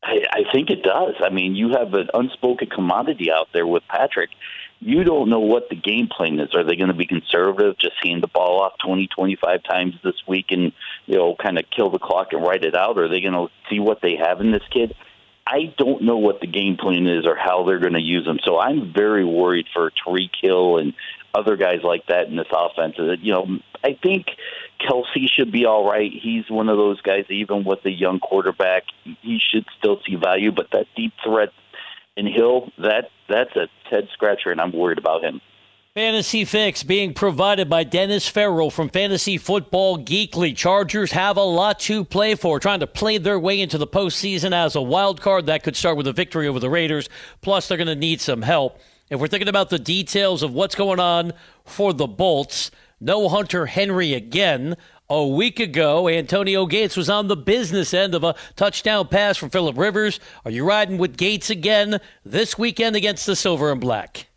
I, 0.03 0.23
I 0.31 0.51
think 0.51 0.69
it 0.69 0.81
does. 0.81 1.15
I 1.21 1.29
mean, 1.29 1.55
you 1.55 1.69
have 1.77 1.93
an 1.93 2.09
unspoken 2.13 2.69
commodity 2.69 3.31
out 3.31 3.49
there 3.53 3.67
with 3.67 3.83
Patrick. 3.89 4.29
You 4.83 5.03
don't 5.03 5.29
know 5.29 5.39
what 5.39 5.69
the 5.69 5.75
game 5.75 6.07
plan 6.07 6.39
is. 6.39 6.55
Are 6.55 6.63
they 6.63 6.75
going 6.75 6.89
to 6.89 6.95
be 6.95 7.05
conservative, 7.05 7.77
just 7.77 7.93
hand 8.03 8.23
the 8.23 8.27
ball 8.27 8.61
off 8.61 8.73
20, 8.83 9.07
25 9.07 9.63
times 9.63 9.93
this 10.03 10.15
week 10.27 10.47
and, 10.49 10.73
you 11.05 11.17
know, 11.17 11.35
kind 11.35 11.59
of 11.59 11.65
kill 11.69 11.91
the 11.91 11.99
clock 11.99 12.33
and 12.33 12.41
write 12.41 12.65
it 12.65 12.75
out? 12.75 12.97
Are 12.97 13.07
they 13.07 13.21
going 13.21 13.33
to 13.33 13.47
see 13.69 13.79
what 13.79 14.01
they 14.01 14.15
have 14.15 14.41
in 14.41 14.51
this 14.51 14.63
kid? 14.71 14.95
I 15.45 15.73
don't 15.77 16.01
know 16.03 16.17
what 16.17 16.41
the 16.41 16.47
game 16.47 16.77
plan 16.77 17.05
is 17.05 17.27
or 17.27 17.35
how 17.35 17.63
they're 17.63 17.79
going 17.79 17.93
to 17.93 18.01
use 18.01 18.25
them. 18.25 18.39
So 18.43 18.59
I'm 18.59 18.91
very 18.91 19.23
worried 19.23 19.67
for 19.71 19.91
Tyreek 19.91 20.31
Hill 20.41 20.77
and 20.77 20.93
other 21.33 21.57
guys 21.57 21.81
like 21.83 22.07
that 22.07 22.27
in 22.27 22.35
this 22.35 22.47
offense. 22.51 22.95
You 22.97 23.33
know, 23.33 23.59
I 23.83 23.97
think 24.01 24.27
Kelce 24.79 25.29
should 25.29 25.51
be 25.51 25.65
all 25.65 25.87
right. 25.87 26.11
He's 26.11 26.49
one 26.49 26.69
of 26.69 26.77
those 26.77 27.01
guys, 27.01 27.25
even 27.29 27.63
with 27.63 27.85
a 27.85 27.91
young 27.91 28.19
quarterback, 28.19 28.83
he 29.03 29.39
should 29.39 29.65
still 29.77 29.99
see 30.07 30.15
value. 30.15 30.51
But 30.51 30.71
that 30.71 30.87
deep 30.95 31.13
threat 31.23 31.49
in 32.17 32.27
Hill, 32.27 32.69
that 32.77 33.09
that's 33.29 33.55
a 33.55 33.67
head 33.89 34.07
scratcher, 34.13 34.51
and 34.51 34.59
I'm 34.59 34.71
worried 34.71 34.97
about 34.97 35.23
him. 35.23 35.41
Fantasy 35.93 36.45
Fix 36.45 36.83
being 36.83 37.13
provided 37.13 37.69
by 37.69 37.83
Dennis 37.83 38.25
Farrell 38.25 38.71
from 38.71 38.87
Fantasy 38.87 39.37
Football 39.37 39.97
Geekly. 39.99 40.55
Chargers 40.55 41.11
have 41.11 41.35
a 41.35 41.43
lot 41.43 41.81
to 41.81 42.05
play 42.05 42.35
for, 42.35 42.61
trying 42.61 42.79
to 42.79 42.87
play 42.87 43.17
their 43.17 43.37
way 43.37 43.59
into 43.59 43.77
the 43.77 43.87
postseason 43.87 44.53
as 44.53 44.77
a 44.77 44.81
wild 44.81 45.19
card. 45.19 45.47
That 45.47 45.63
could 45.63 45.75
start 45.75 45.97
with 45.97 46.07
a 46.07 46.13
victory 46.13 46.47
over 46.47 46.61
the 46.61 46.69
Raiders. 46.69 47.09
Plus, 47.41 47.67
they're 47.67 47.77
going 47.77 47.87
to 47.87 47.95
need 47.95 48.21
some 48.21 48.41
help. 48.41 48.79
If 49.09 49.19
we're 49.19 49.27
thinking 49.27 49.49
about 49.49 49.69
the 49.69 49.79
details 49.79 50.43
of 50.43 50.53
what's 50.53 50.75
going 50.75 51.01
on 51.01 51.33
for 51.65 51.91
the 51.91 52.07
Bolts, 52.07 52.71
no 53.01 53.27
Hunter 53.27 53.65
Henry 53.65 54.13
again. 54.13 54.77
A 55.09 55.27
week 55.27 55.59
ago, 55.59 56.07
Antonio 56.07 56.65
Gates 56.65 56.95
was 56.95 57.09
on 57.09 57.27
the 57.27 57.35
business 57.35 57.93
end 57.93 58.15
of 58.15 58.23
a 58.23 58.35
touchdown 58.55 59.09
pass 59.09 59.35
from 59.35 59.49
Philip 59.49 59.77
Rivers. 59.77 60.21
Are 60.45 60.51
you 60.51 60.63
riding 60.63 60.97
with 60.97 61.17
Gates 61.17 61.49
again 61.49 61.99
this 62.23 62.57
weekend 62.57 62.95
against 62.95 63.25
the 63.25 63.35
Silver 63.35 63.71
and 63.73 63.81
Black? 63.81 64.27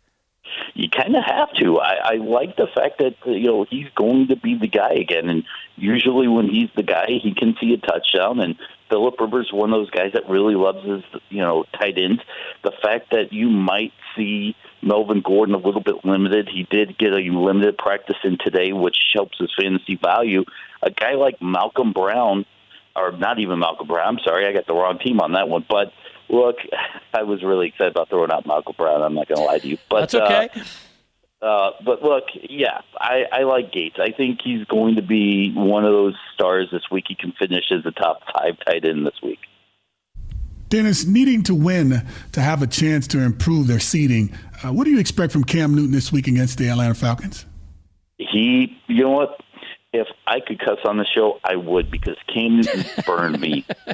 you 0.75 0.89
kind 0.89 1.15
of 1.15 1.23
have 1.23 1.51
to. 1.53 1.79
I, 1.79 1.95
I 2.03 2.13
like 2.15 2.57
the 2.57 2.67
fact 2.75 2.99
that 2.99 3.15
you 3.25 3.47
know 3.47 3.65
he's 3.69 3.87
going 3.95 4.27
to 4.27 4.35
be 4.35 4.57
the 4.57 4.67
guy 4.67 4.91
again, 4.91 5.29
and 5.29 5.43
usually 5.75 6.27
when 6.27 6.47
he's 6.47 6.69
the 6.75 6.83
guy, 6.83 7.07
he 7.21 7.33
can 7.33 7.55
see 7.59 7.73
a 7.73 7.77
touchdown. 7.77 8.39
And 8.39 8.55
Philip 8.89 9.19
Rivers 9.19 9.49
one 9.51 9.73
of 9.73 9.79
those 9.79 9.89
guys 9.89 10.13
that 10.13 10.29
really 10.29 10.55
loves 10.55 10.85
his 10.85 11.03
you 11.29 11.41
know 11.41 11.65
tight 11.79 11.97
ends. 11.97 12.21
The 12.63 12.71
fact 12.83 13.11
that 13.11 13.33
you 13.33 13.49
might 13.49 13.93
see 14.15 14.55
Melvin 14.81 15.21
Gordon 15.21 15.55
a 15.55 15.59
little 15.59 15.81
bit 15.81 16.05
limited. 16.05 16.47
He 16.47 16.67
did 16.69 16.97
get 16.97 17.13
a 17.13 17.17
limited 17.17 17.77
practice 17.77 18.17
in 18.23 18.37
today, 18.37 18.71
which 18.71 18.97
helps 19.13 19.37
his 19.39 19.51
fantasy 19.59 19.95
value. 19.95 20.45
A 20.81 20.91
guy 20.91 21.13
like 21.13 21.41
Malcolm 21.41 21.91
Brown, 21.91 22.45
or 22.95 23.11
not 23.11 23.39
even 23.39 23.59
Malcolm 23.59 23.87
Brown, 23.87 24.07
I'm 24.07 24.23
sorry, 24.23 24.47
I 24.47 24.53
got 24.53 24.67
the 24.67 24.75
wrong 24.75 24.99
team 24.99 25.19
on 25.19 25.33
that 25.33 25.49
one. 25.49 25.65
But 25.67 25.91
look, 26.29 26.57
I 27.13 27.23
was 27.23 27.43
really 27.43 27.67
excited 27.67 27.91
about 27.91 28.09
throwing 28.09 28.31
out 28.31 28.45
Malcolm 28.45 28.75
Brown. 28.77 29.01
I'm 29.01 29.15
not 29.15 29.27
going 29.27 29.39
to 29.39 29.45
lie 29.45 29.59
to 29.59 29.67
you. 29.67 29.77
But, 29.89 30.11
That's 30.11 30.15
okay. 30.15 30.49
Uh, 30.55 30.63
uh, 31.45 31.71
but 31.85 32.01
look, 32.01 32.23
yeah, 32.49 32.81
I, 32.99 33.25
I 33.31 33.43
like 33.43 33.71
Gates. 33.71 33.97
I 33.99 34.11
think 34.11 34.39
he's 34.43 34.65
going 34.65 34.95
to 34.95 35.03
be 35.03 35.53
one 35.53 35.85
of 35.85 35.91
those 35.91 36.15
stars 36.33 36.69
this 36.71 36.81
week. 36.91 37.05
He 37.07 37.15
can 37.15 37.33
finish 37.33 37.65
as 37.71 37.85
a 37.85 37.91
top 37.91 38.21
five 38.33 38.57
tight 38.65 38.83
end 38.83 39.05
this 39.05 39.21
week. 39.21 39.39
Dennis, 40.69 41.05
needing 41.05 41.43
to 41.43 41.53
win 41.53 42.03
to 42.31 42.41
have 42.41 42.63
a 42.63 42.67
chance 42.67 43.05
to 43.07 43.19
improve 43.19 43.67
their 43.67 43.79
seeding, 43.79 44.35
uh, 44.63 44.73
what 44.73 44.85
do 44.85 44.89
you 44.89 44.97
expect 44.97 45.31
from 45.31 45.43
Cam 45.43 45.75
Newton 45.75 45.91
this 45.91 46.11
week 46.11 46.27
against 46.27 46.57
the 46.57 46.67
Atlanta 46.67 46.95
Falcons? 46.95 47.45
He, 48.17 48.75
you 48.87 49.03
know 49.03 49.11
what? 49.11 49.39
If 49.93 50.07
I 50.25 50.39
could 50.39 50.59
cuss 50.59 50.79
on 50.85 50.97
the 50.97 51.05
show, 51.05 51.39
I 51.43 51.57
would 51.57 51.91
because 51.91 52.17
Cam 52.33 52.55
Newton 52.57 52.85
burned 53.05 53.39
me. 53.39 53.65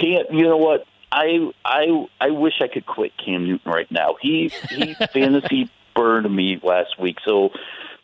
Can't, 0.00 0.32
you 0.32 0.44
know 0.44 0.56
what? 0.56 0.84
I 1.12 1.50
I 1.64 2.06
I 2.20 2.30
wish 2.30 2.54
I 2.60 2.66
could 2.66 2.86
quit 2.86 3.12
Cam 3.24 3.44
Newton 3.44 3.70
right 3.70 3.90
now. 3.92 4.16
He 4.20 4.50
he 4.70 4.94
fantasy 5.12 5.70
burned 5.94 6.34
me 6.34 6.60
last 6.62 6.98
week. 6.98 7.18
So 7.24 7.50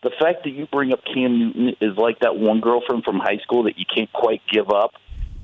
the 0.02 0.10
fact 0.18 0.44
that 0.44 0.50
you 0.50 0.66
bring 0.66 0.92
up 0.92 1.04
Cam 1.04 1.38
Newton 1.38 1.76
is 1.80 1.96
like 1.96 2.20
that 2.20 2.36
one 2.36 2.60
girlfriend 2.60 3.04
from 3.04 3.18
high 3.18 3.38
school 3.38 3.64
that 3.64 3.78
you 3.78 3.84
can't 3.92 4.12
quite 4.12 4.42
give 4.50 4.70
up. 4.70 4.94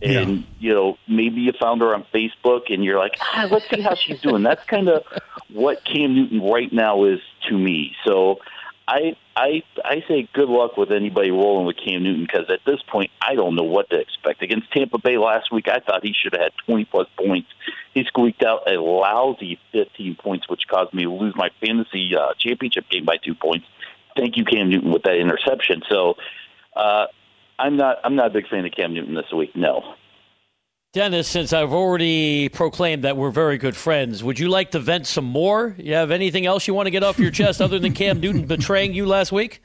And 0.02 0.38
yeah. 0.38 0.44
you 0.58 0.74
know, 0.74 0.98
maybe 1.08 1.40
you 1.40 1.52
found 1.58 1.80
her 1.80 1.94
on 1.94 2.04
Facebook, 2.14 2.72
and 2.72 2.84
you're 2.84 2.98
like, 2.98 3.16
ah, 3.20 3.48
let's 3.50 3.68
see 3.70 3.80
how 3.80 3.94
she's 3.94 4.20
doing. 4.20 4.42
That's 4.42 4.62
kind 4.66 4.90
of 4.90 5.04
what 5.48 5.84
Cam 5.86 6.14
Newton 6.14 6.42
right 6.42 6.70
now 6.70 7.04
is 7.04 7.20
to 7.48 7.56
me. 7.56 7.96
So, 8.04 8.40
I 8.86 9.16
I 9.34 9.62
I 9.84 10.04
say 10.06 10.28
good 10.32 10.48
luck 10.50 10.76
with 10.76 10.92
anybody 10.92 11.30
rolling 11.30 11.66
with 11.66 11.76
Cam 11.76 12.02
Newton 12.02 12.22
because 12.22 12.50
at 12.50 12.60
this 12.66 12.80
point 12.82 13.10
I 13.22 13.34
don't 13.34 13.54
know 13.54 13.64
what 13.64 13.88
to 13.90 13.98
expect. 13.98 14.42
Against 14.42 14.70
Tampa 14.70 14.98
Bay 14.98 15.16
last 15.16 15.50
week, 15.50 15.66
I 15.68 15.80
thought 15.80 16.04
he 16.04 16.12
should 16.12 16.34
have 16.34 16.42
had 16.42 16.52
20 16.66 16.84
plus 16.84 17.08
points. 17.16 17.48
He 17.96 18.04
squeaked 18.04 18.44
out 18.44 18.70
a 18.70 18.80
lousy 18.80 19.58
15 19.72 20.16
points, 20.22 20.48
which 20.48 20.62
caused 20.68 20.92
me 20.92 21.04
to 21.04 21.10
lose 21.10 21.34
my 21.34 21.48
fantasy 21.60 22.14
uh, 22.14 22.34
championship 22.38 22.88
game 22.90 23.04
by 23.04 23.16
two 23.16 23.34
points. 23.34 23.66
Thank 24.16 24.36
you, 24.36 24.44
Cam 24.44 24.68
Newton, 24.70 24.92
with 24.92 25.02
that 25.02 25.16
interception. 25.16 25.82
So. 25.88 26.14
Uh, 26.74 27.06
I'm 27.58 27.76
not. 27.76 27.98
I'm 28.04 28.16
not 28.16 28.26
a 28.26 28.30
big 28.30 28.48
fan 28.48 28.66
of 28.66 28.72
Cam 28.72 28.92
Newton 28.92 29.14
this 29.14 29.32
week. 29.34 29.56
No. 29.56 29.94
Dennis, 30.92 31.28
since 31.28 31.52
I've 31.52 31.72
already 31.72 32.48
proclaimed 32.48 33.04
that 33.04 33.16
we're 33.16 33.30
very 33.30 33.58
good 33.58 33.76
friends, 33.76 34.24
would 34.24 34.38
you 34.38 34.48
like 34.48 34.70
to 34.70 34.78
vent 34.78 35.06
some 35.06 35.26
more? 35.26 35.74
You 35.78 35.94
have 35.94 36.10
anything 36.10 36.46
else 36.46 36.66
you 36.66 36.72
want 36.74 36.86
to 36.86 36.90
get 36.90 37.02
off 37.02 37.18
your 37.18 37.30
chest 37.30 37.60
other 37.60 37.78
than 37.78 37.92
Cam 37.92 38.20
Newton 38.20 38.46
betraying 38.46 38.94
you 38.94 39.04
last 39.04 39.30
week? 39.30 39.62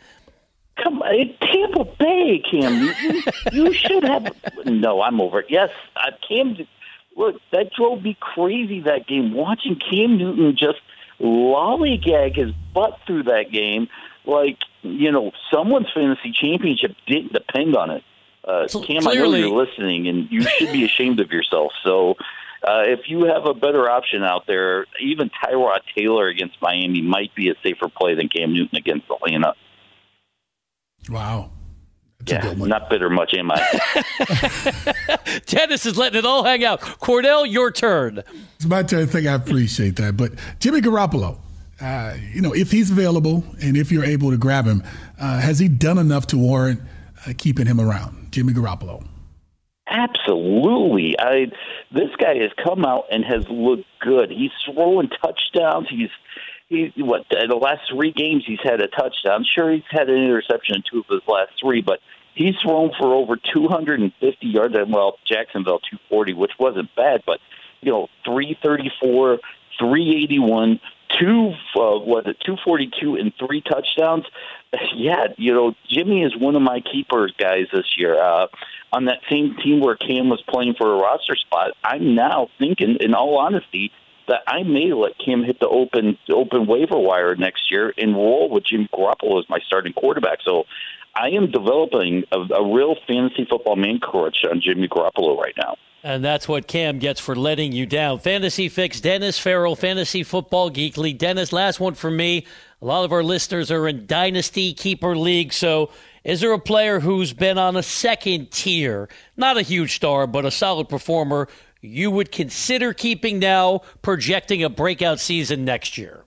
Come 0.82 1.02
on, 1.02 1.34
Tampa 1.42 1.86
Bay, 2.00 2.42
Cam 2.50 2.86
Newton. 2.86 3.24
you 3.54 3.74
should 3.74 4.04
have. 4.04 4.34
No, 4.66 5.02
I'm 5.02 5.22
over 5.22 5.40
it. 5.40 5.46
Yes, 5.50 5.70
uh, 5.96 6.12
Cam. 6.28 6.58
Look, 7.22 7.40
that 7.52 7.72
drove 7.72 8.02
me 8.02 8.18
crazy 8.20 8.82
that 8.82 9.06
game. 9.06 9.36
Watching 9.36 9.76
Cam 9.76 10.18
Newton 10.18 10.56
just 10.56 10.80
lollygag 11.20 12.36
his 12.36 12.52
butt 12.74 13.00
through 13.06 13.24
that 13.24 13.52
game 13.52 13.88
like 14.26 14.58
you 14.82 15.12
know 15.12 15.32
someone's 15.54 15.86
fantasy 15.94 16.32
championship 16.32 16.96
didn't 17.06 17.32
depend 17.32 17.76
on 17.76 17.92
it. 17.92 18.04
Uh, 18.44 18.68
so 18.68 18.82
Cam, 18.82 19.04
clearly, 19.04 19.38
I 19.38 19.42
know 19.42 19.48
you're 19.48 19.66
listening, 19.66 20.08
and 20.08 20.32
you 20.32 20.42
should 20.42 20.72
be 20.72 20.84
ashamed 20.92 21.20
of 21.20 21.32
yourself. 21.32 21.74
So, 21.84 22.16
uh, 22.68 22.86
if 22.88 23.02
you 23.08 23.26
have 23.26 23.46
a 23.46 23.54
better 23.54 23.88
option 23.88 24.24
out 24.24 24.48
there, 24.48 24.88
even 25.00 25.30
Tyrod 25.30 25.82
Taylor 25.96 26.28
against 26.28 26.60
Miami 26.60 27.04
might 27.04 27.36
be 27.36 27.50
a 27.50 27.56
safer 27.62 27.88
play 27.88 28.16
than 28.16 28.30
Cam 28.30 28.52
Newton 28.52 28.80
against 28.80 29.06
Atlanta. 29.12 29.54
Wow. 31.08 31.52
That's 32.26 32.58
yeah, 32.58 32.66
not 32.66 32.90
bitter 32.90 33.10
much, 33.10 33.34
am 33.34 33.52
I? 33.52 35.38
Dennis 35.46 35.86
is 35.86 35.98
letting 35.98 36.20
it 36.20 36.26
all 36.26 36.44
hang 36.44 36.64
out. 36.64 36.82
Kordell, 36.82 37.50
your 37.50 37.72
turn. 37.72 38.24
It's 38.56 38.66
my 38.66 38.84
turn. 38.84 39.04
I 39.04 39.06
think 39.06 39.28
I 39.28 39.34
appreciate 39.34 39.96
that. 39.98 40.18
But 40.18 40.34
Jimmy 40.60 40.82
Garoppolo, 40.82 41.38
uh, 41.80 42.16
you 42.32 42.42
know, 42.42 42.54
if 42.54 42.72
he's 42.72 42.92
available 42.92 43.44
and 43.62 43.76
if 43.76 43.92
you're 43.92 44.06
able 44.06 44.32
to 44.32 44.38
grab 44.38 44.66
him, 44.66 44.84
uh, 45.20 45.40
has 45.40 45.60
he 45.60 45.68
done 45.68 45.98
enough 45.98 46.28
to 46.28 46.38
warrant 46.38 46.82
uh, 47.26 47.34
keeping 47.38 47.66
him 47.66 47.80
around, 47.80 48.32
Jimmy 48.32 48.54
Garoppolo? 48.54 49.06
Absolutely. 49.88 51.16
I 51.20 51.48
this 51.92 52.10
guy 52.18 52.36
has 52.36 52.52
come 52.64 52.86
out 52.86 53.06
and 53.12 53.26
has 53.26 53.44
looked 53.50 53.86
good. 54.00 54.32
He's 54.32 54.52
throwing 54.66 55.10
touchdowns. 55.10 55.88
He's 55.90 56.10
he 56.72 57.04
what 57.04 57.26
the 57.30 57.56
last 57.56 57.82
three 57.94 58.12
games 58.12 58.44
he's 58.48 58.60
had 58.64 58.82
a 58.82 58.88
touchdown. 58.88 59.46
Sure, 59.46 59.72
he's 59.72 59.84
had 59.90 60.10
an 60.10 60.16
interception 60.16 60.76
in 60.76 60.84
two 60.90 61.00
of 61.00 61.06
his 61.10 61.22
last 61.28 61.52
three, 61.62 61.82
but 61.82 62.00
he's 62.34 62.56
thrown 62.64 62.92
for 62.98 63.14
over 63.14 63.36
250 63.36 64.48
yards. 64.48 64.76
And 64.76 64.94
well, 64.94 65.18
Jacksonville 65.26 65.80
240, 65.80 66.34
which 66.34 66.52
wasn't 66.58 66.94
bad, 66.96 67.24
but 67.26 67.40
you 67.82 67.92
know 67.92 68.08
334, 68.26 69.40
381, 69.80 70.80
two 71.20 71.50
uh, 71.76 72.00
was 72.00 72.24
it 72.26 72.38
two 72.46 72.56
forty 72.64 72.90
two 73.02 73.16
and 73.16 73.34
three 73.38 73.62
touchdowns. 73.62 74.26
Yeah, 74.96 75.28
you 75.38 75.54
know 75.54 75.74
Jimmy 75.90 76.24
is 76.24 76.34
one 76.38 76.56
of 76.56 76.62
my 76.62 76.80
keepers 76.80 77.34
guys 77.38 77.66
this 77.74 77.98
year. 77.98 78.22
Uh, 78.22 78.48
on 78.94 79.06
that 79.06 79.20
same 79.30 79.58
team 79.62 79.82
where 79.82 79.98
Cam 79.98 80.30
was 80.30 80.42
playing 80.48 80.76
for 80.78 80.94
a 80.94 80.98
roster 80.98 81.36
spot, 81.36 81.72
I'm 81.84 82.16
now 82.16 82.48
thinking, 82.58 82.98
in 83.02 83.14
all 83.14 83.38
honesty, 83.38 83.92
that 84.28 84.42
I 84.48 84.64
may 84.64 84.94
let 84.94 85.18
Cam 85.18 85.44
hit 85.44 85.60
the 85.60 85.68
open 85.68 86.18
open 86.32 86.68
waiver 86.68 86.98
wire 86.98 87.36
next 87.36 87.72
year 87.72 87.94
and 87.98 88.16
roll 88.16 88.50
with 88.50 88.66
Jimmy 88.66 88.90
Garoppolo 88.94 89.40
as 89.40 89.50
my 89.50 89.60
starting 89.66 89.94
quarterback. 89.94 90.40
So 90.46 90.66
I 91.16 91.30
am 91.30 91.52
developing 91.52 92.24
a, 92.32 92.40
a 92.54 92.74
real 92.74 92.96
fantasy 93.08 93.46
football 93.50 93.76
man 93.76 94.00
crush 94.00 94.44
on 94.50 94.62
Jimmy 94.62 94.88
Garoppolo 94.88 95.38
right 95.38 95.56
now. 95.58 95.76
And 96.04 96.24
that's 96.24 96.48
what 96.48 96.68
Cam 96.68 96.98
gets 96.98 97.20
for 97.20 97.36
letting 97.36 97.74
you 97.74 97.86
down. 97.86 98.20
Fantasy 98.20 98.70
Fix, 98.70 99.02
Dennis 99.02 99.38
Farrell, 99.38 99.76
Fantasy 99.76 100.24
Football 100.24 100.72
Geekly. 100.72 101.16
Dennis, 101.16 101.54
last 101.54 101.80
one 101.80 101.94
for 101.94 102.10
me. 102.10 102.48
A 102.82 102.86
lot 102.86 103.06
of 103.06 103.12
our 103.12 103.24
listeners 103.24 103.70
are 103.70 103.88
in 103.88 104.08
Dynasty 104.08 104.74
Keeper 104.74 105.16
League. 105.16 105.54
So, 105.54 105.92
is 106.24 106.42
there 106.42 106.54
a 106.54 106.60
player 106.60 107.00
who's 107.00 107.34
been 107.34 107.58
on 107.58 107.76
a 107.76 107.84
second 107.84 108.52
tier, 108.52 109.10
not 109.38 109.58
a 109.58 109.62
huge 109.62 109.96
star, 109.96 110.28
but 110.28 110.46
a 110.46 110.52
solid 110.52 110.88
performer, 110.90 111.48
you 111.82 112.12
would 112.12 112.32
consider 112.32 112.94
keeping 112.94 113.40
now, 113.40 113.82
projecting 114.02 114.64
a 114.64 114.70
breakout 114.70 115.20
season 115.20 115.66
next 115.66 115.98
year? 115.98 116.24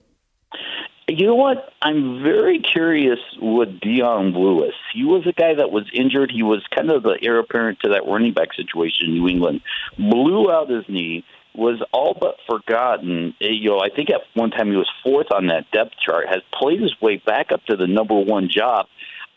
You 1.07 1.27
know 1.27 1.35
what? 1.35 1.71
I'm 1.83 2.23
very 2.23 2.59
curious 2.59 3.19
with 3.39 3.79
Dion 3.79 4.33
Lewis. 4.33 4.73
He 4.91 5.03
was 5.03 5.25
a 5.27 5.33
guy 5.33 5.53
that 5.53 5.71
was 5.71 5.83
injured. 5.93 6.31
He 6.31 6.41
was 6.41 6.63
kind 6.75 6.89
of 6.89 7.03
the 7.03 7.17
heir 7.21 7.37
apparent 7.37 7.79
to 7.81 7.89
that 7.89 8.07
running 8.07 8.33
back 8.33 8.53
situation 8.55 9.09
in 9.09 9.13
New 9.13 9.27
England. 9.27 9.61
Blew 9.99 10.51
out 10.51 10.69
his 10.69 10.83
knee, 10.89 11.23
was 11.53 11.81
all 11.93 12.17
but 12.19 12.37
forgotten. 12.49 13.35
Eh, 13.39 13.49
you 13.51 13.69
know, 13.69 13.79
I 13.79 13.89
think 13.89 14.09
at 14.09 14.21
one 14.33 14.49
time 14.49 14.71
he 14.71 14.77
was 14.77 14.89
fourth 15.03 15.31
on 15.31 15.47
that 15.47 15.69
depth 15.71 15.93
chart. 16.03 16.27
Has 16.27 16.41
played 16.51 16.81
his 16.81 16.99
way 16.99 17.17
back 17.17 17.51
up 17.51 17.63
to 17.65 17.75
the 17.75 17.87
number 17.87 18.19
one 18.19 18.49
job. 18.49 18.87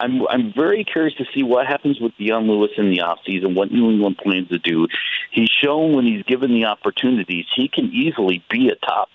I'm 0.01 0.27
I'm 0.29 0.53
very 0.55 0.85
curious 0.85 1.15
to 1.17 1.25
see 1.35 1.43
what 1.43 1.67
happens 1.67 2.01
with 2.01 2.13
Dion 2.17 2.47
Lewis 2.47 2.71
in 2.77 2.91
the 2.91 2.99
offseason, 2.99 3.55
what 3.55 3.73
New 3.73 3.91
England 3.91 4.19
plans 4.19 4.49
to 4.49 4.59
do. 4.59 4.87
He's 5.33 5.49
shown 5.49 5.95
when 5.95 6.07
he's 6.07 6.23
given 6.25 6.53
the 6.53 6.67
opportunities, 6.67 7.47
he 7.55 7.69
can 7.69 7.87
easily 7.87 8.45
be 8.49 8.69
a 8.69 8.77
top 8.77 9.09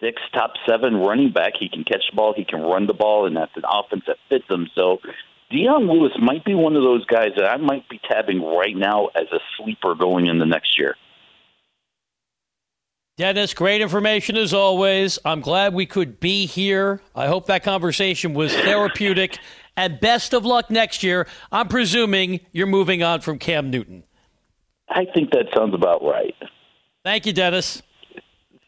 six, 0.00 0.22
top 0.32 0.54
seven 0.66 0.96
running 0.96 1.32
back. 1.32 1.52
He 1.58 1.68
can 1.68 1.84
catch 1.84 2.04
the 2.10 2.16
ball, 2.16 2.32
he 2.34 2.44
can 2.44 2.62
run 2.62 2.86
the 2.86 2.94
ball, 2.94 3.26
and 3.26 3.36
that's 3.36 3.54
an 3.56 3.64
offense 3.70 4.04
that 4.06 4.16
fits 4.30 4.46
him. 4.48 4.68
So 4.74 4.98
Dion 5.50 5.86
Lewis 5.86 6.12
might 6.20 6.44
be 6.44 6.54
one 6.54 6.76
of 6.76 6.82
those 6.82 7.04
guys 7.04 7.30
that 7.36 7.44
I 7.44 7.58
might 7.58 7.88
be 7.88 8.00
tabbing 8.08 8.40
right 8.40 8.76
now 8.76 9.08
as 9.08 9.26
a 9.32 9.40
sleeper 9.58 9.94
going 9.94 10.26
into 10.26 10.46
next 10.46 10.78
year. 10.78 10.96
Dennis, 13.16 13.52
great 13.52 13.82
information 13.82 14.38
as 14.38 14.54
always. 14.54 15.18
I'm 15.26 15.42
glad 15.42 15.74
we 15.74 15.84
could 15.84 16.20
be 16.20 16.46
here. 16.46 17.02
I 17.14 17.26
hope 17.26 17.46
that 17.46 17.62
conversation 17.62 18.32
was 18.32 18.54
therapeutic. 18.54 19.36
And 19.80 19.98
best 19.98 20.34
of 20.34 20.44
luck 20.44 20.70
next 20.70 21.02
year. 21.02 21.26
I'm 21.50 21.68
presuming 21.68 22.40
you're 22.52 22.66
moving 22.66 23.02
on 23.02 23.22
from 23.22 23.38
Cam 23.38 23.70
Newton. 23.70 24.04
I 24.90 25.06
think 25.14 25.30
that 25.30 25.46
sounds 25.56 25.74
about 25.74 26.02
right. 26.02 26.34
Thank 27.02 27.24
you, 27.24 27.32
Dennis. 27.32 27.82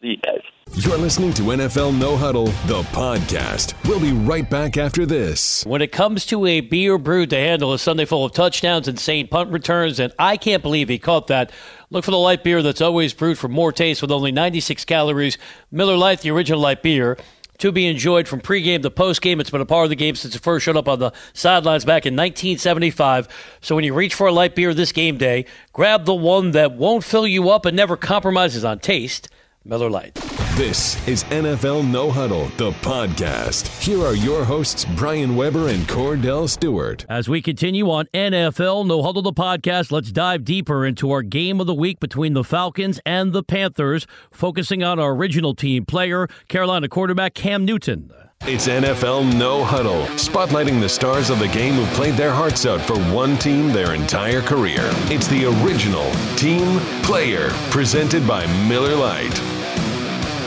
See 0.01 0.07
you 0.07 0.17
guys. 0.17 0.41
You're 0.75 0.97
listening 0.97 1.33
to 1.33 1.43
NFL 1.43 1.99
No 1.99 2.17
Huddle, 2.17 2.45
the 2.65 2.81
podcast. 2.93 3.75
We'll 3.87 3.99
be 3.99 4.11
right 4.11 4.49
back 4.49 4.75
after 4.75 5.05
this. 5.05 5.63
When 5.67 5.83
it 5.83 5.91
comes 5.91 6.25
to 6.27 6.47
a 6.47 6.61
beer 6.61 6.97
brewed 6.97 7.29
to 7.29 7.35
handle 7.35 7.73
a 7.73 7.79
Sunday 7.79 8.05
full 8.05 8.25
of 8.25 8.31
touchdowns, 8.31 8.87
and 8.87 8.95
insane 8.95 9.27
punt 9.27 9.51
returns, 9.51 9.99
and 9.99 10.11
I 10.17 10.35
can't 10.35 10.63
believe 10.63 10.89
he 10.89 10.97
caught 10.97 11.27
that. 11.27 11.51
Look 11.91 12.05
for 12.05 12.11
the 12.11 12.17
light 12.17 12.43
beer 12.43 12.63
that's 12.63 12.81
always 12.81 13.13
brewed 13.13 13.37
for 13.37 13.49
more 13.49 13.71
taste 13.71 14.01
with 14.01 14.11
only 14.11 14.31
96 14.31 14.83
calories. 14.85 15.37
Miller 15.69 15.95
Lite, 15.95 16.21
the 16.21 16.31
original 16.31 16.59
light 16.59 16.81
beer 16.81 17.19
to 17.63 17.71
be 17.71 17.87
enjoyed 17.87 18.27
from 18.27 18.41
pregame 18.41 18.81
to 18.81 18.89
postgame. 18.89 19.39
It's 19.39 19.49
been 19.49 19.61
a 19.61 19.65
part 19.65 19.85
of 19.85 19.89
the 19.89 19.95
game 19.95 20.15
since 20.15 20.35
it 20.35 20.41
first 20.41 20.65
showed 20.65 20.75
up 20.75 20.89
on 20.89 20.99
the 20.99 21.13
sidelines 21.31 21.85
back 21.85 22.05
in 22.05 22.13
1975. 22.13 23.29
So 23.61 23.73
when 23.73 23.85
you 23.85 23.93
reach 23.93 24.15
for 24.15 24.27
a 24.27 24.33
light 24.33 24.53
beer 24.53 24.73
this 24.73 24.91
game 24.91 25.17
day, 25.17 25.45
grab 25.71 26.03
the 26.03 26.13
one 26.13 26.51
that 26.51 26.73
won't 26.73 27.05
fill 27.05 27.25
you 27.25 27.49
up 27.49 27.65
and 27.65 27.77
never 27.77 27.95
compromises 27.95 28.65
on 28.65 28.79
taste. 28.79 29.29
Miller 29.65 29.89
Lite. 29.89 30.15
This 30.55 31.05
is 31.07 31.23
NFL 31.25 31.89
No 31.89 32.11
Huddle, 32.11 32.45
the 32.57 32.71
podcast. 32.81 33.67
Here 33.81 33.99
are 34.03 34.13
your 34.13 34.43
hosts, 34.45 34.85
Brian 34.95 35.35
Weber 35.35 35.69
and 35.69 35.87
Kordell 35.87 36.47
Stewart. 36.47 37.05
As 37.09 37.27
we 37.27 37.41
continue 37.41 37.89
on 37.89 38.05
NFL 38.13 38.85
No 38.85 39.01
Huddle, 39.01 39.21
the 39.21 39.33
podcast, 39.33 39.91
let's 39.91 40.11
dive 40.11 40.43
deeper 40.45 40.85
into 40.85 41.11
our 41.11 41.23
game 41.23 41.59
of 41.59 41.65
the 41.67 41.73
week 41.73 41.99
between 41.99 42.33
the 42.33 42.43
Falcons 42.43 42.99
and 43.05 43.33
the 43.33 43.41
Panthers, 43.41 44.05
focusing 44.31 44.83
on 44.83 44.99
our 44.99 45.13
original 45.13 45.55
team 45.55 45.85
player, 45.85 46.27
Carolina 46.49 46.87
quarterback 46.87 47.33
Cam 47.33 47.65
Newton. 47.65 48.11
It's 48.45 48.67
NFL 48.67 49.37
No 49.37 49.63
Huddle, 49.63 50.03
spotlighting 50.17 50.81
the 50.81 50.89
stars 50.89 51.29
of 51.29 51.39
the 51.39 51.47
game 51.47 51.75
who 51.75 51.85
played 51.95 52.15
their 52.15 52.33
hearts 52.33 52.65
out 52.65 52.81
for 52.81 52.97
one 53.13 53.37
team 53.37 53.71
their 53.71 53.93
entire 53.93 54.41
career. 54.41 54.81
It's 55.09 55.27
the 55.27 55.45
original 55.63 56.11
team 56.35 56.79
player, 57.03 57.51
presented 57.71 58.27
by 58.27 58.45
Miller 58.67 58.97
Lite. 58.97 59.52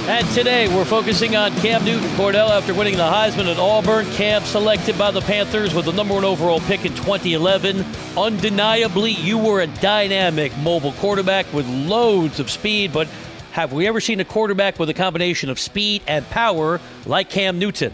And 0.08 0.24
today 0.28 0.68
we're 0.68 0.84
focusing 0.84 1.34
on 1.34 1.52
Cam 1.56 1.84
Newton 1.84 2.08
Kordell 2.10 2.50
after 2.50 2.72
winning 2.72 2.96
the 2.96 3.02
Heisman 3.02 3.50
at 3.50 3.58
Auburn. 3.58 4.06
Cam 4.12 4.40
selected 4.44 4.96
by 4.96 5.10
the 5.10 5.20
Panthers 5.20 5.74
with 5.74 5.86
the 5.86 5.92
number 5.92 6.14
one 6.14 6.24
overall 6.24 6.60
pick 6.60 6.84
in 6.84 6.94
2011. 6.94 7.84
Undeniably, 8.16 9.10
you 9.10 9.36
were 9.36 9.62
a 9.62 9.66
dynamic 9.66 10.56
mobile 10.58 10.92
quarterback 10.92 11.52
with 11.52 11.66
loads 11.68 12.38
of 12.38 12.48
speed, 12.52 12.92
but 12.92 13.08
have 13.50 13.72
we 13.72 13.88
ever 13.88 14.00
seen 14.00 14.20
a 14.20 14.24
quarterback 14.24 14.78
with 14.78 14.88
a 14.90 14.94
combination 14.94 15.50
of 15.50 15.58
speed 15.58 16.02
and 16.06 16.24
power 16.30 16.80
like 17.04 17.28
Cam 17.28 17.58
Newton? 17.58 17.92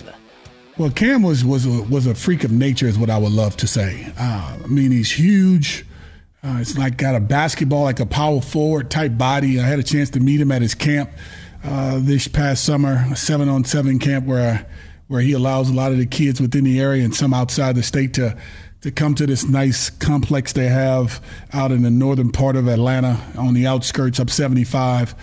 Well, 0.77 0.91
Cam 0.91 1.23
was 1.23 1.47
was 1.47 1.65
a, 1.65 1.83
was 1.85 2.07
a 2.07 2.15
freak 2.15 2.45
of 2.45 2.53
nature, 2.53 2.87
is 2.87 2.99
what 2.99 3.09
I 3.09 3.17
would 3.17 3.33
love 3.33 3.57
to 3.57 3.67
say. 3.67 4.13
Uh, 4.19 4.59
I 4.63 4.67
mean, 4.67 4.91
he's 4.91 5.11
huge. 5.11 5.87
Uh, 6.45 6.59
it's 6.61 6.77
like 6.77 6.99
got 6.99 7.15
a 7.15 7.21
basketball, 7.21 7.85
like 7.85 8.01
a 8.01 8.07
power 8.07 8.43
forward 8.43 8.91
type 8.91 9.17
body. 9.17 9.59
I 9.59 9.63
had 9.63 9.79
a 9.79 9.83
chance 9.83 10.11
to 10.11 10.21
meet 10.21 10.43
him 10.43 10.53
at 10.53 10.61
his 10.61 10.75
camp 10.75 11.09
uh, 11.65 11.99
this 12.01 12.29
past 12.29 12.65
summer, 12.65 13.07
a 13.11 13.17
seven 13.17 13.49
on 13.49 13.65
seven 13.65 13.99
camp 13.99 14.27
where 14.27 14.67
where 15.09 15.21
he 15.21 15.33
allows 15.33 15.69
a 15.69 15.75
lot 15.75 15.93
of 15.93 15.99
the 15.99 16.07
kids 16.07 16.41
within 16.41 16.65
the 16.65 16.81
area 16.81 17.05
and 17.05 17.15
some 17.15 17.35
outside 17.35 17.77
the 17.77 17.83
state 17.83 18.15
to 18.15 18.37
to 18.81 18.91
come 18.91 19.15
to 19.15 19.27
this 19.27 19.47
nice 19.47 19.91
complex 19.91 20.53
they 20.55 20.67
have 20.67 21.23
out 21.53 21.71
in 21.71 21.83
the 21.83 21.91
northern 21.91 22.33
part 22.33 22.57
of 22.57 22.67
Atlanta 22.67 23.21
on 23.37 23.55
the 23.55 23.67
outskirts 23.67 24.19
up 24.19 24.29
75 24.29 25.15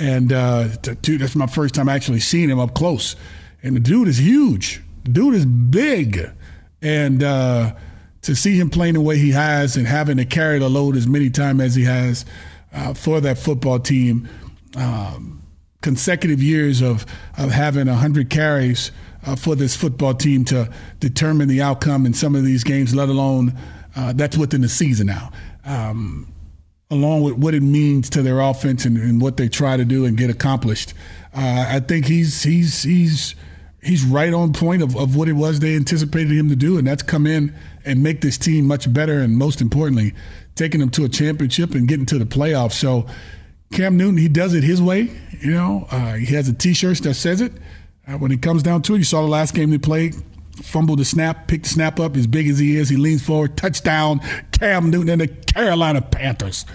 and 0.00 0.32
uh, 0.32 0.68
dude, 1.02 1.20
that's 1.20 1.36
my 1.36 1.46
first 1.46 1.74
time 1.74 1.88
actually 1.88 2.20
seeing 2.20 2.48
him 2.48 2.58
up 2.58 2.74
close. 2.74 3.16
And 3.62 3.76
the 3.76 3.80
dude 3.80 4.08
is 4.08 4.18
huge. 4.18 4.82
The 5.04 5.10
dude 5.10 5.34
is 5.34 5.44
big, 5.44 6.30
and 6.80 7.22
uh, 7.22 7.74
to 8.22 8.34
see 8.34 8.58
him 8.58 8.70
playing 8.70 8.94
the 8.94 9.02
way 9.02 9.18
he 9.18 9.32
has 9.32 9.76
and 9.76 9.86
having 9.86 10.16
to 10.16 10.24
carry 10.24 10.58
the 10.58 10.70
load 10.70 10.96
as 10.96 11.06
many 11.06 11.28
times 11.28 11.60
as 11.60 11.74
he 11.74 11.84
has 11.84 12.24
uh, 12.72 12.94
for 12.94 13.20
that 13.20 13.36
football 13.38 13.78
team, 13.78 14.26
um, 14.76 15.39
consecutive 15.80 16.42
years 16.42 16.82
of 16.82 17.06
of 17.38 17.50
having 17.50 17.86
hundred 17.86 18.30
carries 18.30 18.92
uh, 19.26 19.36
for 19.36 19.54
this 19.54 19.76
football 19.76 20.14
team 20.14 20.44
to 20.46 20.70
determine 20.98 21.48
the 21.48 21.62
outcome 21.62 22.06
in 22.06 22.14
some 22.14 22.34
of 22.34 22.44
these 22.44 22.64
games, 22.64 22.94
let 22.94 23.08
alone 23.08 23.56
uh, 23.96 24.12
that's 24.14 24.36
within 24.36 24.60
the 24.60 24.68
season 24.68 25.06
now. 25.06 25.30
Um, 25.64 26.32
along 26.90 27.22
with 27.22 27.34
what 27.34 27.54
it 27.54 27.62
means 27.62 28.10
to 28.10 28.22
their 28.22 28.40
offense 28.40 28.84
and, 28.84 28.96
and 28.96 29.20
what 29.20 29.36
they 29.36 29.48
try 29.48 29.76
to 29.76 29.84
do 29.84 30.04
and 30.04 30.16
get 30.16 30.28
accomplished. 30.28 30.92
Uh, 31.34 31.66
I 31.68 31.80
think 31.80 32.06
he's 32.06 32.42
he's 32.42 32.82
he's 32.82 33.34
he's 33.82 34.04
right 34.04 34.32
on 34.34 34.52
point 34.52 34.82
of, 34.82 34.96
of 34.96 35.16
what 35.16 35.28
it 35.28 35.34
was 35.34 35.60
they 35.60 35.76
anticipated 35.76 36.32
him 36.32 36.48
to 36.48 36.56
do, 36.56 36.78
and 36.78 36.86
that's 36.86 37.02
come 37.02 37.26
in 37.26 37.54
and 37.84 38.02
make 38.02 38.20
this 38.20 38.36
team 38.36 38.66
much 38.66 38.92
better, 38.92 39.20
and 39.20 39.36
most 39.36 39.60
importantly, 39.60 40.14
taking 40.54 40.80
them 40.80 40.90
to 40.90 41.04
a 41.04 41.08
championship 41.08 41.74
and 41.74 41.88
getting 41.88 42.06
to 42.06 42.18
the 42.18 42.24
playoffs. 42.24 42.72
So 42.72 43.06
Cam 43.72 43.96
Newton, 43.96 44.16
he 44.16 44.28
does 44.28 44.54
it 44.54 44.64
his 44.64 44.82
way. 44.82 45.10
You 45.40 45.52
know, 45.52 45.86
uh, 45.90 46.14
he 46.14 46.34
has 46.34 46.48
a 46.48 46.52
T-shirt 46.52 46.98
that 46.98 47.14
says 47.14 47.40
it. 47.40 47.52
Uh, 48.06 48.18
when 48.18 48.32
it 48.32 48.42
comes 48.42 48.62
down 48.62 48.82
to 48.82 48.94
it, 48.94 48.98
you 48.98 49.04
saw 49.04 49.22
the 49.22 49.28
last 49.28 49.54
game 49.54 49.70
they 49.70 49.78
played 49.78 50.14
fumbled 50.62 50.98
the 50.98 51.04
snap, 51.04 51.46
picked 51.46 51.64
the 51.64 51.70
snap 51.70 52.00
up 52.00 52.16
as 52.16 52.26
big 52.26 52.48
as 52.48 52.58
he 52.58 52.76
is. 52.76 52.88
He 52.88 52.96
leans 52.96 53.22
forward, 53.24 53.56
touchdown, 53.56 54.20
Cam 54.52 54.90
Newton 54.90 55.10
and 55.10 55.20
the 55.20 55.28
Carolina 55.28 56.02
Panthers. 56.02 56.66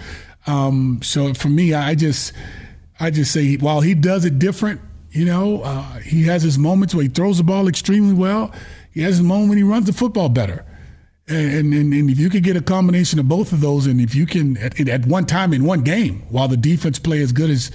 Um, 0.46 1.00
so 1.02 1.34
for 1.34 1.48
me, 1.48 1.74
I 1.74 1.94
just, 1.94 2.32
I 3.00 3.10
just 3.10 3.32
say 3.32 3.56
while 3.56 3.80
he 3.80 3.94
does 3.94 4.24
it 4.24 4.38
different, 4.38 4.80
you 5.10 5.24
know, 5.24 5.62
uh, 5.62 5.82
he 5.98 6.24
has 6.24 6.42
his 6.42 6.58
moments 6.58 6.94
where 6.94 7.02
he 7.02 7.08
throws 7.08 7.38
the 7.38 7.44
ball 7.44 7.68
extremely 7.68 8.14
well. 8.14 8.52
He 8.92 9.02
has 9.02 9.16
his 9.16 9.26
moment 9.26 9.50
when 9.50 9.58
he 9.58 9.64
runs 9.64 9.86
the 9.86 9.92
football 9.92 10.28
better. 10.28 10.64
And, 11.28 11.74
and, 11.74 11.92
and 11.92 12.10
if 12.10 12.18
you 12.18 12.30
could 12.30 12.44
get 12.44 12.56
a 12.56 12.60
combination 12.60 13.18
of 13.18 13.28
both 13.28 13.52
of 13.52 13.60
those, 13.60 13.86
and 13.86 14.00
if 14.00 14.14
you 14.14 14.26
can 14.26 14.56
at, 14.58 14.88
at 14.88 15.06
one 15.06 15.26
time 15.26 15.52
in 15.52 15.64
one 15.64 15.82
game, 15.82 16.22
while 16.28 16.46
the 16.46 16.56
defense 16.56 16.98
play 16.98 17.20
as 17.20 17.32
good 17.32 17.50
as 17.50 17.70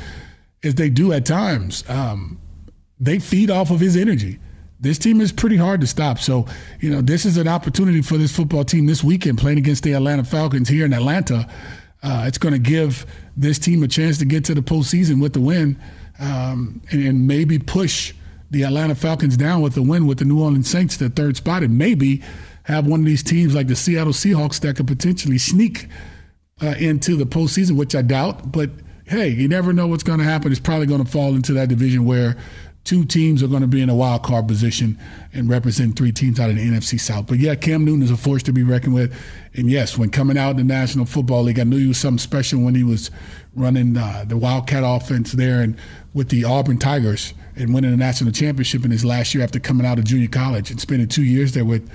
as 0.64 0.76
they 0.76 0.90
do 0.90 1.12
at 1.12 1.26
times, 1.26 1.84
um, 1.90 2.40
they 3.00 3.18
feed 3.18 3.50
off 3.50 3.72
of 3.72 3.80
his 3.80 3.98
energy 3.98 4.40
this 4.82 4.98
team 4.98 5.22
is 5.22 5.32
pretty 5.32 5.56
hard 5.56 5.80
to 5.82 5.88
stop. 5.88 6.18
So, 6.18 6.48
you 6.80 6.90
know, 6.90 7.02
this 7.02 7.24
is 7.24 7.38
an 7.38 7.48
opportunity 7.48 8.02
for 8.02 8.18
this 8.18 8.36
football 8.36 8.66
team 8.66 8.88
this 8.88 9.04
weekend 9.04 9.38
playing 9.38 9.60
against 9.60 9.84
the 9.84 9.94
Atlanta 9.94 10.24
Falcons 10.24 10.68
here 10.68 10.86
in 10.86 10.94
Atlanta. 10.94 11.48
Uh, 12.02 12.26
it's 12.28 12.40
going 12.40 12.54
to 12.54 12.60
give 12.60 13.06
this 13.38 13.60
team 13.60 13.84
a 13.84 13.88
chance 13.88 14.18
to 14.18 14.26
get 14.26 14.44
to 14.46 14.56
the 14.56 14.62
postseason 14.62 15.22
with 15.22 15.34
the 15.34 15.40
win 15.40 15.80
um, 16.20 16.82
and, 16.90 17.06
and, 17.06 17.28
maybe 17.28 17.60
push 17.60 18.14
the 18.50 18.64
Atlanta 18.64 18.96
Falcons 18.96 19.38
down 19.38 19.62
with 19.62 19.76
the 19.76 19.84
win 19.84 20.08
with 20.08 20.18
the 20.18 20.26
New 20.26 20.42
Orleans 20.42 20.70
Saints 20.70 20.98
to 20.98 21.10
third 21.10 21.38
spot 21.38 21.62
and 21.62 21.78
maybe 21.78 22.24
have 22.64 22.88
one 22.88 23.00
of 23.00 23.06
these 23.06 23.24
teams 23.24 23.56
like 23.56 23.68
the 23.68 23.76
Seattle 23.76 24.14
Seahawks 24.14 24.60
that 24.62 24.76
could 24.76 24.88
potentially 24.88 25.38
sneak 25.38 25.88
uh, 26.62 26.76
into 26.80 27.16
the 27.16 27.26
postseason, 27.26 27.78
which 27.78 27.96
I 27.96 28.02
doubt. 28.02 28.52
But 28.52 28.70
hey, 29.06 29.30
you 29.30 29.48
never 29.48 29.74
know 29.74 29.88
what's 29.88 30.04
going 30.04 30.20
to 30.20 30.26
happen. 30.26 30.52
It's 30.52 30.62
probably 30.62 30.86
going 30.86 31.04
to 31.04 31.10
fall 31.10 31.36
into 31.36 31.54
that 31.54 31.70
division 31.70 32.06
where 32.06 32.38
two 32.84 33.06
teams 33.06 33.44
are 33.44 33.48
going 33.48 33.62
to 33.62 33.68
be 33.68 33.82
in 33.82 33.90
a 33.90 33.96
wild 33.96 34.24
card 34.24 34.48
position 34.48 34.98
and 35.34 35.50
represent 35.50 35.96
three 35.96 36.12
teams 36.12 36.40
out 36.40 36.50
of 36.50 36.56
the 36.56 36.62
NFC 36.62 37.00
South. 37.00 37.28
But 37.28 37.38
yeah, 37.38 37.56
Cam 37.56 37.86
Newton 37.86 38.02
is 38.02 38.12
a 38.12 38.18
force 38.18 38.42
to 38.44 38.54
be 38.54 38.64
reckoned 38.64 38.96
with. 38.96 39.16
And 39.54 39.70
yes, 39.70 39.98
when 39.98 40.10
coming 40.10 40.38
out 40.38 40.52
in 40.52 40.58
the 40.58 40.64
National 40.64 41.06
Football 41.06 41.44
League, 41.44 41.60
I 41.60 41.64
knew 41.64 41.78
he 41.78 41.88
was 41.88 41.98
something 41.98 42.20
special 42.20 42.62
when 42.62 42.74
he 42.74 42.84
was 42.84 43.12
running 43.56 43.98
uh, 43.98 44.26
the 44.28 44.38
Wildcat 44.38 44.84
offense 44.86 45.34
there 45.34 45.62
and 45.62 45.78
with 46.14 46.30
the 46.30 46.44
Auburn 46.44 46.78
Tigers 46.78 47.34
and 47.56 47.74
winning 47.74 47.94
a 47.94 47.98
national 47.98 48.32
championship 48.32 48.86
in 48.86 48.92
his 48.92 49.06
last 49.06 49.36
year 49.36 49.44
after 49.44 49.60
coming 49.60 49.86
out 49.86 50.00
of 50.00 50.06
junior 50.06 50.28
college 50.28 50.72
and 50.72 50.80
spending 50.80 51.08
two 51.08 51.24
years 51.24 51.52
there 51.52 51.66
with 51.66 51.88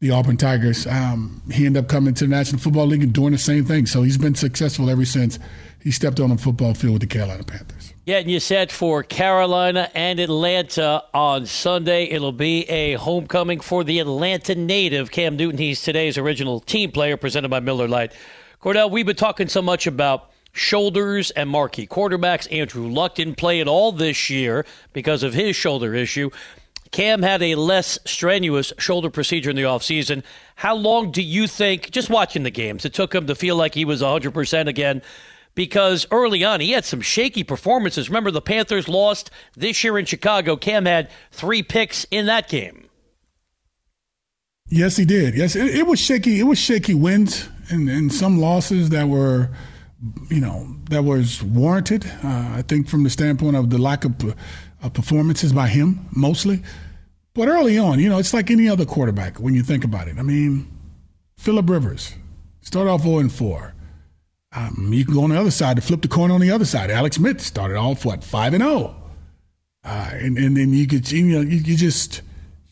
the 0.00 0.10
Auburn 0.12 0.36
Tigers. 0.36 0.86
Um, 0.86 1.42
he 1.50 1.66
ended 1.66 1.84
up 1.84 1.88
coming 1.90 2.14
to 2.14 2.24
the 2.24 2.30
National 2.30 2.60
Football 2.60 2.86
League 2.86 3.02
and 3.02 3.12
doing 3.12 3.32
the 3.32 3.38
same 3.38 3.64
thing. 3.64 3.86
So 3.86 4.02
he's 4.02 4.18
been 4.18 4.34
successful 4.34 4.88
ever 4.90 5.04
since 5.04 5.38
he 5.82 5.90
stepped 5.90 6.20
on 6.20 6.30
the 6.30 6.36
football 6.36 6.74
field 6.74 6.94
with 6.94 7.02
the 7.02 7.08
Carolina 7.08 7.42
Panthers. 7.42 7.94
Yeah, 8.04 8.18
and 8.18 8.30
you 8.30 8.40
said 8.40 8.70
for 8.70 9.02
Carolina 9.02 9.90
and 9.94 10.20
Atlanta 10.20 11.04
on 11.12 11.46
Sunday, 11.46 12.04
it'll 12.04 12.32
be 12.32 12.68
a 12.70 12.94
homecoming 12.94 13.60
for 13.60 13.84
the 13.84 13.98
Atlanta 13.98 14.54
native 14.54 15.10
Cam 15.10 15.36
Newton. 15.36 15.58
He's 15.58 15.82
today's 15.82 16.16
original 16.16 16.60
team 16.60 16.90
player, 16.92 17.16
presented 17.16 17.48
by 17.48 17.60
Miller 17.60 17.88
Lite. 17.88 18.12
Kordell, 18.62 18.90
we've 18.90 19.06
been 19.06 19.16
talking 19.16 19.48
so 19.48 19.62
much 19.62 19.86
about 19.86 20.30
shoulders 20.52 21.30
and 21.32 21.48
marquee 21.48 21.86
quarterbacks. 21.86 22.50
Andrew 22.52 22.88
Luck 22.88 23.14
didn't 23.14 23.36
play 23.36 23.60
at 23.60 23.68
all 23.68 23.92
this 23.92 24.30
year 24.30 24.64
because 24.92 25.22
of 25.22 25.34
his 25.34 25.54
shoulder 25.54 25.94
issue. 25.94 26.30
Cam 26.90 27.22
had 27.22 27.42
a 27.42 27.54
less 27.54 27.98
strenuous 28.04 28.72
shoulder 28.78 29.10
procedure 29.10 29.50
in 29.50 29.56
the 29.56 29.62
offseason. 29.62 30.22
How 30.56 30.74
long 30.74 31.10
do 31.10 31.22
you 31.22 31.46
think, 31.46 31.90
just 31.90 32.10
watching 32.10 32.42
the 32.42 32.50
games, 32.50 32.84
it 32.84 32.94
took 32.94 33.14
him 33.14 33.26
to 33.26 33.34
feel 33.34 33.56
like 33.56 33.74
he 33.74 33.84
was 33.84 34.02
100% 34.02 34.68
again? 34.68 35.02
Because 35.54 36.06
early 36.10 36.44
on, 36.44 36.60
he 36.60 36.72
had 36.72 36.84
some 36.84 37.00
shaky 37.00 37.42
performances. 37.42 38.08
Remember, 38.08 38.30
the 38.30 38.40
Panthers 38.40 38.88
lost 38.88 39.30
this 39.56 39.82
year 39.82 39.98
in 39.98 40.04
Chicago. 40.04 40.56
Cam 40.56 40.86
had 40.86 41.10
three 41.32 41.62
picks 41.62 42.04
in 42.10 42.26
that 42.26 42.48
game. 42.48 42.88
Yes, 44.70 44.96
he 44.96 45.04
did. 45.04 45.34
Yes, 45.34 45.56
it, 45.56 45.74
it 45.74 45.86
was 45.86 45.98
shaky. 45.98 46.38
It 46.38 46.44
was 46.44 46.58
shaky 46.58 46.94
wins 46.94 47.48
and, 47.70 47.88
and 47.88 48.12
some 48.12 48.38
losses 48.38 48.90
that 48.90 49.08
were, 49.08 49.50
you 50.30 50.40
know, 50.40 50.76
that 50.90 51.04
was 51.04 51.42
warranted. 51.42 52.06
Uh, 52.22 52.52
I 52.54 52.62
think 52.66 52.88
from 52.88 53.02
the 53.02 53.10
standpoint 53.10 53.56
of 53.56 53.70
the 53.70 53.78
lack 53.78 54.04
of 54.04 54.14
uh, 54.82 54.88
performances 54.88 55.52
by 55.52 55.68
him 55.68 56.06
mostly. 56.14 56.62
But 57.34 57.48
early 57.48 57.78
on, 57.78 58.00
you 58.00 58.08
know, 58.08 58.18
it's 58.18 58.34
like 58.34 58.50
any 58.50 58.68
other 58.68 58.84
quarterback 58.84 59.38
when 59.38 59.54
you 59.54 59.62
think 59.62 59.84
about 59.84 60.08
it. 60.08 60.18
I 60.18 60.22
mean, 60.22 60.66
Philip 61.36 61.68
Rivers 61.68 62.14
started 62.62 62.90
off 62.90 63.02
0 63.02 63.18
and 63.18 63.32
4. 63.32 63.74
Um, 64.52 64.90
you 64.92 65.04
can 65.04 65.14
go 65.14 65.24
on 65.24 65.30
the 65.30 65.38
other 65.38 65.50
side 65.50 65.76
to 65.76 65.82
flip 65.82 66.02
the 66.02 66.08
coin 66.08 66.30
on 66.30 66.40
the 66.40 66.50
other 66.50 66.64
side. 66.64 66.90
Alex 66.90 67.16
Smith 67.16 67.40
started 67.40 67.76
off 67.76 68.04
what 68.04 68.24
five 68.24 68.54
and 68.54 68.62
zero, 68.62 68.72
oh. 68.74 69.10
uh, 69.84 70.10
and 70.14 70.38
and 70.38 70.56
then 70.56 70.72
you 70.72 70.86
could 70.86 71.10
you 71.10 71.24
know 71.26 71.40
you, 71.40 71.58
you 71.58 71.76
just 71.76 72.22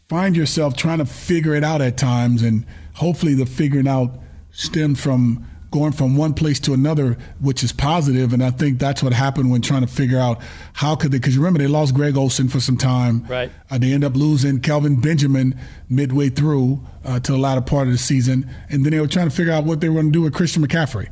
find 0.08 0.34
yourself 0.34 0.74
trying 0.74 0.98
to 0.98 1.04
figure 1.04 1.54
it 1.54 1.62
out 1.62 1.82
at 1.82 1.98
times, 1.98 2.42
and 2.42 2.64
hopefully 2.94 3.34
the 3.34 3.44
figuring 3.44 3.86
out 3.86 4.18
stemmed 4.52 4.98
from 4.98 5.46
going 5.76 5.92
from 5.92 6.16
one 6.16 6.34
place 6.34 6.58
to 6.60 6.72
another, 6.72 7.16
which 7.40 7.62
is 7.62 7.72
positive. 7.72 8.32
And 8.32 8.42
I 8.42 8.50
think 8.50 8.78
that's 8.78 9.02
what 9.02 9.12
happened 9.12 9.50
when 9.50 9.60
trying 9.60 9.82
to 9.82 9.86
figure 9.86 10.18
out 10.18 10.40
how 10.72 10.96
could 10.96 11.12
they, 11.12 11.18
because 11.18 11.36
remember, 11.36 11.58
they 11.58 11.66
lost 11.66 11.94
Greg 11.94 12.16
Olsen 12.16 12.48
for 12.48 12.60
some 12.60 12.76
time. 12.76 13.24
Right. 13.26 13.52
Uh, 13.70 13.78
they 13.78 13.92
end 13.92 14.04
up 14.04 14.16
losing 14.16 14.60
Kelvin 14.60 15.00
Benjamin 15.00 15.58
midway 15.88 16.30
through 16.30 16.84
uh, 17.04 17.20
to 17.20 17.32
the 17.32 17.38
latter 17.38 17.60
part 17.60 17.86
of 17.86 17.92
the 17.92 17.98
season. 17.98 18.50
And 18.70 18.84
then 18.84 18.92
they 18.92 19.00
were 19.00 19.08
trying 19.08 19.28
to 19.28 19.34
figure 19.34 19.52
out 19.52 19.64
what 19.64 19.80
they 19.80 19.88
were 19.88 19.96
going 19.96 20.12
to 20.12 20.18
do 20.18 20.22
with 20.22 20.34
Christian 20.34 20.66
McCaffrey. 20.66 21.08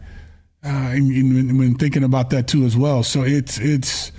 Uh, 0.65 0.69
and, 0.69 1.11
and, 1.13 1.59
when 1.59 1.75
thinking 1.75 2.05
about 2.05 2.31
that 2.31 2.49
too 2.49 2.65
as 2.65 2.75
well. 2.75 3.03
So 3.03 3.23
it's, 3.23 3.59
it's, 3.59 4.13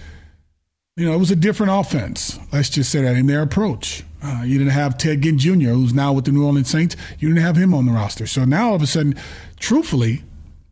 you 0.96 1.06
know, 1.06 1.14
it 1.14 1.18
was 1.18 1.32
a 1.32 1.36
different 1.36 1.72
offense. 1.74 2.40
Let's 2.54 2.70
just 2.70 2.92
say 2.92 3.02
that 3.02 3.18
in 3.18 3.26
their 3.26 3.42
approach. 3.42 4.04
Uh, 4.26 4.42
you 4.44 4.58
didn't 4.58 4.74
have 4.74 4.98
Ted 4.98 5.22
Ginn 5.22 5.38
Jr., 5.38 5.70
who's 5.70 5.94
now 5.94 6.14
with 6.14 6.26
the 6.26 6.32
New 6.32 6.46
Orleans 6.46 6.70
Saints. 6.70 6.96
You 7.20 7.28
didn't 7.28 7.44
have 7.44 7.56
him 7.56 7.74
on 7.74 7.86
the 7.86 7.92
roster. 7.92 8.26
So 8.26 8.44
now 8.44 8.70
all 8.70 8.76
of 8.76 8.82
a 8.82 8.88
sudden, 8.88 9.16
truthfully, 9.60 10.24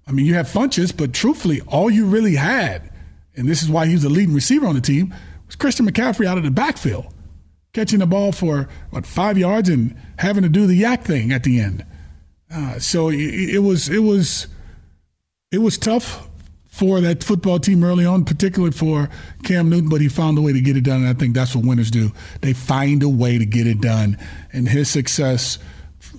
I 0.07 0.11
mean, 0.11 0.25
you 0.25 0.33
have 0.33 0.47
Funchess, 0.47 0.95
but 0.95 1.13
truthfully, 1.13 1.61
all 1.61 1.89
you 1.89 2.05
really 2.05 2.35
had, 2.35 2.91
and 3.35 3.47
this 3.47 3.63
is 3.63 3.69
why 3.69 3.85
he 3.85 3.93
was 3.93 4.03
the 4.03 4.09
leading 4.09 4.35
receiver 4.35 4.67
on 4.67 4.75
the 4.75 4.81
team, 4.81 5.13
was 5.45 5.55
Christian 5.55 5.89
McCaffrey 5.89 6.25
out 6.25 6.37
of 6.37 6.43
the 6.43 6.51
backfield, 6.51 7.07
catching 7.73 7.99
the 7.99 8.07
ball 8.07 8.31
for, 8.31 8.67
what, 8.89 9.05
five 9.05 9.37
yards 9.37 9.69
and 9.69 9.95
having 10.19 10.43
to 10.43 10.49
do 10.49 10.67
the 10.67 10.81
YAC 10.81 11.03
thing 11.03 11.31
at 11.31 11.43
the 11.43 11.59
end. 11.59 11.85
Uh, 12.53 12.77
so 12.79 13.09
it, 13.09 13.17
it 13.17 13.59
was 13.59 13.89
it 13.89 13.99
was 13.99 14.47
it 15.51 15.57
was 15.57 15.77
tough 15.77 16.29
for 16.65 17.01
that 17.01 17.23
football 17.23 17.59
team 17.59 17.83
early 17.83 18.05
on, 18.05 18.25
particularly 18.25 18.71
for 18.71 19.09
Cam 19.43 19.69
Newton, 19.69 19.89
but 19.89 20.01
he 20.01 20.09
found 20.09 20.37
a 20.37 20.41
way 20.41 20.53
to 20.53 20.59
get 20.59 20.75
it 20.75 20.83
done. 20.83 21.01
And 21.01 21.07
I 21.07 21.13
think 21.13 21.35
that's 21.35 21.55
what 21.55 21.65
winners 21.65 21.91
do. 21.91 22.11
They 22.41 22.53
find 22.53 23.03
a 23.03 23.09
way 23.09 23.37
to 23.37 23.45
get 23.45 23.67
it 23.67 23.79
done. 23.79 24.17
And 24.51 24.67
his 24.67 24.89
success 24.89 25.59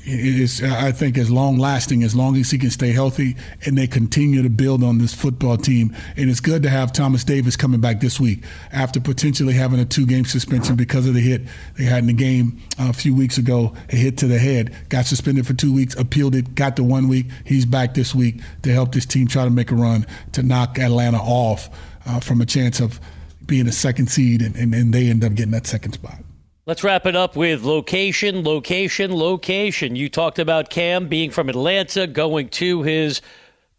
is, 0.06 0.62
I 0.62 0.92
think, 0.92 1.16
as 1.16 1.30
long 1.30 1.58
lasting 1.58 2.02
as 2.02 2.14
long 2.14 2.36
as 2.36 2.50
he 2.50 2.58
can 2.58 2.70
stay 2.70 2.92
healthy 2.92 3.36
and 3.64 3.76
they 3.76 3.86
continue 3.86 4.42
to 4.42 4.50
build 4.50 4.82
on 4.84 4.98
this 4.98 5.14
football 5.14 5.56
team. 5.56 5.94
And 6.16 6.30
it's 6.30 6.40
good 6.40 6.62
to 6.62 6.70
have 6.70 6.92
Thomas 6.92 7.24
Davis 7.24 7.56
coming 7.56 7.80
back 7.80 8.00
this 8.00 8.20
week 8.20 8.44
after 8.72 9.00
potentially 9.00 9.54
having 9.54 9.80
a 9.80 9.84
two 9.84 10.06
game 10.06 10.24
suspension 10.24 10.76
because 10.76 11.06
of 11.06 11.14
the 11.14 11.20
hit 11.20 11.42
they 11.76 11.84
had 11.84 12.00
in 12.00 12.06
the 12.06 12.12
game 12.12 12.60
a 12.78 12.92
few 12.92 13.14
weeks 13.14 13.38
ago, 13.38 13.74
a 13.90 13.96
hit 13.96 14.18
to 14.18 14.26
the 14.26 14.38
head. 14.38 14.74
Got 14.88 15.06
suspended 15.06 15.46
for 15.46 15.54
two 15.54 15.72
weeks, 15.72 15.94
appealed 15.96 16.34
it, 16.34 16.54
got 16.54 16.76
the 16.76 16.84
one 16.84 17.08
week. 17.08 17.26
He's 17.44 17.66
back 17.66 17.94
this 17.94 18.14
week 18.14 18.40
to 18.62 18.72
help 18.72 18.92
this 18.92 19.06
team 19.06 19.26
try 19.26 19.44
to 19.44 19.50
make 19.50 19.70
a 19.70 19.74
run 19.74 20.06
to 20.32 20.42
knock 20.42 20.78
Atlanta 20.78 21.18
off 21.18 21.70
uh, 22.06 22.20
from 22.20 22.40
a 22.40 22.46
chance 22.46 22.80
of 22.80 23.00
being 23.46 23.68
a 23.68 23.72
second 23.72 24.08
seed, 24.08 24.42
and, 24.42 24.56
and, 24.56 24.74
and 24.74 24.92
they 24.92 25.08
end 25.08 25.24
up 25.24 25.34
getting 25.34 25.52
that 25.52 25.66
second 25.66 25.92
spot. 25.92 26.18
Let's 26.66 26.82
wrap 26.82 27.04
it 27.04 27.14
up 27.14 27.36
with 27.36 27.62
location, 27.62 28.42
location, 28.42 29.14
location. 29.14 29.96
You 29.96 30.08
talked 30.08 30.38
about 30.38 30.70
Cam 30.70 31.08
being 31.08 31.30
from 31.30 31.50
Atlanta, 31.50 32.06
going 32.06 32.48
to 32.50 32.80
his 32.80 33.20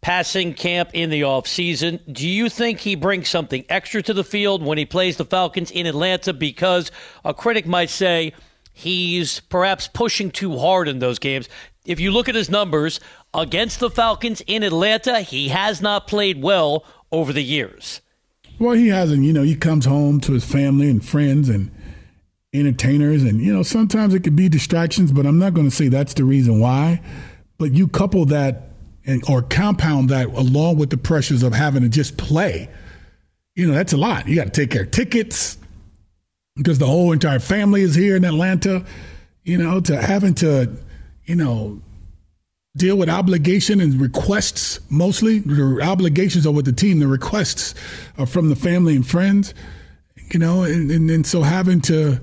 passing 0.02 0.54
camp 0.54 0.90
in 0.92 1.10
the 1.10 1.22
offseason. 1.22 1.98
Do 2.12 2.28
you 2.28 2.48
think 2.48 2.78
he 2.78 2.94
brings 2.94 3.28
something 3.28 3.64
extra 3.68 4.02
to 4.04 4.14
the 4.14 4.22
field 4.22 4.62
when 4.62 4.78
he 4.78 4.86
plays 4.86 5.16
the 5.16 5.24
Falcons 5.24 5.72
in 5.72 5.84
Atlanta? 5.84 6.32
Because 6.32 6.92
a 7.24 7.34
critic 7.34 7.66
might 7.66 7.90
say 7.90 8.32
he's 8.72 9.40
perhaps 9.40 9.88
pushing 9.88 10.30
too 10.30 10.56
hard 10.56 10.86
in 10.86 11.00
those 11.00 11.18
games. 11.18 11.48
If 11.84 11.98
you 11.98 12.12
look 12.12 12.28
at 12.28 12.36
his 12.36 12.48
numbers 12.48 13.00
against 13.34 13.80
the 13.80 13.90
Falcons 13.90 14.42
in 14.46 14.62
Atlanta, 14.62 15.22
he 15.22 15.48
has 15.48 15.82
not 15.82 16.06
played 16.06 16.40
well 16.40 16.84
over 17.10 17.32
the 17.32 17.42
years. 17.42 18.00
Well, 18.60 18.76
he 18.76 18.88
hasn't. 18.88 19.24
You 19.24 19.32
know, 19.32 19.42
he 19.42 19.56
comes 19.56 19.86
home 19.86 20.20
to 20.20 20.34
his 20.34 20.44
family 20.44 20.88
and 20.88 21.04
friends 21.04 21.48
and 21.48 21.72
entertainers. 22.58 23.22
And, 23.22 23.40
you 23.40 23.52
know, 23.52 23.62
sometimes 23.62 24.14
it 24.14 24.24
could 24.24 24.36
be 24.36 24.48
distractions, 24.48 25.12
but 25.12 25.26
I'm 25.26 25.38
not 25.38 25.54
going 25.54 25.68
to 25.68 25.74
say 25.74 25.88
that's 25.88 26.14
the 26.14 26.24
reason 26.24 26.60
why. 26.60 27.00
But 27.58 27.72
you 27.72 27.88
couple 27.88 28.24
that 28.26 28.70
and, 29.06 29.22
or 29.28 29.42
compound 29.42 30.10
that 30.10 30.26
along 30.26 30.78
with 30.78 30.90
the 30.90 30.96
pressures 30.96 31.42
of 31.42 31.54
having 31.54 31.82
to 31.82 31.88
just 31.88 32.16
play. 32.16 32.68
You 33.54 33.68
know, 33.68 33.74
that's 33.74 33.92
a 33.92 33.96
lot. 33.96 34.28
You 34.28 34.36
got 34.36 34.52
to 34.52 34.60
take 34.60 34.70
care 34.70 34.82
of 34.82 34.90
tickets 34.90 35.56
because 36.56 36.78
the 36.78 36.86
whole 36.86 37.12
entire 37.12 37.38
family 37.38 37.82
is 37.82 37.94
here 37.94 38.16
in 38.16 38.24
Atlanta. 38.24 38.84
You 39.44 39.58
know, 39.58 39.80
to 39.80 40.00
having 40.02 40.34
to, 40.36 40.76
you 41.24 41.36
know, 41.36 41.80
deal 42.76 42.96
with 42.96 43.08
obligation 43.08 43.80
and 43.80 43.98
requests 44.00 44.80
mostly. 44.90 45.38
The 45.38 45.80
obligations 45.82 46.46
are 46.46 46.52
with 46.52 46.66
the 46.66 46.72
team, 46.72 46.98
the 46.98 47.06
requests 47.06 47.74
are 48.18 48.26
from 48.26 48.48
the 48.48 48.56
family 48.56 48.96
and 48.96 49.06
friends. 49.06 49.54
You 50.32 50.40
know, 50.40 50.64
and, 50.64 50.90
and, 50.90 51.08
and 51.10 51.26
so 51.26 51.42
having 51.42 51.80
to, 51.82 52.20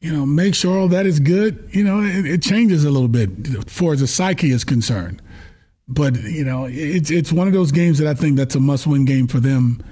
you 0.00 0.12
know, 0.12 0.24
make 0.24 0.54
sure 0.54 0.78
all 0.78 0.88
that 0.88 1.06
is 1.06 1.18
good, 1.18 1.68
you 1.72 1.82
know, 1.82 2.00
it, 2.00 2.24
it 2.24 2.42
changes 2.42 2.84
a 2.84 2.90
little 2.90 3.08
bit 3.08 3.30
as 3.56 3.64
far 3.64 3.92
as 3.92 4.00
the 4.00 4.06
psyche 4.06 4.50
is 4.50 4.64
concerned. 4.64 5.20
But, 5.88 6.16
you 6.22 6.44
know, 6.44 6.66
it's, 6.70 7.10
it's 7.10 7.32
one 7.32 7.46
of 7.46 7.52
those 7.52 7.72
games 7.72 7.98
that 7.98 8.06
I 8.06 8.14
think 8.14 8.36
that's 8.36 8.54
a 8.54 8.60
must 8.60 8.86
win 8.86 9.04
game 9.04 9.26
for 9.26 9.40
them 9.40 9.82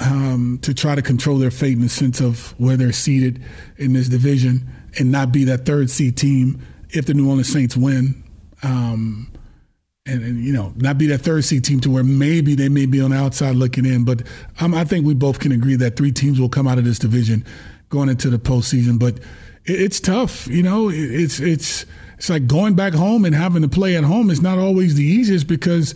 um, 0.00 0.58
to 0.62 0.74
try 0.74 0.94
to 0.94 1.02
control 1.02 1.38
their 1.38 1.52
fate 1.52 1.74
in 1.74 1.82
the 1.82 1.88
sense 1.88 2.20
of 2.20 2.58
where 2.58 2.76
they're 2.76 2.92
seated 2.92 3.42
in 3.76 3.92
this 3.92 4.08
division 4.08 4.68
and 4.98 5.10
not 5.10 5.32
be 5.32 5.44
that 5.44 5.64
third 5.64 5.88
seed 5.88 6.16
team 6.16 6.60
if 6.90 7.06
the 7.06 7.14
New 7.14 7.28
Orleans 7.28 7.52
Saints 7.52 7.76
win. 7.76 8.22
Um, 8.62 9.30
and, 10.06 10.22
and, 10.22 10.44
you 10.44 10.52
know 10.52 10.70
not 10.76 10.98
be 10.98 11.06
that 11.06 11.22
third 11.22 11.44
seed 11.44 11.64
team 11.64 11.80
to 11.80 11.90
where 11.90 12.04
maybe 12.04 12.54
they 12.54 12.68
may 12.68 12.84
be 12.84 13.00
on 13.00 13.10
the 13.10 13.16
outside 13.16 13.56
looking 13.56 13.86
in. 13.86 14.04
But 14.04 14.22
um, 14.60 14.74
I 14.74 14.84
think 14.84 15.06
we 15.06 15.14
both 15.14 15.38
can 15.38 15.50
agree 15.50 15.76
that 15.76 15.96
three 15.96 16.12
teams 16.12 16.38
will 16.38 16.50
come 16.50 16.68
out 16.68 16.76
of 16.76 16.84
this 16.84 16.98
division 16.98 17.42
going 17.94 18.10
into 18.10 18.28
the 18.28 18.38
postseason. 18.38 18.98
But 18.98 19.18
it, 19.64 19.80
it's 19.80 20.00
tough, 20.00 20.46
you 20.48 20.62
know. 20.62 20.90
It, 20.90 20.96
it's 20.96 21.40
it's 21.40 21.86
it's 22.18 22.28
like 22.28 22.46
going 22.46 22.74
back 22.74 22.92
home 22.92 23.24
and 23.24 23.34
having 23.34 23.62
to 23.62 23.68
play 23.68 23.96
at 23.96 24.04
home 24.04 24.30
is 24.30 24.42
not 24.42 24.58
always 24.58 24.94
the 24.94 25.04
easiest 25.04 25.46
because 25.46 25.94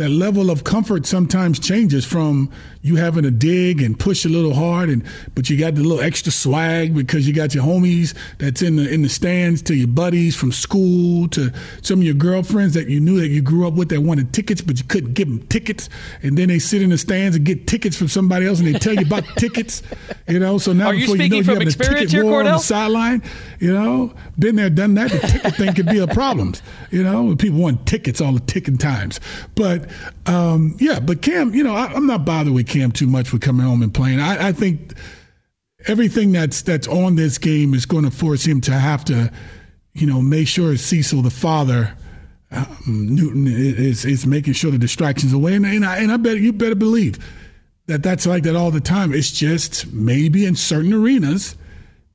that 0.00 0.10
level 0.10 0.50
of 0.50 0.64
comfort 0.64 1.06
sometimes 1.06 1.58
changes 1.58 2.04
from 2.04 2.50
you 2.82 2.96
having 2.96 3.22
to 3.22 3.30
dig 3.30 3.82
and 3.82 3.98
push 3.98 4.24
a 4.24 4.28
little 4.28 4.54
hard 4.54 4.88
and 4.88 5.04
but 5.34 5.50
you 5.50 5.58
got 5.58 5.74
the 5.74 5.82
little 5.82 6.00
extra 6.00 6.32
swag 6.32 6.94
because 6.94 7.26
you 7.26 7.34
got 7.34 7.54
your 7.54 7.62
homies 7.64 8.14
that's 8.38 8.62
in 8.62 8.76
the 8.76 8.92
in 8.92 9.02
the 9.02 9.08
stands 9.08 9.60
to 9.62 9.74
your 9.74 9.88
buddies 9.88 10.34
from 10.34 10.50
school 10.50 11.28
to 11.28 11.52
some 11.82 12.00
of 12.00 12.04
your 12.04 12.14
girlfriends 12.14 12.74
that 12.74 12.88
you 12.88 13.00
knew 13.00 13.20
that 13.20 13.28
you 13.28 13.42
grew 13.42 13.66
up 13.66 13.74
with 13.74 13.88
that 13.90 14.00
wanted 14.00 14.32
tickets 14.32 14.60
but 14.60 14.78
you 14.78 14.84
couldn't 14.84 15.14
give 15.14 15.28
them 15.28 15.46
tickets. 15.48 15.88
And 16.22 16.38
then 16.38 16.48
they 16.48 16.58
sit 16.58 16.82
in 16.82 16.90
the 16.90 16.98
stands 16.98 17.36
and 17.36 17.44
get 17.44 17.66
tickets 17.66 17.96
from 17.96 18.08
somebody 18.08 18.46
else 18.46 18.60
and 18.60 18.68
they 18.68 18.78
tell 18.78 18.94
you 18.94 19.06
about 19.06 19.24
tickets 19.36 19.82
you 20.28 20.38
know? 20.38 20.58
So 20.58 20.72
now 20.72 20.88
Are 20.88 20.94
before 20.94 21.16
you, 21.16 21.28
know 21.28 21.36
you 21.36 21.44
have 21.44 21.60
a 21.60 21.64
ticket 21.66 22.24
war 22.24 22.42
Kordell? 22.42 22.46
on 22.46 22.52
the 22.52 22.58
sideline 22.58 23.22
you 23.58 23.72
know? 23.72 24.14
Been 24.38 24.56
there 24.56 24.70
done 24.70 24.94
that. 24.94 25.10
The 25.10 25.18
ticket 25.18 25.54
thing 25.56 25.74
could 25.74 25.86
be 25.86 25.98
a 25.98 26.06
problem 26.06 26.54
you 26.90 27.02
know? 27.02 27.36
People 27.36 27.60
want 27.60 27.86
tickets 27.86 28.20
all 28.20 28.32
the 28.32 28.40
ticking 28.40 28.78
times. 28.78 29.20
But 29.54 29.89
um, 30.26 30.76
yeah, 30.78 31.00
but 31.00 31.22
Cam, 31.22 31.54
you 31.54 31.64
know, 31.64 31.74
I, 31.74 31.92
am 31.92 32.06
not 32.06 32.24
bothered 32.24 32.52
with 32.52 32.68
Cam 32.68 32.92
too 32.92 33.06
much 33.06 33.32
with 33.32 33.42
coming 33.42 33.64
home 33.64 33.82
and 33.82 33.92
playing. 33.92 34.20
I, 34.20 34.48
I 34.48 34.52
think 34.52 34.94
everything 35.86 36.32
that's 36.32 36.62
that's 36.62 36.86
on 36.88 37.16
this 37.16 37.38
game 37.38 37.74
is 37.74 37.86
going 37.86 38.04
to 38.04 38.10
force 38.10 38.44
him 38.44 38.60
to 38.62 38.72
have 38.72 39.04
to, 39.06 39.32
you 39.94 40.06
know, 40.06 40.20
make 40.20 40.48
sure 40.48 40.76
Cecil, 40.76 41.22
the 41.22 41.30
father, 41.30 41.94
um, 42.50 42.76
Newton, 42.86 43.46
is 43.46 44.04
is 44.04 44.26
making 44.26 44.52
sure 44.52 44.70
the 44.70 44.78
distractions 44.78 45.32
away. 45.32 45.54
And, 45.54 45.66
and 45.66 45.84
I 45.84 45.98
and 45.98 46.12
I 46.12 46.16
bet 46.16 46.38
you 46.38 46.52
better 46.52 46.74
believe 46.74 47.18
that 47.86 48.02
that's 48.02 48.26
like 48.26 48.44
that 48.44 48.56
all 48.56 48.70
the 48.70 48.80
time. 48.80 49.12
It's 49.12 49.30
just 49.30 49.92
maybe 49.92 50.46
in 50.46 50.56
certain 50.56 50.92
arenas. 50.92 51.56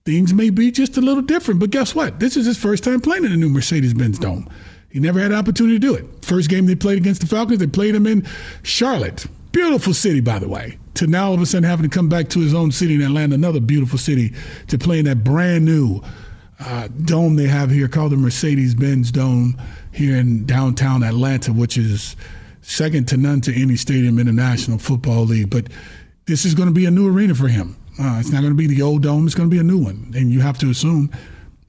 Things 0.05 0.33
may 0.35 0.51
be 0.51 0.69
just 0.69 0.97
a 0.97 1.01
little 1.01 1.23
different, 1.23 1.59
but 1.59 1.71
guess 1.71 1.95
what? 1.95 2.19
This 2.19 2.37
is 2.37 2.45
his 2.45 2.59
first 2.59 2.83
time 2.83 3.01
playing 3.01 3.25
in 3.25 3.31
a 3.31 3.35
new 3.35 3.49
Mercedes-Benz 3.49 4.19
Dome. 4.19 4.47
He 4.95 5.01
never 5.01 5.19
had 5.19 5.33
an 5.33 5.37
opportunity 5.37 5.77
to 5.77 5.79
do 5.79 5.93
it. 5.93 6.05
First 6.21 6.49
game 6.49 6.67
they 6.67 6.73
played 6.73 6.97
against 6.97 7.19
the 7.19 7.27
Falcons, 7.27 7.59
they 7.59 7.67
played 7.67 7.93
him 7.93 8.07
in 8.07 8.25
Charlotte. 8.63 9.25
Beautiful 9.51 9.93
city, 9.93 10.21
by 10.21 10.39
the 10.39 10.47
way. 10.47 10.77
To 10.93 11.05
now 11.05 11.27
all 11.27 11.33
of 11.33 11.41
a 11.41 11.45
sudden 11.45 11.65
having 11.69 11.83
to 11.83 11.93
come 11.93 12.07
back 12.07 12.29
to 12.29 12.39
his 12.39 12.53
own 12.53 12.71
city 12.71 12.95
in 12.95 13.01
Atlanta, 13.01 13.35
another 13.35 13.59
beautiful 13.59 13.99
city, 13.99 14.33
to 14.69 14.77
play 14.77 14.99
in 14.99 15.03
that 15.03 15.21
brand 15.21 15.65
new 15.65 16.01
uh, 16.61 16.87
dome 17.03 17.35
they 17.35 17.47
have 17.47 17.71
here 17.71 17.89
called 17.89 18.13
the 18.13 18.15
Mercedes 18.15 18.73
Benz 18.73 19.11
Dome 19.11 19.61
here 19.91 20.15
in 20.15 20.45
downtown 20.45 21.03
Atlanta, 21.03 21.51
which 21.51 21.77
is 21.77 22.15
second 22.61 23.09
to 23.09 23.17
none 23.17 23.41
to 23.41 23.61
any 23.61 23.75
stadium 23.75 24.17
in 24.17 24.27
the 24.27 24.31
National 24.31 24.77
Football 24.77 25.25
League. 25.25 25.49
But 25.49 25.67
this 26.25 26.45
is 26.45 26.55
going 26.55 26.69
to 26.69 26.73
be 26.73 26.85
a 26.85 26.91
new 26.91 27.13
arena 27.13 27.35
for 27.35 27.49
him. 27.49 27.75
Uh, 27.99 28.15
it's 28.21 28.31
not 28.31 28.39
going 28.39 28.53
to 28.53 28.57
be 28.57 28.67
the 28.67 28.81
old 28.81 29.03
dome, 29.03 29.25
it's 29.25 29.35
going 29.35 29.49
to 29.49 29.53
be 29.53 29.59
a 29.59 29.63
new 29.63 29.77
one. 29.77 30.13
And 30.15 30.31
you 30.31 30.39
have 30.39 30.57
to 30.59 30.69
assume 30.69 31.11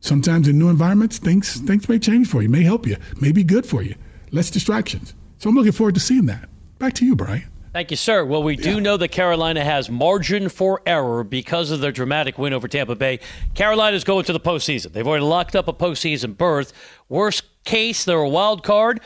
Sometimes 0.01 0.49
in 0.49 0.59
new 0.59 0.69
environments, 0.69 1.19
things 1.19 1.55
things 1.61 1.89
may 1.89 1.99
change 1.99 2.29
for 2.29 2.43
you, 2.43 2.49
may 2.49 2.63
help 2.63 2.87
you, 2.87 2.97
may 3.21 3.33
be 3.33 3.43
good 3.43 3.67
for 3.67 3.83
you. 3.83 3.95
Less 4.31 4.51
distractions. 4.51 5.15
So 5.39 5.51
I'm 5.51 5.57
looking 5.57 5.73
forward 5.73 5.95
to 5.95 6.01
seeing 6.01 6.27
that. 6.27 6.49
Back 6.79 6.95
to 6.95 7.07
you, 7.07 7.17
Brian. 7.17 7.51
Thank 7.73 7.91
you, 7.91 7.97
sir. 7.99 8.25
Well, 8.25 8.43
we 8.43 8.57
do 8.57 8.75
yeah. 8.75 8.79
know 8.79 8.97
that 8.97 9.09
Carolina 9.09 9.63
has 9.63 9.91
margin 9.91 10.49
for 10.49 10.81
error 10.87 11.23
because 11.25 11.71
of 11.71 11.81
their 11.81 11.93
dramatic 11.93 12.39
win 12.39 12.55
over 12.55 12.69
Tampa 12.69 12.95
Bay. 12.95 13.21
Carolina's 13.55 14.03
going 14.03 14.25
to 14.25 14.33
the 14.33 14.41
postseason. 14.41 14.93
They've 14.93 15.07
already 15.07 15.25
locked 15.25 15.55
up 15.55 15.69
a 15.69 15.75
postseason 15.75 16.39
berth. 16.39 16.73
Worst 17.11 17.45
case, 17.65 18.05
they're 18.05 18.17
a 18.17 18.29
wild 18.29 18.63
card 18.63 19.01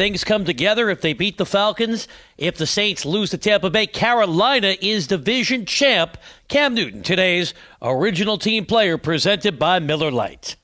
things 0.00 0.24
come 0.24 0.46
together, 0.46 0.88
if 0.88 1.02
they 1.02 1.12
beat 1.12 1.36
the 1.36 1.44
Falcons, 1.44 2.08
if 2.38 2.56
the 2.56 2.66
Saints 2.66 3.04
lose 3.04 3.28
to 3.28 3.36
Tampa 3.36 3.68
Bay, 3.68 3.86
Carolina 3.86 4.74
is 4.80 5.06
division 5.06 5.66
champ. 5.66 6.16
Cam 6.48 6.72
Newton, 6.72 7.02
today's 7.02 7.52
original 7.82 8.38
team 8.38 8.64
player, 8.64 8.96
presented 8.96 9.58
by 9.58 9.78
Miller 9.78 10.10
Lite. 10.10 10.56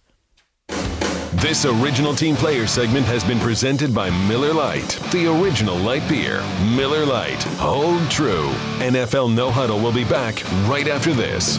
This 1.34 1.66
original 1.66 2.14
team 2.14 2.34
player 2.34 2.66
segment 2.66 3.05
has 3.05 3.22
been 3.24 3.39
presented 3.39 3.95
by 3.95 4.09
Miller 4.26 4.55
Lite, 4.55 4.99
the 5.12 5.30
original 5.30 5.76
light 5.76 6.09
beer. 6.09 6.43
Miller 6.74 7.05
Lite, 7.05 7.43
hold 7.59 8.11
true. 8.11 8.49
NFL 8.78 9.34
No 9.34 9.51
Huddle 9.51 9.80
will 9.80 9.93
be 9.93 10.05
back 10.05 10.43
right 10.66 10.89
after 10.89 11.12
this. 11.12 11.59